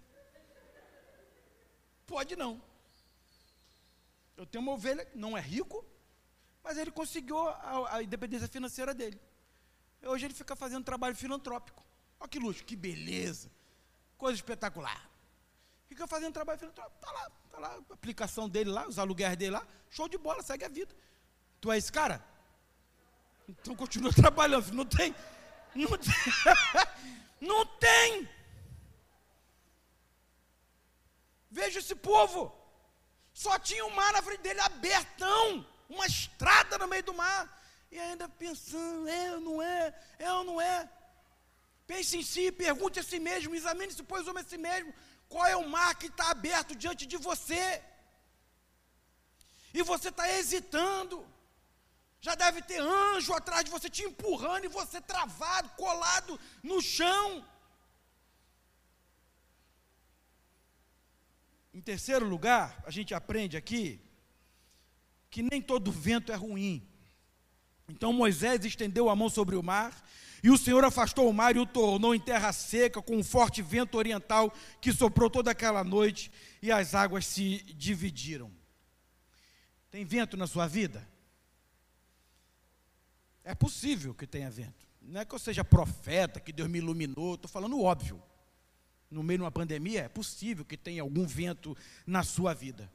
Pode 2.08 2.36
não. 2.36 2.60
Eu 4.36 4.48
tenho 4.48 4.64
uma 4.64 4.72
ovelha, 4.72 5.08
não 5.14 5.38
é 5.38 5.42
rico, 5.42 5.86
mas 6.64 6.76
ele 6.76 6.90
conseguiu 6.90 7.38
a, 7.38 7.98
a 7.98 8.04
independência 8.04 8.48
financeira 8.48 8.96
dele. 8.96 9.22
Hoje 10.02 10.26
ele 10.26 10.34
fica 10.34 10.56
fazendo 10.56 10.84
trabalho 10.84 11.16
filantrópico. 11.16 11.86
Olha 12.20 12.28
que 12.28 12.40
luxo, 12.40 12.66
que 12.66 12.76
beleza. 12.76 13.52
Coisa 14.26 14.40
espetacular. 14.40 15.08
Fica 15.88 16.08
fazendo 16.08 16.34
trabalho 16.34 16.58
filantrópico. 16.58 16.96
Está 16.96 17.12
lá, 17.12 17.32
está 17.46 17.60
lá, 17.60 17.80
a 17.92 17.94
aplicação 17.94 18.50
dele 18.50 18.72
lá, 18.72 18.88
os 18.88 18.98
aluguéis 18.98 19.38
dele 19.38 19.52
lá. 19.52 19.68
Show 19.92 20.10
de 20.10 20.18
bola, 20.18 20.42
segue 20.42 20.66
a 20.66 20.68
vida. 20.68 20.96
Tu 21.62 21.72
é 21.72 21.78
esse 21.78 21.92
cara? 21.92 22.26
Então 23.48 23.76
continua 23.76 24.10
trabalhando. 24.22 24.72
Não 24.72 24.84
tem. 24.84 25.14
Não 25.76 25.96
tem. 25.96 26.14
não 27.40 27.68
tem. 27.78 28.28
Veja 31.52 31.78
esse 31.78 31.94
povo. 31.94 32.52
Só 33.32 33.60
tinha 33.60 33.86
o 33.86 33.96
mar 33.96 34.12
na 34.12 34.24
frente 34.24 34.42
dele 34.42 34.60
abertão 34.62 35.64
uma 35.88 36.08
estrada 36.08 36.80
no 36.80 36.88
meio 36.88 37.04
do 37.04 37.14
mar, 37.14 37.62
e 37.92 38.00
ainda 38.00 38.28
pensando, 38.28 39.08
é 39.08 39.36
ou 39.36 39.40
não 39.40 39.62
é, 39.62 39.94
é 40.18 40.34
ou 40.34 40.44
não 40.44 40.60
é. 40.60 40.90
Pense 41.92 42.18
em 42.18 42.24
si, 42.24 42.52
pergunte 42.52 43.00
a 43.00 43.04
si 43.04 43.20
mesmo, 43.20 43.54
examine-se, 43.54 44.04
pois, 44.12 44.28
homem 44.28 44.44
a 44.44 44.48
si 44.48 44.58
mesmo, 44.58 44.94
qual 45.30 45.46
é 45.46 45.56
o 45.56 45.70
mar 45.76 45.92
que 45.96 46.08
está 46.08 46.30
aberto 46.32 46.76
diante 46.76 47.06
de 47.06 47.18
você. 47.18 47.64
E 49.74 49.82
você 49.84 50.10
está 50.10 50.26
hesitando. 50.38 51.18
Já 52.26 52.34
deve 52.34 52.62
ter 52.70 52.80
anjo 52.80 53.34
atrás 53.34 53.64
de 53.66 53.70
você 53.70 53.90
te 53.90 54.04
empurrando 54.04 54.66
e 54.66 54.76
você 54.80 55.00
travado, 55.00 55.70
colado 55.84 56.40
no 56.64 56.82
chão. 56.82 57.28
Em 61.72 61.82
terceiro 61.82 62.26
lugar, 62.26 62.82
a 62.86 62.92
gente 62.98 63.14
aprende 63.14 63.58
aqui 63.58 63.86
que 65.30 65.44
nem 65.44 65.62
todo 65.62 65.92
vento 65.92 66.32
é 66.32 66.36
ruim. 66.36 66.76
Então 67.88 68.12
Moisés 68.12 68.66
estendeu 68.66 69.10
a 69.10 69.16
mão 69.16 69.30
sobre 69.30 69.56
o 69.56 69.64
mar, 69.64 70.04
e 70.44 70.50
o 70.50 70.58
Senhor 70.58 70.84
afastou 70.84 71.30
o 71.30 71.34
mar 71.34 71.56
e 71.56 71.60
o 71.60 71.66
tornou 71.66 72.14
em 72.14 72.20
terra 72.20 72.52
seca, 72.52 73.02
com 73.02 73.18
um 73.18 73.24
forte 73.24 73.62
vento 73.62 73.98
oriental 73.98 74.54
que 74.82 74.92
soprou 74.92 75.30
toda 75.30 75.52
aquela 75.52 75.84
noite, 75.84 76.32
e 76.62 76.72
as 76.72 76.94
águas 76.94 77.26
se 77.26 77.64
dividiram. 77.74 78.52
Tem 79.90 80.04
vento 80.04 80.36
na 80.36 80.46
sua 80.46 80.68
vida? 80.68 81.08
É 83.44 83.54
possível 83.56 84.14
que 84.14 84.28
tenha 84.28 84.50
vento. 84.50 84.86
Não 85.02 85.22
é 85.22 85.26
que 85.26 85.34
eu 85.34 85.40
seja 85.40 85.64
profeta, 85.64 86.40
que 86.40 86.52
Deus 86.52 86.68
me 86.68 86.80
iluminou, 86.80 87.36
estou 87.36 87.50
falando 87.50 87.82
óbvio. 87.82 88.22
No 89.10 89.22
meio 89.22 89.38
de 89.38 89.44
uma 89.44 89.52
pandemia, 89.52 90.02
é 90.02 90.10
possível 90.10 90.66
que 90.66 90.76
tenha 90.76 91.04
algum 91.04 91.26
vento 91.26 91.78
na 92.06 92.24
sua 92.24 92.54
vida 92.54 92.92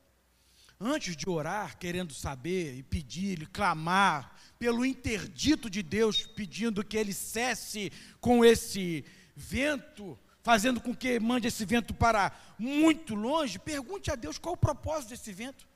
antes 0.80 1.14
de 1.14 1.28
orar, 1.28 1.76
querendo 1.76 2.14
saber 2.14 2.74
e 2.74 2.82
pedir 2.82 3.42
e 3.42 3.46
clamar 3.46 4.34
pelo 4.60 4.84
interdito 4.84 5.70
de 5.70 5.82
Deus, 5.82 6.26
pedindo 6.26 6.84
que 6.84 6.98
ele 6.98 7.14
cesse 7.14 7.90
com 8.20 8.44
esse 8.44 9.02
vento, 9.34 10.18
fazendo 10.42 10.82
com 10.82 10.94
que 10.94 11.18
mande 11.18 11.48
esse 11.48 11.64
vento 11.64 11.94
para 11.94 12.30
muito 12.58 13.14
longe, 13.14 13.58
pergunte 13.58 14.10
a 14.10 14.14
Deus 14.14 14.36
qual 14.36 14.52
o 14.52 14.58
propósito 14.58 15.10
desse 15.10 15.32
vento. 15.32 15.66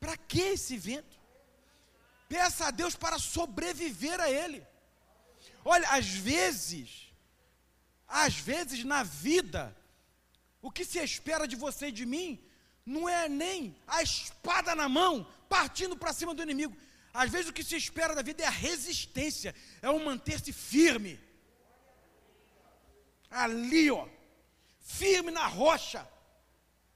Para 0.00 0.16
que 0.16 0.40
esse 0.40 0.76
vento? 0.76 1.16
Peça 2.28 2.66
a 2.66 2.70
Deus 2.72 2.96
para 2.96 3.20
sobreviver 3.20 4.20
a 4.20 4.28
ele. 4.28 4.66
Olha, 5.64 5.88
às 5.90 6.08
vezes, 6.08 7.12
às 8.08 8.34
vezes 8.34 8.82
na 8.82 9.04
vida, 9.04 9.74
o 10.60 10.72
que 10.72 10.84
se 10.84 10.98
espera 10.98 11.46
de 11.46 11.54
você 11.54 11.86
e 11.86 11.92
de 11.92 12.04
mim 12.04 12.42
não 12.84 13.08
é 13.08 13.28
nem 13.28 13.76
a 13.86 14.02
espada 14.02 14.74
na 14.74 14.88
mão, 14.88 15.24
partindo 15.48 15.96
para 15.96 16.12
cima 16.12 16.34
do 16.34 16.42
inimigo. 16.42 16.76
Às 17.14 17.30
vezes 17.30 17.48
o 17.48 17.52
que 17.52 17.62
se 17.62 17.76
espera 17.76 18.12
da 18.12 18.22
vida 18.22 18.42
é 18.42 18.46
a 18.46 18.50
resistência, 18.50 19.54
é 19.80 19.88
o 19.88 20.04
manter-se 20.04 20.52
firme. 20.52 21.20
Ali, 23.30 23.88
ó, 23.88 24.08
firme 24.80 25.30
na 25.30 25.46
rocha, 25.46 26.06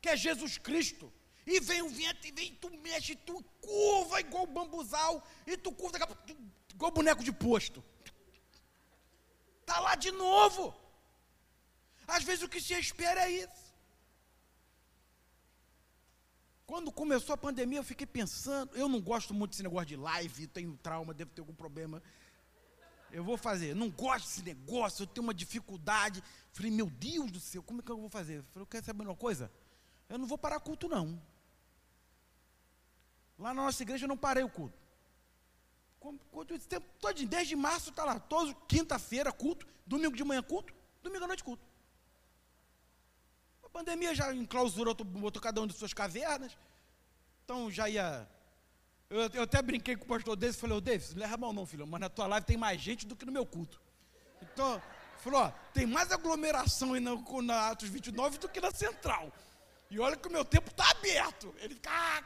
que 0.01 0.09
é 0.09 0.17
Jesus 0.17 0.59
Cristo. 0.59 1.13
E 1.47 1.61
vem 1.61 1.83
o 1.83 1.89
vento, 1.89 2.27
e 2.27 2.33
vem, 2.33 2.53
tu 2.57 2.69
mexe, 2.79 3.15
tu 3.15 3.43
curva 3.61 4.21
igual 4.21 4.45
bambuzal, 4.47 5.25
e 5.47 5.57
tu 5.57 5.71
curva 5.71 5.97
igual 6.75 6.91
boneco 6.91 7.23
de 7.23 7.31
posto. 7.31 7.83
Está 9.61 9.79
lá 9.79 9.95
de 9.95 10.11
novo. 10.11 10.75
Às 12.09 12.25
vezes 12.25 12.43
o 12.43 12.49
que 12.49 12.61
se 12.61 12.75
espera 12.75 13.21
é 13.23 13.31
isso. 13.31 13.68
Quando 16.69 16.93
começou 16.93 17.33
a 17.33 17.37
pandemia, 17.39 17.79
eu 17.79 17.83
fiquei 17.83 18.07
pensando, 18.07 18.77
eu 18.77 18.91
não 18.91 19.01
gosto 19.01 19.33
muito 19.33 19.53
desse 19.53 19.63
negócio 19.63 19.87
de 19.87 19.97
live, 19.97 20.47
tenho 20.49 20.77
trauma, 20.77 21.15
devo 21.15 21.31
ter 21.31 21.41
algum 21.41 21.55
problema. 21.55 22.03
Eu 23.11 23.25
vou 23.25 23.39
fazer, 23.39 23.75
não 23.75 23.89
gosto 23.91 24.27
desse 24.27 24.43
negócio, 24.43 25.05
eu 25.05 25.07
tenho 25.07 25.27
uma 25.27 25.33
dificuldade. 25.33 26.23
Falei, 26.53 26.71
meu 26.71 26.91
Deus 26.91 27.31
do 27.31 27.41
céu, 27.41 27.63
como 27.63 27.81
é 27.81 27.83
que 27.83 27.91
eu 27.91 27.97
vou 27.97 28.11
fazer? 28.11 28.45
Falei, 28.53 28.69
quer 28.71 28.85
saber 28.85 29.03
uma 29.03 29.17
coisa? 29.17 29.51
Eu 30.11 30.19
não 30.19 30.27
vou 30.27 30.37
parar 30.37 30.61
culto, 30.61 30.91
não. 30.91 31.19
Lá 33.39 33.55
na 33.55 33.63
nossa 33.63 33.83
igreja 33.83 34.05
eu 34.05 34.09
não 34.09 34.19
parei 34.19 34.45
o 34.45 34.51
culto. 34.51 34.79
tempo 36.67 36.87
desde 37.31 37.57
março 37.57 37.89
está 37.89 38.05
lá, 38.05 38.21
todo 38.21 38.55
quinta-feira 38.67 39.33
culto, 39.33 39.67
domingo 39.87 40.15
de 40.15 40.23
manhã 40.23 40.43
culto, 40.43 40.75
domingo 41.03 41.25
à 41.25 41.29
noite 41.29 41.43
culto. 41.43 41.67
A 43.69 43.71
pandemia 43.71 44.15
já 44.15 44.35
enclausurou, 44.35 44.95
botou 44.95 45.43
cada 45.43 45.61
um 45.61 45.67
de 45.67 45.75
suas 45.75 45.93
cavernas, 45.93 46.57
então 47.45 47.71
já 47.71 47.89
ia. 47.89 48.27
Eu, 49.11 49.21
eu 49.35 49.43
até 49.43 49.61
brinquei 49.61 49.95
com 49.95 50.05
o 50.05 50.09
pastor 50.09 50.37
Davis 50.37 50.57
e 50.57 50.61
falei, 50.61 50.77
ô 50.77 50.81
Davis, 50.81 51.15
não 51.15 51.21
leva 51.21 51.37
mal 51.37 51.53
não, 51.53 51.67
filho, 51.67 51.87
mas 51.87 52.01
na 52.01 52.09
tua 52.09 52.27
live 52.27 52.47
tem 52.47 52.57
mais 52.57 52.81
gente 52.81 53.07
do 53.07 53.15
que 53.15 53.27
no 53.27 53.33
meu 53.33 53.45
culto. 53.45 53.81
Então, 54.43 54.83
falou, 55.19 55.43
ó, 55.43 55.51
tem 55.73 55.87
mais 55.87 56.11
aglomeração 56.11 56.95
aí 56.95 57.01
na, 57.01 57.13
na 57.43 57.69
Atos 57.69 57.89
29 57.89 58.39
do 58.39 58.49
que 58.49 58.61
na 58.61 58.71
central. 58.71 59.33
E 59.91 59.99
olha 60.01 60.17
que 60.17 60.29
o 60.29 60.33
meu 60.33 60.45
tempo 60.45 60.71
está 60.71 60.91
aberto. 60.91 61.55
Ele 61.61 61.75
fica. 61.75 61.91
Ah, 61.91 62.23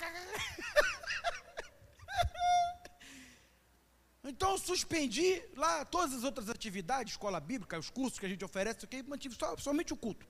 então 4.25 4.53
eu 4.53 4.59
suspendi 4.59 5.43
lá 5.57 5.85
todas 5.85 6.15
as 6.15 6.23
outras 6.25 6.49
atividades, 6.49 7.15
escola 7.15 7.41
bíblica, 7.41 7.79
os 7.79 7.91
cursos 7.91 8.19
que 8.19 8.27
a 8.27 8.29
gente 8.29 8.45
oferece, 8.45 8.85
okay, 8.85 9.03
mantive 9.03 9.35
só, 9.35 9.57
somente 9.57 9.93
o 9.93 9.97
culto. 9.97 10.27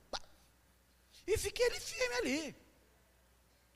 E 1.26 1.38
fiquei 1.38 1.66
ali 1.66 1.80
firme 1.80 2.14
ali, 2.16 2.56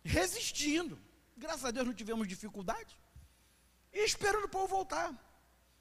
resistindo. 0.05 0.99
Graças 1.37 1.65
a 1.65 1.71
Deus 1.71 1.87
não 1.87 1.95
tivemos 1.95 2.27
dificuldade. 2.27 2.99
E 3.93 4.05
esperando 4.05 4.45
o 4.45 4.49
povo 4.49 4.69
voltar. 4.69 5.15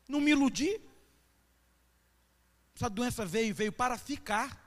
Não 0.07 0.22
me 0.22 0.32
iludi. 0.32 0.80
Essa 2.76 2.89
doença 2.89 3.26
veio, 3.26 3.55
veio 3.55 3.72
para 3.72 3.97
ficar. 3.97 4.61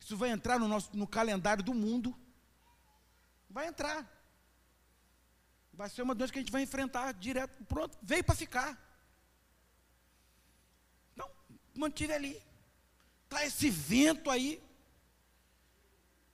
Isso 0.00 0.16
vai 0.16 0.30
entrar 0.30 0.58
no, 0.58 0.68
nosso, 0.68 0.96
no 0.96 1.06
calendário 1.06 1.62
do 1.62 1.74
mundo. 1.74 2.16
Vai 3.48 3.66
entrar. 3.66 4.06
Vai 5.72 5.88
ser 5.88 6.02
uma 6.02 6.14
doença 6.14 6.32
que 6.32 6.38
a 6.38 6.42
gente 6.42 6.52
vai 6.52 6.62
enfrentar 6.62 7.12
direto, 7.12 7.64
pronto, 7.64 7.96
veio 8.02 8.24
para 8.24 8.34
ficar. 8.34 8.76
Não, 11.14 11.30
mantive 11.74 12.12
ali. 12.12 12.42
Está 13.24 13.44
esse 13.44 13.70
vento 13.70 14.30
aí. 14.30 14.62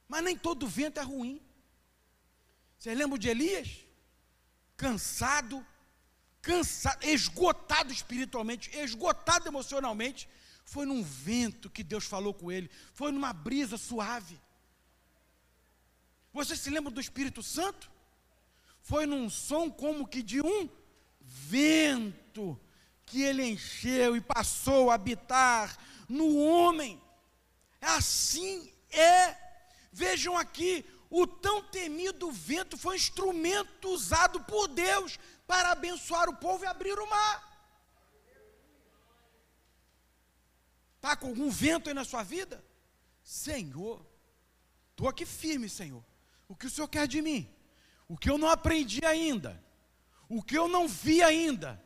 Mas 0.08 0.22
nem 0.22 0.36
todo 0.36 0.66
vento 0.66 1.00
é 1.00 1.02
ruim. 1.02 1.40
Vocês 2.78 2.96
lembram 2.96 3.18
de 3.18 3.28
Elias? 3.28 3.80
Cansado, 4.76 5.64
cansado, 6.42 7.04
esgotado 7.04 7.92
espiritualmente, 7.92 8.70
esgotado 8.76 9.48
emocionalmente. 9.48 10.28
Foi 10.64 10.86
num 10.86 11.02
vento 11.02 11.70
que 11.70 11.82
Deus 11.82 12.04
falou 12.04 12.34
com 12.34 12.50
ele, 12.50 12.70
foi 12.92 13.12
numa 13.12 13.32
brisa 13.32 13.76
suave. 13.76 14.40
Você 16.32 16.56
se 16.56 16.68
lembra 16.68 16.90
do 16.90 17.00
Espírito 17.00 17.42
Santo? 17.42 17.90
Foi 18.80 19.06
num 19.06 19.30
som 19.30 19.70
como 19.70 20.06
que 20.06 20.22
de 20.22 20.40
um 20.42 20.68
vento 21.20 22.60
que 23.06 23.22
ele 23.22 23.44
encheu 23.44 24.16
e 24.16 24.20
passou 24.20 24.90
a 24.90 24.94
habitar 24.94 25.78
no 26.08 26.36
homem. 26.36 27.00
Assim 27.80 28.72
é. 28.90 29.43
Vejam 29.94 30.36
aqui, 30.36 30.84
o 31.08 31.24
tão 31.24 31.62
temido 31.62 32.28
vento 32.32 32.76
foi 32.76 32.94
um 32.94 32.96
instrumento 32.96 33.88
usado 33.90 34.40
por 34.40 34.66
Deus 34.66 35.20
para 35.46 35.70
abençoar 35.70 36.28
o 36.28 36.36
povo 36.36 36.64
e 36.64 36.66
abrir 36.66 36.98
o 36.98 37.08
mar. 37.08 37.36
Está 40.96 41.14
com 41.14 41.28
algum 41.28 41.48
vento 41.48 41.88
aí 41.88 41.94
na 41.94 42.04
sua 42.04 42.24
vida? 42.24 42.64
Senhor, 43.22 44.04
estou 44.90 45.08
aqui 45.08 45.24
firme, 45.24 45.68
Senhor. 45.68 46.04
O 46.48 46.56
que 46.56 46.66
o 46.66 46.70
Senhor 46.70 46.88
quer 46.88 47.06
de 47.06 47.22
mim? 47.22 47.48
O 48.08 48.16
que 48.18 48.28
eu 48.28 48.36
não 48.36 48.48
aprendi 48.48 49.04
ainda? 49.06 49.62
O 50.28 50.42
que 50.42 50.58
eu 50.58 50.66
não 50.66 50.88
vi 50.88 51.22
ainda? 51.22 51.80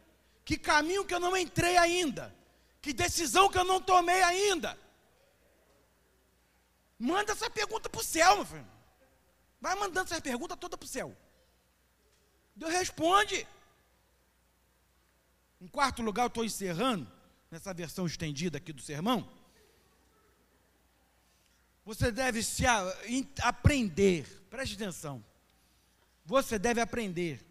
Que 0.47 0.57
caminho 0.57 1.05
que 1.05 1.13
eu 1.13 1.21
não 1.21 1.37
entrei 1.37 1.77
ainda? 1.77 2.35
Que 2.81 2.95
decisão 2.95 3.51
que 3.51 3.59
eu 3.59 3.65
não 3.65 3.83
tomei 3.83 4.23
ainda? 4.23 4.79
Manda 6.99 7.33
essa 7.33 7.49
pergunta 7.49 7.89
para 7.89 8.01
o 8.01 8.05
céu, 8.05 8.37
meu 8.37 8.47
filho. 8.47 8.67
Vai 9.61 9.75
mandando 9.77 10.13
essa 10.13 10.21
pergunta 10.21 10.57
toda 10.57 10.77
para 10.77 10.85
o 10.85 10.89
céu. 10.89 11.17
Deus 12.55 12.73
responde. 12.73 13.47
Em 15.61 15.69
quarto 15.69 16.03
lugar, 16.03 16.25
eu 16.25 16.29
estou 16.29 16.45
encerrando, 16.45 17.11
nessa 17.51 17.73
versão 17.75 18.07
estendida 18.07 18.59
aqui 18.59 18.73
do 18.73 18.83
sermão. 18.83 19.29
Você 21.85 22.13
deve 22.13 22.43
se 22.43 22.67
a, 22.67 22.81
aprender, 23.43 24.47
preste 24.51 24.75
atenção. 24.75 25.25
Você 26.25 26.59
deve 26.59 26.81
aprender 26.81 27.45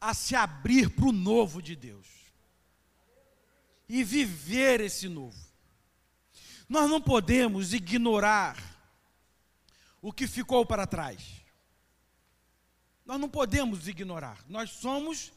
a 0.00 0.14
se 0.14 0.34
abrir 0.34 0.88
para 0.90 1.06
o 1.06 1.12
novo 1.12 1.60
de 1.60 1.76
Deus 1.76 2.06
e 3.88 4.02
viver 4.02 4.80
esse 4.80 5.08
novo. 5.08 5.45
Nós 6.68 6.90
não 6.90 7.00
podemos 7.00 7.72
ignorar 7.72 8.56
o 10.02 10.12
que 10.12 10.26
ficou 10.26 10.64
para 10.66 10.86
trás. 10.86 11.44
Nós 13.04 13.20
não 13.20 13.28
podemos 13.28 13.86
ignorar. 13.86 14.44
Nós 14.48 14.70
somos 14.70 15.32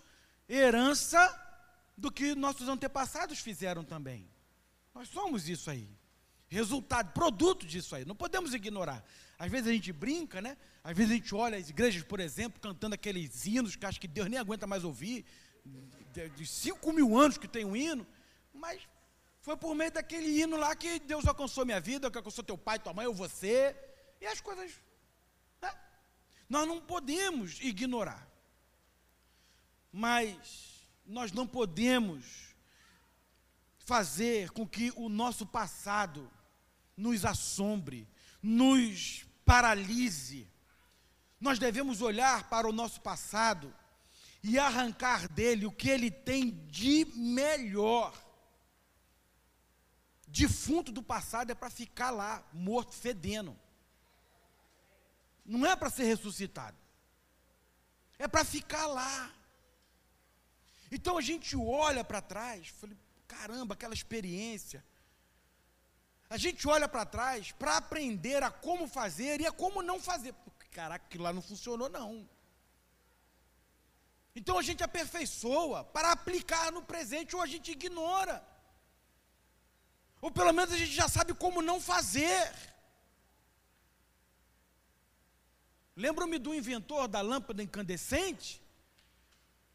herança 0.47 1.19
do 1.95 2.11
que 2.11 2.33
nossos 2.33 2.67
antepassados 2.67 3.39
fizeram 3.39 3.83
também. 3.83 4.27
Nós 4.93 5.07
somos 5.09 5.47
isso 5.47 5.69
aí. 5.69 5.87
Resultado, 6.47 7.11
produto 7.13 7.65
disso 7.65 7.95
aí. 7.95 8.03
Não 8.05 8.15
podemos 8.15 8.53
ignorar. 8.53 9.05
Às 9.37 9.51
vezes 9.51 9.67
a 9.67 9.71
gente 9.71 9.93
brinca, 9.93 10.41
né? 10.41 10.57
Às 10.83 10.97
vezes 10.97 11.11
a 11.11 11.15
gente 11.15 11.35
olha 11.35 11.57
as 11.57 11.69
igrejas, 11.69 12.01
por 12.03 12.19
exemplo, 12.19 12.59
cantando 12.59 12.95
aqueles 12.95 13.45
hinos 13.45 13.75
que 13.75 13.85
acho 13.85 14.01
que 14.01 14.07
Deus 14.07 14.27
nem 14.27 14.39
aguenta 14.39 14.65
mais 14.65 14.83
ouvir. 14.83 15.23
De 16.35 16.45
5 16.45 16.91
mil 16.91 17.17
anos 17.17 17.37
que 17.37 17.47
tem 17.47 17.65
um 17.65 17.75
hino. 17.75 18.05
Mas 18.51 18.81
foi 19.41 19.55
por 19.55 19.73
meio 19.73 19.91
daquele 19.91 20.41
hino 20.41 20.57
lá 20.57 20.75
que 20.75 20.99
Deus 20.99 21.25
alcançou 21.27 21.65
minha 21.65 21.79
vida, 21.79 22.11
que 22.11 22.17
alcançou 22.17 22.43
teu 22.43 22.57
pai, 22.57 22.79
tua 22.79 22.93
mãe 22.93 23.07
ou 23.07 23.13
você. 23.13 23.75
E 24.19 24.25
as 24.25 24.41
coisas. 24.41 24.71
Né? 25.61 25.73
Nós 26.49 26.67
não 26.67 26.81
podemos 26.81 27.59
ignorar. 27.61 28.27
Mas 29.91 30.89
nós 31.05 31.31
não 31.31 31.47
podemos 31.47 32.49
fazer 33.79 34.51
com 34.51 34.67
que 34.67 34.91
o 34.95 35.09
nosso 35.09 35.45
passado 35.45 36.29
nos 36.95 37.25
assombre, 37.25 38.07
nos 38.43 39.25
paralise. 39.43 40.47
Nós 41.39 41.57
devemos 41.57 42.01
olhar 42.01 42.49
para 42.49 42.67
o 42.67 42.73
nosso 42.73 43.01
passado 43.01 43.73
e 44.43 44.59
arrancar 44.59 45.27
dele 45.27 45.65
o 45.65 45.71
que 45.71 45.89
ele 45.89 46.11
tem 46.11 46.51
de 46.67 47.05
melhor. 47.15 48.13
Defunto 50.31 50.91
do 50.91 51.01
passado 51.01 51.51
é 51.51 51.55
para 51.55 51.69
ficar 51.69 52.11
lá, 52.11 52.43
morto, 52.53 52.93
fedendo. 52.93 53.57
Não 55.43 55.65
é 55.65 55.75
para 55.75 55.89
ser 55.89 56.03
ressuscitado. 56.03 56.77
É 58.19 58.27
para 58.27 58.45
ficar 58.45 58.85
lá. 58.85 59.33
Então 60.91 61.17
a 61.17 61.21
gente 61.21 61.57
olha 61.57 62.03
para 62.03 62.21
trás, 62.21 62.67
falei, 62.67 62.97
caramba, 63.27 63.73
aquela 63.73 63.93
experiência. 63.93 64.85
A 66.29 66.37
gente 66.37 66.67
olha 66.67 66.87
para 66.87 67.05
trás 67.05 67.51
para 67.51 67.77
aprender 67.77 68.43
a 68.43 68.51
como 68.51 68.87
fazer 68.87 69.41
e 69.41 69.47
a 69.47 69.51
como 69.51 69.81
não 69.81 69.99
fazer. 69.99 70.35
Caraca, 70.71 71.05
aquilo 71.05 71.23
lá 71.23 71.33
não 71.33 71.41
funcionou, 71.41 71.89
não. 71.89 72.29
Então 74.35 74.59
a 74.59 74.61
gente 74.61 74.83
aperfeiçoa 74.83 75.83
para 75.83 76.11
aplicar 76.11 76.71
no 76.71 76.83
presente 76.83 77.35
ou 77.35 77.41
a 77.41 77.47
gente 77.47 77.71
ignora. 77.71 78.47
Ou 80.21 80.29
pelo 80.31 80.51
menos 80.51 80.73
a 80.73 80.77
gente 80.77 80.91
já 80.91 81.07
sabe 81.07 81.33
como 81.33 81.61
não 81.61 81.79
fazer. 81.79 82.51
Lembro-me 85.95 86.37
do 86.37 86.53
inventor 86.53 87.07
da 87.07 87.21
lâmpada 87.21 87.63
incandescente, 87.63 88.61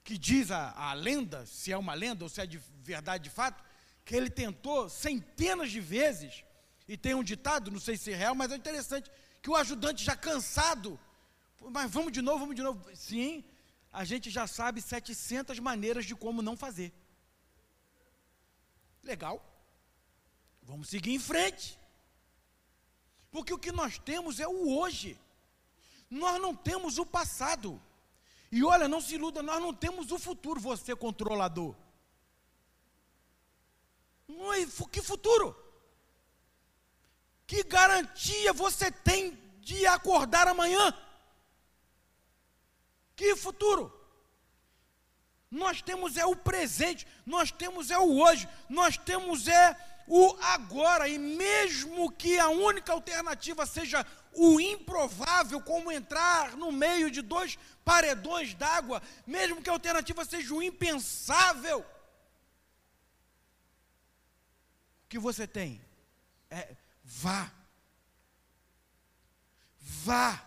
que 0.03 0.16
diz 0.18 0.51
a, 0.51 0.72
a 0.72 0.92
lenda, 0.92 1.45
se 1.47 1.72
é 1.72 1.76
uma 1.76 1.95
lenda 1.95 2.24
ou 2.24 2.28
se 2.28 2.40
é 2.40 2.47
de 2.47 2.59
verdade 2.82 3.24
de 3.24 3.30
fato, 3.30 3.62
que 4.05 4.14
ele 4.14 4.28
tentou 4.28 4.88
centenas 4.88 5.70
de 5.70 5.80
vezes, 5.80 6.45
e 6.86 6.97
tem 6.97 7.14
um 7.14 7.22
ditado, 7.22 7.70
não 7.70 7.80
sei 7.80 7.97
se 7.97 8.12
é 8.12 8.16
real, 8.16 8.34
mas 8.34 8.53
é 8.53 8.57
interessante, 8.57 9.11
que 9.42 9.51
o 9.51 9.57
ajudante 9.57 10.05
já 10.05 10.14
cansado, 10.14 11.01
mas 11.61 11.90
vamos 11.90 12.12
de 12.12 12.20
novo, 12.20 12.40
vamos 12.40 12.57
de 12.57 12.62
novo. 12.62 12.84
Sim, 12.95 13.42
a 13.92 14.05
gente 14.05 14.30
já 14.30 14.47
sabe 14.47 14.82
700 14.82 15.59
maneiras 15.59 16.05
de 16.05 16.14
como 16.14 16.42
não 16.42 16.57
fazer. 16.57 16.92
Legal. 19.03 19.53
Vamos 20.64 20.88
seguir 20.88 21.12
em 21.12 21.18
frente. 21.18 21.78
Porque 23.30 23.52
o 23.52 23.58
que 23.58 23.72
nós 23.72 23.98
temos 23.98 24.40
é 24.40 24.48
o 24.48 24.76
hoje. 24.76 25.18
Nós 26.10 26.40
não 26.40 26.54
temos 26.54 26.98
o 26.98 27.06
passado. 27.06 27.80
E 28.50 28.62
olha, 28.64 28.88
não 28.88 29.00
se 29.00 29.14
iluda, 29.14 29.42
nós 29.42 29.60
não 29.60 29.74
temos 29.74 30.12
o 30.12 30.18
futuro, 30.18 30.60
você 30.60 30.94
controlador. 30.94 31.74
Que 34.90 35.02
futuro? 35.02 35.56
Que 37.46 37.62
garantia 37.64 38.52
você 38.52 38.90
tem 38.90 39.32
de 39.60 39.86
acordar 39.86 40.46
amanhã? 40.48 40.96
Que 43.16 43.34
futuro? 43.36 43.92
Nós 45.50 45.82
temos 45.82 46.16
é 46.16 46.24
o 46.24 46.34
presente, 46.34 47.06
nós 47.24 47.50
temos 47.50 47.90
é 47.90 47.98
o 47.98 48.18
hoje, 48.18 48.48
nós 48.68 48.96
temos 48.96 49.46
é 49.46 49.93
o 50.07 50.36
agora, 50.40 51.09
e 51.09 51.18
mesmo 51.18 52.11
que 52.11 52.38
a 52.38 52.48
única 52.48 52.92
alternativa 52.92 53.64
seja 53.66 54.07
o 54.32 54.61
improvável, 54.61 55.61
como 55.61 55.90
entrar 55.90 56.57
no 56.57 56.70
meio 56.72 57.11
de 57.11 57.22
dois 57.22 57.59
paredões 57.84 58.55
d'água, 58.55 59.02
mesmo 59.26 59.62
que 59.62 59.70
a 59.70 59.72
alternativa 59.72 60.24
seja 60.24 60.55
o 60.55 60.62
impensável, 60.62 61.80
o 65.05 65.09
que 65.09 65.18
você 65.18 65.46
tem 65.46 65.80
é 66.50 66.74
vá. 67.05 67.52
Vá. 69.80 70.42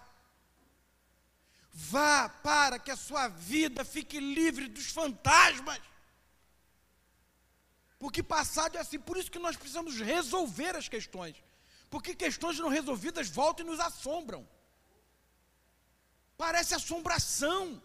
Vá 1.72 2.28
para 2.28 2.80
que 2.80 2.92
a 2.92 2.98
sua 2.98 3.28
vida 3.28 3.86
fique 3.86 4.20
livre 4.20 4.68
dos 4.68 4.88
fantasmas. 4.88 5.80
Porque 8.00 8.22
passado 8.22 8.78
é 8.78 8.82
assim, 8.82 9.00
por 9.00 9.18
isso 9.18 9.32
que 9.32 9.40
nós 9.40 9.56
precisamos 9.56 10.00
resolver 10.00 10.76
as 10.76 10.88
questões. 10.88 11.36
Porque 11.90 12.14
questões 12.14 12.60
não 12.60 12.70
resolvidas 12.70 13.30
voltam 13.30 13.66
e 13.66 13.70
nos 13.70 13.80
assombram. 13.80 14.48
Parece 16.38 16.76
assombração. 16.76 17.82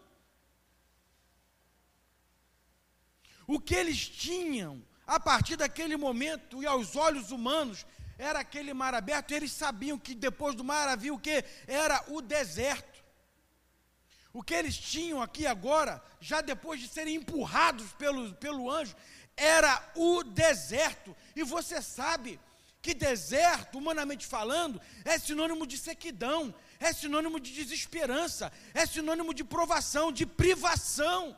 O 3.47 3.59
que 3.59 3.75
eles 3.75 4.07
tinham 4.07 4.85
a 5.05 5.19
partir 5.19 5.55
daquele 5.55 5.97
momento 5.97 6.61
e 6.61 6.65
aos 6.65 6.95
olhos 6.95 7.31
humanos 7.31 7.85
era 8.17 8.39
aquele 8.39 8.73
mar 8.73 8.93
aberto, 8.93 9.31
eles 9.31 9.51
sabiam 9.51 9.97
que 9.97 10.13
depois 10.13 10.55
do 10.55 10.63
mar 10.63 10.87
havia 10.87 11.13
o 11.13 11.19
que? 11.19 11.43
Era 11.67 12.03
o 12.09 12.21
deserto. 12.21 12.92
O 14.33 14.41
que 14.41 14.55
eles 14.55 14.75
tinham 14.75 15.21
aqui 15.21 15.45
agora, 15.45 16.03
já 16.19 16.41
depois 16.41 16.81
de 16.81 16.87
serem 16.87 17.15
empurrados 17.15 17.93
pelo, 17.93 18.33
pelo 18.33 18.69
anjo, 18.69 18.95
era 19.37 19.91
o 19.95 20.23
deserto. 20.23 21.15
E 21.35 21.43
você 21.43 21.83
sabe 21.83 22.39
que 22.81 22.95
deserto, 22.95 23.77
humanamente 23.77 24.25
falando, 24.25 24.81
é 25.05 25.19
sinônimo 25.19 25.67
de 25.67 25.77
sequidão, 25.77 26.53
é 26.79 26.91
sinônimo 26.91 27.39
de 27.39 27.53
desesperança, 27.53 28.51
é 28.73 28.85
sinônimo 28.87 29.35
de 29.35 29.43
provação, 29.43 30.11
de 30.11 30.25
privação. 30.25 31.37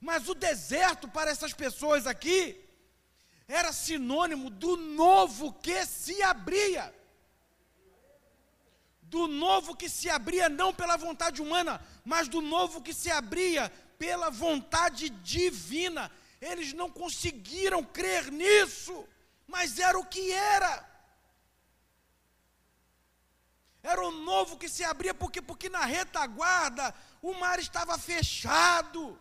Mas 0.00 0.28
o 0.28 0.34
deserto 0.34 1.06
para 1.08 1.30
essas 1.30 1.52
pessoas 1.52 2.06
aqui 2.06 2.58
era 3.46 3.70
sinônimo 3.70 4.48
do 4.48 4.76
novo 4.76 5.52
que 5.52 5.84
se 5.84 6.22
abria. 6.22 6.92
Do 9.14 9.28
novo 9.28 9.76
que 9.76 9.88
se 9.88 10.10
abria 10.10 10.48
não 10.48 10.74
pela 10.74 10.96
vontade 10.96 11.40
humana, 11.40 11.80
mas 12.04 12.26
do 12.26 12.40
novo 12.40 12.82
que 12.82 12.92
se 12.92 13.12
abria 13.12 13.70
pela 13.96 14.28
vontade 14.28 15.08
divina. 15.08 16.10
Eles 16.40 16.72
não 16.72 16.90
conseguiram 16.90 17.84
crer 17.84 18.32
nisso, 18.32 19.06
mas 19.46 19.78
era 19.78 19.96
o 19.96 20.04
que 20.04 20.32
era. 20.32 20.72
Era 23.84 24.04
o 24.04 24.10
novo 24.10 24.58
que 24.58 24.68
se 24.68 24.82
abria, 24.82 25.14
porque, 25.14 25.40
porque 25.40 25.68
na 25.68 25.84
retaguarda 25.84 26.92
o 27.22 27.34
mar 27.34 27.60
estava 27.60 27.96
fechado. 27.96 29.16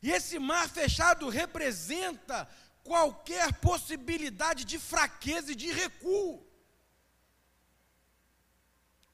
E 0.00 0.12
esse 0.12 0.38
mar 0.38 0.68
fechado 0.68 1.28
representa 1.28 2.48
qualquer 2.84 3.52
possibilidade 3.54 4.64
de 4.64 4.78
fraqueza 4.78 5.50
e 5.50 5.56
de 5.56 5.72
recuo. 5.72 6.47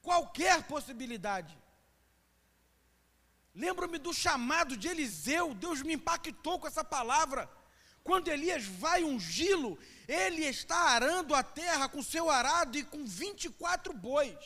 Qualquer 0.07 0.57
possibilidade. 0.73 1.53
Lembro-me 3.63 3.97
do 3.97 4.13
chamado 4.13 4.77
de 4.77 4.87
Eliseu, 4.87 5.45
Deus 5.55 5.81
me 5.81 5.93
impactou 5.93 6.59
com 6.59 6.67
essa 6.67 6.83
palavra. 6.83 7.49
Quando 8.03 8.27
Elias 8.27 8.63
vai 8.65 9.03
ungí-lo, 9.03 9.79
ele 10.07 10.43
está 10.45 10.77
arando 10.95 11.33
a 11.33 11.41
terra 11.41 11.89
com 11.89 12.03
seu 12.03 12.29
arado 12.29 12.77
e 12.77 12.83
com 12.83 13.03
24 13.03 13.93
bois. 13.93 14.37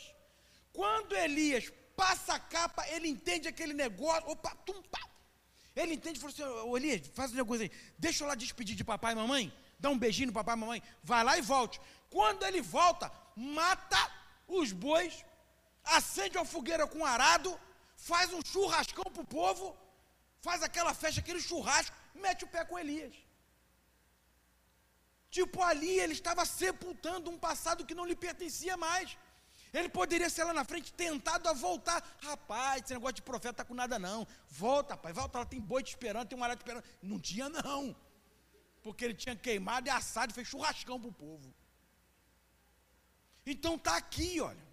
Quando 0.72 1.14
Elias 1.14 1.70
passa 1.94 2.34
a 2.34 2.40
capa, 2.40 2.88
ele 2.88 3.08
entende 3.08 3.46
aquele 3.46 3.74
negócio, 3.74 4.30
opa, 4.30 4.54
tum, 4.64 4.80
pá, 4.84 5.02
ele 5.76 5.92
entende 5.92 6.18
e 6.18 6.22
falou 6.22 6.34
assim: 6.34 6.76
Elias, 6.76 7.06
faz 7.12 7.32
uma 7.32 7.44
coisa 7.44 7.64
aí, 7.64 7.70
deixa 7.98 8.24
eu 8.24 8.28
lá 8.28 8.34
despedir 8.34 8.74
de 8.74 8.84
papai 8.84 9.12
e 9.12 9.16
mamãe, 9.16 9.52
dá 9.78 9.90
um 9.90 9.98
beijinho 9.98 10.28
no 10.28 10.32
papai 10.32 10.54
e 10.54 10.58
mamãe, 10.58 10.82
vai 11.02 11.22
lá 11.22 11.36
e 11.36 11.42
volte. 11.42 11.78
Quando 12.08 12.46
ele 12.46 12.62
volta, 12.62 13.12
mata 13.36 14.00
os 14.48 14.72
bois, 14.72 15.24
acende 15.84 16.36
uma 16.38 16.44
fogueira 16.44 16.86
com 16.86 17.04
arado, 17.04 17.58
faz 17.96 18.32
um 18.32 18.44
churrascão 18.44 19.04
para 19.04 19.22
o 19.22 19.26
povo, 19.26 19.76
faz 20.40 20.62
aquela 20.62 20.94
festa, 20.94 21.20
aquele 21.20 21.40
churrasco, 21.40 21.96
mete 22.14 22.44
o 22.44 22.48
pé 22.48 22.64
com 22.64 22.78
Elias. 22.78 23.14
Tipo, 25.30 25.62
ali 25.62 26.00
ele 26.00 26.12
estava 26.12 26.44
sepultando 26.44 27.30
um 27.30 27.38
passado 27.38 27.86
que 27.86 27.94
não 27.94 28.04
lhe 28.04 28.16
pertencia 28.16 28.76
mais. 28.76 29.16
Ele 29.72 29.88
poderia 29.88 30.28
ser 30.28 30.42
lá 30.42 30.52
na 30.52 30.64
frente 30.64 30.92
tentado 30.92 31.48
a 31.48 31.52
voltar. 31.52 32.04
Rapaz, 32.20 32.82
esse 32.82 32.94
negócio 32.94 33.14
de 33.14 33.22
profeta 33.22 33.50
está 33.50 33.64
com 33.64 33.74
nada 33.74 33.98
não. 33.98 34.26
Volta, 34.48 34.94
rapaz, 34.94 35.14
volta 35.14 35.38
lá, 35.38 35.44
tem 35.44 35.60
boi 35.60 35.82
te 35.82 35.90
esperando, 35.90 36.28
tem 36.28 36.36
um 36.36 36.42
arado 36.42 36.58
te 36.58 36.62
esperando. 36.62 36.84
Não 37.00 37.20
tinha 37.20 37.48
não. 37.48 37.94
Porque 38.82 39.04
ele 39.04 39.14
tinha 39.14 39.36
queimado 39.36 39.86
e 39.86 39.90
assado 39.90 40.34
fez 40.34 40.48
churrascão 40.48 40.98
para 40.98 41.10
o 41.10 41.12
povo. 41.12 41.54
Então 43.46 43.76
está 43.76 43.96
aqui, 43.96 44.40
olha. 44.40 44.69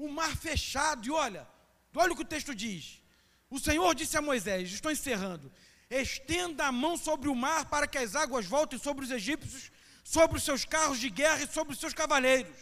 O 0.00 0.08
mar 0.08 0.34
fechado, 0.34 1.06
e 1.06 1.10
olha, 1.10 1.46
olha 1.94 2.12
o 2.12 2.16
que 2.16 2.22
o 2.22 2.32
texto 2.34 2.54
diz. 2.54 3.02
O 3.50 3.58
Senhor 3.58 3.94
disse 3.94 4.16
a 4.16 4.22
Moisés, 4.22 4.72
estou 4.72 4.90
encerrando, 4.90 5.52
estenda 5.90 6.64
a 6.64 6.72
mão 6.72 6.96
sobre 6.96 7.28
o 7.28 7.34
mar 7.34 7.66
para 7.66 7.86
que 7.86 7.98
as 7.98 8.16
águas 8.16 8.46
voltem 8.46 8.78
sobre 8.78 9.04
os 9.04 9.10
egípcios, 9.10 9.70
sobre 10.02 10.38
os 10.38 10.42
seus 10.42 10.64
carros 10.64 10.98
de 10.98 11.10
guerra 11.10 11.42
e 11.42 11.46
sobre 11.46 11.74
os 11.74 11.78
seus 11.78 11.92
cavaleiros. 11.92 12.56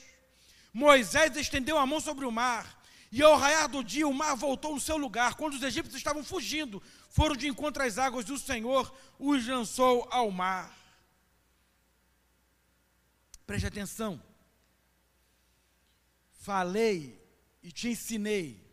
Moisés 0.72 1.36
estendeu 1.36 1.78
a 1.78 1.86
mão 1.86 2.00
sobre 2.00 2.24
o 2.24 2.32
mar, 2.32 2.82
e 3.12 3.22
ao 3.22 3.38
raiar 3.38 3.68
do 3.68 3.84
dia 3.84 4.08
o 4.08 4.12
mar 4.12 4.34
voltou 4.34 4.74
no 4.74 4.80
seu 4.80 4.96
lugar. 4.96 5.36
Quando 5.36 5.54
os 5.54 5.62
egípcios 5.62 5.94
estavam 5.94 6.24
fugindo, 6.24 6.82
foram 7.08 7.36
de 7.36 7.46
encontro 7.46 7.84
às 7.84 7.98
águas, 7.98 8.28
e 8.28 8.32
o 8.32 8.38
Senhor 8.38 8.92
os 9.16 9.46
lançou 9.46 10.08
ao 10.10 10.28
mar. 10.32 10.76
Preste 13.46 13.68
atenção. 13.68 14.20
Falei 16.40 17.17
e 17.68 17.72
te 17.72 17.88
ensinei 17.88 18.66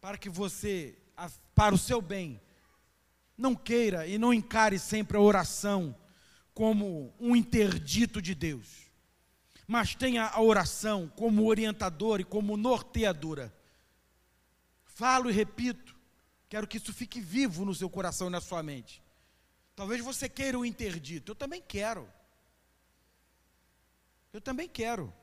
para 0.00 0.18
que 0.18 0.28
você, 0.28 0.98
para 1.54 1.74
o 1.74 1.78
seu 1.78 2.02
bem, 2.02 2.40
não 3.38 3.54
queira 3.54 4.06
e 4.06 4.18
não 4.18 4.34
encare 4.34 4.78
sempre 4.78 5.16
a 5.16 5.20
oração 5.20 5.96
como 6.52 7.14
um 7.18 7.34
interdito 7.34 8.20
de 8.20 8.34
Deus 8.34 8.90
mas 9.70 9.94
tenha 9.94 10.26
a 10.26 10.42
oração 10.42 11.06
como 11.14 11.46
orientadora 11.46 12.22
e 12.22 12.24
como 12.24 12.56
norteadora. 12.56 13.54
Falo 14.84 15.30
e 15.30 15.32
repito, 15.32 15.96
quero 16.48 16.66
que 16.66 16.76
isso 16.76 16.92
fique 16.92 17.20
vivo 17.20 17.64
no 17.64 17.72
seu 17.72 17.88
coração 17.88 18.26
e 18.26 18.30
na 18.30 18.40
sua 18.40 18.64
mente. 18.64 19.00
Talvez 19.76 20.02
você 20.02 20.28
queira 20.28 20.58
o 20.58 20.66
interdito, 20.66 21.30
eu 21.30 21.36
também 21.36 21.62
quero. 21.62 22.12
Eu 24.32 24.40
também 24.40 24.68
quero. 24.68 25.14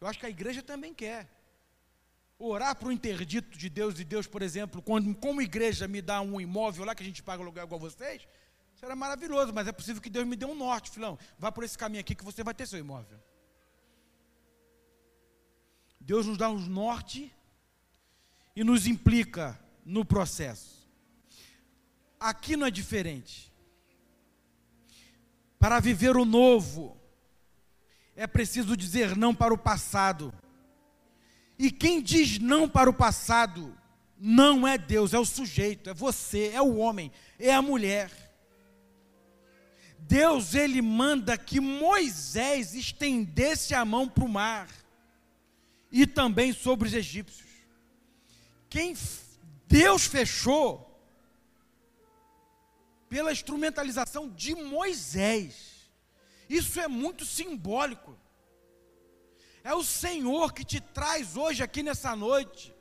Eu 0.00 0.06
acho 0.06 0.18
que 0.18 0.26
a 0.26 0.30
igreja 0.30 0.62
também 0.62 0.94
quer. 0.94 1.28
Orar 2.38 2.74
para 2.74 2.88
o 2.88 2.92
interdito 2.92 3.58
de 3.58 3.68
Deus 3.68 4.00
e 4.00 4.04
Deus, 4.04 4.26
por 4.26 4.40
exemplo, 4.40 4.80
quando, 4.80 5.14
como 5.14 5.42
igreja 5.42 5.86
me 5.86 6.00
dá 6.00 6.22
um 6.22 6.40
imóvel 6.40 6.84
lá 6.84 6.94
que 6.94 7.02
a 7.02 7.06
gente 7.06 7.22
paga 7.22 7.42
aluguel 7.42 7.64
igual 7.64 7.78
vocês, 7.78 8.26
era 8.82 8.96
maravilhoso, 8.96 9.52
mas 9.52 9.68
é 9.68 9.72
possível 9.72 10.00
que 10.00 10.08
Deus 10.08 10.26
me 10.26 10.36
dê 10.36 10.46
um 10.46 10.54
norte, 10.54 10.90
filão. 10.90 11.18
Vá 11.38 11.52
por 11.52 11.64
esse 11.64 11.76
caminho 11.76 12.00
aqui 12.00 12.14
que 12.14 12.24
você 12.24 12.42
vai 12.42 12.54
ter 12.54 12.66
seu 12.66 12.78
imóvel. 12.78 13.20
Deus 16.00 16.26
nos 16.26 16.38
dá 16.38 16.48
um 16.48 16.58
norte 16.58 17.30
e 18.56 18.64
nos 18.64 18.86
implica 18.86 19.60
no 19.84 20.04
processo. 20.04 20.88
Aqui 22.18 22.56
não 22.56 22.66
é 22.66 22.70
diferente. 22.70 23.52
Para 25.58 25.78
viver 25.78 26.16
o 26.16 26.24
novo, 26.24 26.99
é 28.16 28.26
preciso 28.26 28.76
dizer 28.76 29.16
não 29.16 29.34
para 29.34 29.54
o 29.54 29.58
passado. 29.58 30.32
E 31.58 31.70
quem 31.70 32.02
diz 32.02 32.38
não 32.38 32.68
para 32.68 32.88
o 32.88 32.94
passado, 32.94 33.76
não 34.18 34.66
é 34.66 34.76
Deus, 34.76 35.14
é 35.14 35.18
o 35.18 35.24
sujeito, 35.24 35.90
é 35.90 35.94
você, 35.94 36.50
é 36.54 36.60
o 36.60 36.76
homem, 36.76 37.10
é 37.38 37.52
a 37.52 37.62
mulher. 37.62 38.10
Deus 39.98 40.54
ele 40.54 40.82
manda 40.82 41.36
que 41.38 41.60
Moisés 41.60 42.74
estendesse 42.74 43.74
a 43.74 43.84
mão 43.84 44.08
para 44.08 44.24
o 44.24 44.28
mar 44.28 44.68
e 45.92 46.06
também 46.06 46.52
sobre 46.52 46.88
os 46.88 46.94
egípcios. 46.94 47.48
Quem 48.68 48.96
Deus 49.66 50.06
fechou 50.06 50.90
pela 53.08 53.32
instrumentalização 53.32 54.28
de 54.28 54.54
Moisés. 54.54 55.79
Isso 56.58 56.80
é 56.80 56.88
muito 56.88 57.24
simbólico. 57.24 58.18
É 59.64 59.72
o 59.74 59.84
Senhor 59.84 60.52
que 60.52 60.64
te 60.64 60.80
traz 60.80 61.36
hoje 61.36 61.62
aqui 61.62 61.82
nessa 61.82 62.14
noite 62.16 62.74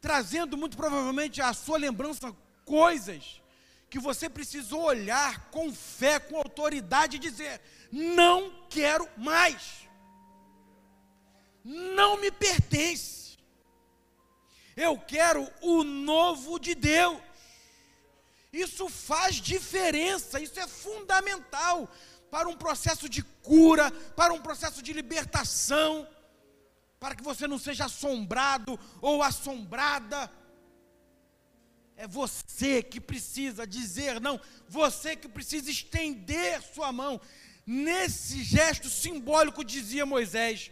trazendo 0.00 0.56
muito 0.56 0.76
provavelmente 0.76 1.42
à 1.42 1.52
sua 1.52 1.76
lembrança 1.76 2.34
coisas 2.64 3.42
que 3.88 3.98
você 3.98 4.28
precisou 4.30 4.82
olhar 4.82 5.50
com 5.50 5.72
fé, 5.72 6.18
com 6.18 6.36
autoridade 6.36 7.16
e 7.16 7.20
dizer: 7.20 7.60
não 7.92 8.66
quero 8.68 9.08
mais, 9.16 9.88
não 11.64 12.20
me 12.20 12.30
pertence, 12.30 13.38
eu 14.76 14.98
quero 14.98 15.46
o 15.60 15.82
novo 15.84 16.58
de 16.58 16.74
Deus. 16.74 17.29
Isso 18.52 18.88
faz 18.88 19.36
diferença, 19.36 20.40
isso 20.40 20.58
é 20.58 20.66
fundamental 20.66 21.88
para 22.30 22.48
um 22.48 22.56
processo 22.56 23.08
de 23.08 23.22
cura, 23.22 23.90
para 24.16 24.32
um 24.32 24.40
processo 24.40 24.82
de 24.82 24.92
libertação, 24.92 26.06
para 26.98 27.14
que 27.14 27.22
você 27.22 27.46
não 27.46 27.58
seja 27.58 27.86
assombrado 27.86 28.78
ou 29.00 29.22
assombrada. 29.22 30.30
É 31.96 32.06
você 32.06 32.82
que 32.82 33.00
precisa 33.00 33.66
dizer 33.66 34.20
não, 34.20 34.40
você 34.68 35.14
que 35.14 35.28
precisa 35.28 35.70
estender 35.70 36.62
sua 36.62 36.92
mão. 36.92 37.20
Nesse 37.66 38.42
gesto 38.42 38.88
simbólico, 38.88 39.62
dizia 39.62 40.06
Moisés: 40.06 40.70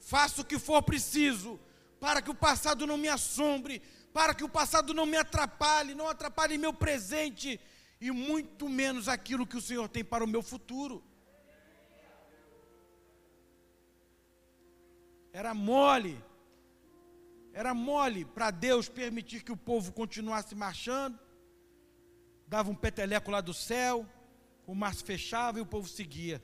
faça 0.00 0.40
o 0.40 0.44
que 0.44 0.58
for 0.58 0.82
preciso, 0.82 1.60
para 2.00 2.22
que 2.22 2.30
o 2.30 2.34
passado 2.34 2.86
não 2.86 2.96
me 2.96 3.08
assombre, 3.08 3.82
para 4.12 4.34
que 4.34 4.44
o 4.44 4.48
passado 4.48 4.92
não 4.92 5.06
me 5.06 5.16
atrapalhe, 5.16 5.94
não 5.94 6.08
atrapalhe 6.08 6.58
meu 6.58 6.72
presente 6.72 7.60
e 8.00 8.10
muito 8.10 8.68
menos 8.68 9.08
aquilo 9.08 9.46
que 9.46 9.56
o 9.56 9.60
Senhor 9.60 9.88
tem 9.88 10.04
para 10.04 10.24
o 10.24 10.28
meu 10.28 10.42
futuro. 10.42 11.02
Era 15.32 15.54
mole, 15.54 16.22
era 17.52 17.72
mole 17.72 18.24
para 18.24 18.50
Deus 18.50 18.88
permitir 18.88 19.44
que 19.44 19.52
o 19.52 19.56
povo 19.56 19.92
continuasse 19.92 20.54
marchando, 20.54 21.18
dava 22.48 22.70
um 22.70 22.74
peteleco 22.74 23.30
lá 23.30 23.40
do 23.40 23.54
céu, 23.54 24.04
o 24.66 24.74
mar 24.74 24.92
se 24.94 25.04
fechava 25.04 25.58
e 25.58 25.62
o 25.62 25.66
povo 25.66 25.88
seguia. 25.88 26.42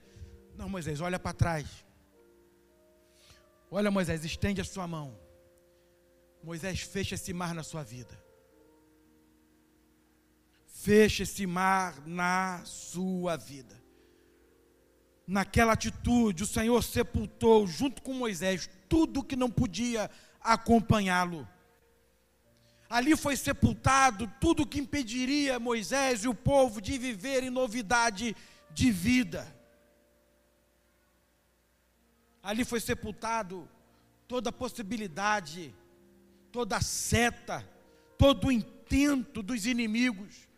Não, 0.54 0.68
Moisés, 0.68 1.00
olha 1.00 1.18
para 1.18 1.32
trás. 1.32 1.84
Olha, 3.70 3.90
Moisés, 3.90 4.24
estende 4.24 4.60
a 4.60 4.64
sua 4.64 4.86
mão. 4.86 5.25
Moisés, 6.46 6.78
fecha 6.78 7.16
esse 7.16 7.32
mar 7.32 7.52
na 7.52 7.64
sua 7.64 7.82
vida. 7.82 8.16
Fecha 10.68 11.24
esse 11.24 11.44
mar 11.44 12.06
na 12.06 12.62
sua 12.64 13.36
vida. 13.36 13.82
Naquela 15.26 15.72
atitude, 15.72 16.44
o 16.44 16.46
Senhor 16.46 16.80
sepultou, 16.84 17.66
junto 17.66 18.00
com 18.00 18.12
Moisés, 18.14 18.70
tudo 18.88 19.24
que 19.24 19.34
não 19.34 19.50
podia 19.50 20.08
acompanhá-lo. 20.40 21.48
Ali 22.88 23.16
foi 23.16 23.36
sepultado 23.36 24.32
tudo 24.40 24.64
que 24.64 24.78
impediria 24.78 25.58
Moisés 25.58 26.22
e 26.22 26.28
o 26.28 26.34
povo 26.34 26.80
de 26.80 26.96
viver 26.96 27.42
em 27.42 27.50
novidade 27.50 28.36
de 28.70 28.92
vida. 28.92 29.52
Ali 32.40 32.64
foi 32.64 32.78
sepultado 32.78 33.68
toda 34.28 34.50
a 34.50 34.52
possibilidade 34.52 35.74
toda 36.56 36.80
seta, 36.80 37.68
todo 38.16 38.46
o 38.46 38.50
intento 38.50 39.42
dos 39.42 39.66
inimigos, 39.66 40.48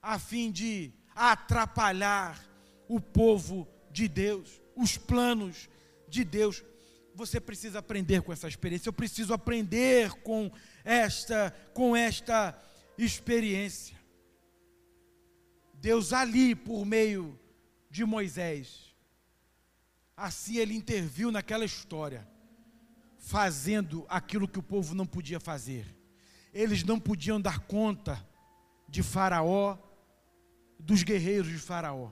a 0.00 0.16
fim 0.16 0.48
de 0.48 0.92
atrapalhar 1.12 2.40
o 2.86 3.00
povo 3.00 3.66
de 3.90 4.06
Deus, 4.06 4.62
os 4.76 4.96
planos 4.96 5.68
de 6.08 6.22
Deus. 6.22 6.62
Você 7.16 7.40
precisa 7.40 7.80
aprender 7.80 8.22
com 8.22 8.32
essa 8.32 8.46
experiência. 8.46 8.90
Eu 8.90 8.92
preciso 8.92 9.34
aprender 9.34 10.12
com 10.22 10.52
esta, 10.84 11.50
com 11.74 11.96
esta 11.96 12.56
experiência. 12.96 13.98
Deus 15.74 16.12
ali 16.12 16.54
por 16.54 16.86
meio 16.86 17.36
de 17.90 18.04
Moisés, 18.04 18.94
assim 20.16 20.58
ele 20.58 20.76
interviu 20.76 21.32
naquela 21.32 21.64
história 21.64 22.37
fazendo 23.28 24.06
aquilo 24.08 24.48
que 24.48 24.58
o 24.58 24.62
povo 24.62 24.94
não 24.94 25.04
podia 25.04 25.38
fazer. 25.38 25.84
Eles 26.50 26.82
não 26.82 26.98
podiam 26.98 27.38
dar 27.38 27.58
conta 27.58 28.26
de 28.88 29.02
Faraó, 29.02 29.76
dos 30.78 31.02
guerreiros 31.02 31.48
de 31.48 31.58
Faraó. 31.58 32.10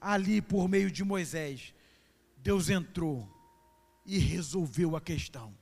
Ali, 0.00 0.40
por 0.40 0.66
meio 0.66 0.90
de 0.90 1.04
Moisés, 1.04 1.74
Deus 2.38 2.70
entrou 2.70 3.28
e 4.06 4.16
resolveu 4.16 4.96
a 4.96 5.02
questão. 5.02 5.54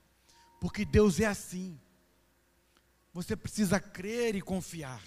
Porque 0.61 0.85
Deus 0.85 1.19
é 1.19 1.27
assim. 1.27 1.77
Você 3.13 3.35
precisa 3.35 3.81
crer 3.81 4.37
e 4.37 4.41
confiar. 4.41 5.03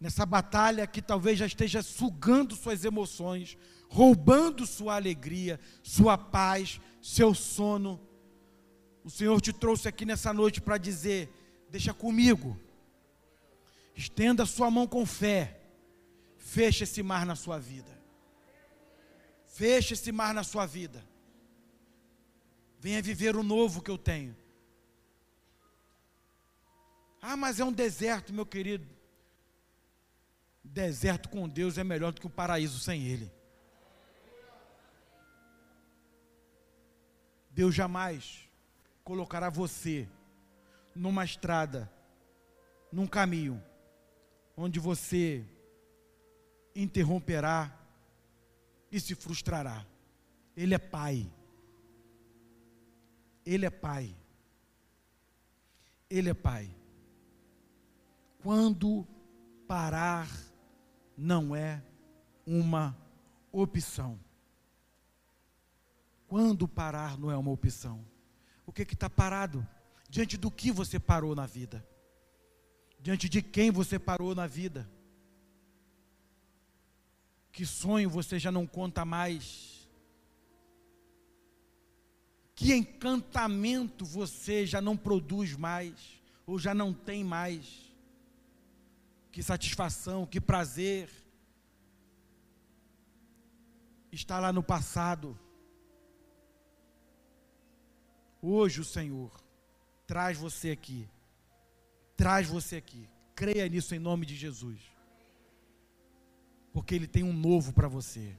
Nessa 0.00 0.24
batalha 0.24 0.86
que 0.86 1.02
talvez 1.02 1.36
já 1.36 1.46
esteja 1.46 1.82
sugando 1.82 2.54
suas 2.54 2.84
emoções, 2.84 3.58
roubando 3.88 4.64
sua 4.64 4.94
alegria, 4.94 5.58
sua 5.82 6.16
paz, 6.16 6.80
seu 7.00 7.34
sono. 7.34 8.00
O 9.02 9.10
Senhor 9.10 9.40
te 9.40 9.52
trouxe 9.52 9.88
aqui 9.88 10.04
nessa 10.04 10.32
noite 10.32 10.60
para 10.60 10.78
dizer: 10.78 11.28
deixa 11.70 11.94
comigo, 11.94 12.58
estenda 13.94 14.44
sua 14.44 14.70
mão 14.70 14.86
com 14.86 15.04
fé, 15.06 15.60
feche 16.36 16.84
esse 16.84 17.02
mar 17.02 17.24
na 17.24 17.34
sua 17.34 17.58
vida. 17.58 17.98
Feche 19.46 19.94
esse 19.94 20.12
mar 20.12 20.32
na 20.32 20.44
sua 20.44 20.64
vida. 20.64 21.04
Venha 22.78 23.02
viver 23.02 23.36
o 23.36 23.42
novo 23.42 23.82
que 23.82 23.90
eu 23.90 23.98
tenho. 23.98 24.34
Ah, 27.20 27.36
mas 27.36 27.60
é 27.60 27.64
um 27.64 27.72
deserto, 27.72 28.32
meu 28.32 28.46
querido. 28.46 28.88
Deserto 30.64 31.28
com 31.28 31.48
Deus 31.48 31.76
é 31.76 31.84
melhor 31.84 32.12
do 32.12 32.20
que 32.20 32.26
um 32.26 32.30
paraíso 32.30 32.78
sem 32.78 33.06
Ele. 33.06 33.30
Deus 37.60 37.74
jamais 37.74 38.48
colocará 39.04 39.50
você 39.50 40.08
numa 40.94 41.26
estrada, 41.26 41.92
num 42.90 43.06
caminho, 43.06 43.62
onde 44.56 44.80
você 44.80 45.44
interromperá 46.74 47.70
e 48.90 48.98
se 48.98 49.14
frustrará. 49.14 49.84
Ele 50.56 50.74
é 50.74 50.78
Pai. 50.78 51.30
Ele 53.44 53.66
é 53.66 53.70
Pai. 53.70 54.16
Ele 56.08 56.30
é 56.30 56.34
Pai. 56.34 56.74
Quando 58.42 59.06
parar 59.68 60.30
não 61.14 61.54
é 61.54 61.82
uma 62.46 62.96
opção. 63.52 64.18
Quando 66.30 66.68
parar 66.68 67.18
não 67.18 67.28
é 67.28 67.36
uma 67.36 67.50
opção. 67.50 68.06
O 68.64 68.72
que 68.72 68.82
está 68.82 69.10
parado? 69.10 69.66
Diante 70.08 70.36
do 70.36 70.48
que 70.48 70.70
você 70.70 70.96
parou 70.96 71.34
na 71.34 71.44
vida? 71.44 71.84
Diante 73.00 73.28
de 73.28 73.42
quem 73.42 73.72
você 73.72 73.98
parou 73.98 74.32
na 74.32 74.46
vida? 74.46 74.88
Que 77.50 77.66
sonho 77.66 78.08
você 78.08 78.38
já 78.38 78.52
não 78.52 78.64
conta 78.64 79.04
mais? 79.04 79.88
Que 82.54 82.74
encantamento 82.74 84.04
você 84.04 84.64
já 84.64 84.80
não 84.80 84.96
produz 84.96 85.56
mais? 85.56 86.22
Ou 86.46 86.60
já 86.60 86.72
não 86.72 86.94
tem 86.94 87.24
mais? 87.24 87.92
Que 89.32 89.42
satisfação, 89.42 90.24
que 90.24 90.40
prazer 90.40 91.10
está 94.12 94.38
lá 94.38 94.52
no 94.52 94.62
passado. 94.62 95.36
Hoje 98.42 98.80
o 98.80 98.84
Senhor 98.84 99.30
traz 100.06 100.38
você 100.38 100.70
aqui. 100.70 101.08
Traz 102.16 102.48
você 102.48 102.76
aqui. 102.76 103.08
Creia 103.34 103.68
nisso 103.68 103.94
em 103.94 103.98
nome 103.98 104.26
de 104.26 104.34
Jesus. 104.34 104.80
Porque 106.72 106.94
Ele 106.94 107.06
tem 107.06 107.22
um 107.22 107.32
novo 107.32 107.72
para 107.72 107.88
você. 107.88 108.36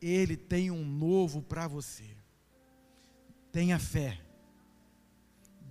Ele 0.00 0.36
tem 0.36 0.70
um 0.70 0.84
novo 0.84 1.42
para 1.42 1.66
você. 1.66 2.16
Tenha 3.50 3.78
fé. 3.78 4.20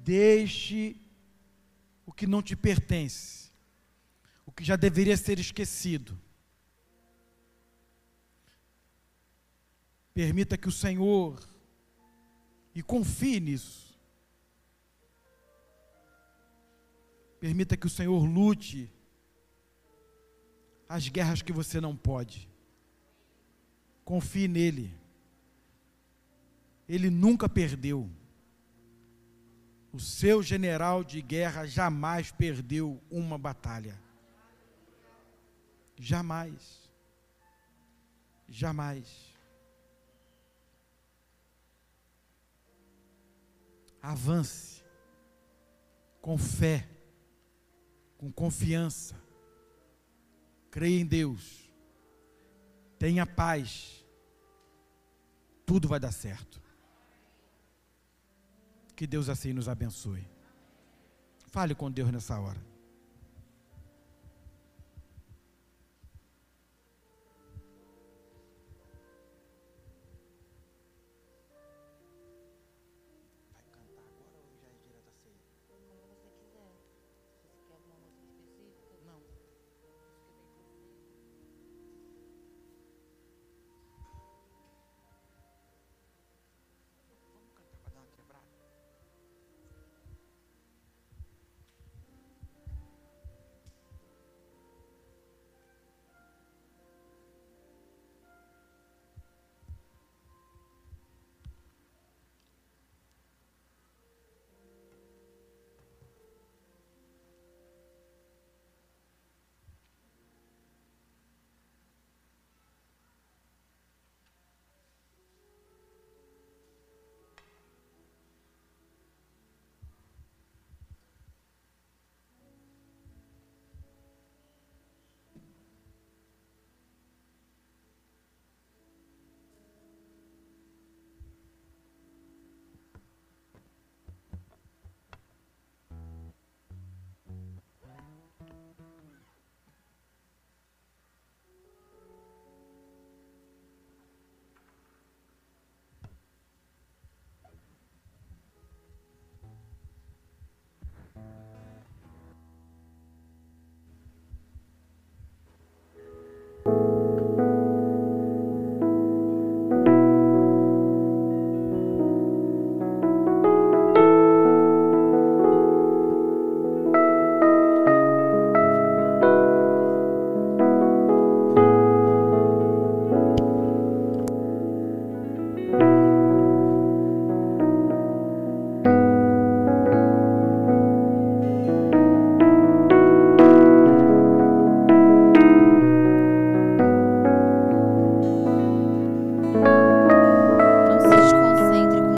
Deixe 0.04 0.96
o 2.06 2.12
que 2.12 2.26
não 2.26 2.42
te 2.42 2.56
pertence, 2.56 3.52
o 4.46 4.52
que 4.52 4.64
já 4.64 4.76
deveria 4.76 5.16
ser 5.16 5.40
esquecido. 5.40 6.20
Permita 10.14 10.58
que 10.58 10.68
o 10.68 10.72
Senhor 10.72 11.40
e 12.74 12.82
confie 12.82 13.40
nisso. 13.40 13.92
Permita 17.40 17.76
que 17.76 17.88
o 17.88 17.90
Senhor 17.90 18.24
lute 18.24 18.92
as 20.88 21.08
guerras 21.08 21.42
que 21.42 21.52
você 21.52 21.82
não 21.82 21.96
pode. 21.96 22.48
Confie 24.04 24.48
nele. 24.48 24.94
Ele 26.88 27.10
nunca 27.10 27.48
perdeu. 27.48 28.10
O 29.94 30.00
seu 30.00 30.44
general 30.44 31.04
de 31.04 31.22
guerra 31.22 31.66
jamais 31.66 32.32
perdeu 32.32 33.02
uma 33.10 33.38
batalha. 33.38 34.00
Jamais. 35.98 36.90
Jamais. 38.48 39.31
Avance 44.02 44.84
com 46.22 46.38
fé, 46.38 46.88
com 48.18 48.32
confiança. 48.32 49.16
Creia 50.70 51.00
em 51.00 51.06
Deus. 51.06 51.70
Tenha 52.98 53.26
paz. 53.26 54.06
Tudo 55.66 55.88
vai 55.88 56.00
dar 56.00 56.12
certo. 56.12 56.62
Que 58.96 59.08
Deus 59.08 59.30
assim 59.30 59.54
nos 59.54 59.68
abençoe. 59.68 60.28
Fale 61.48 61.76
com 61.76 61.92
Deus 61.92 62.12
nessa 62.12 62.40
hora. 62.40 62.71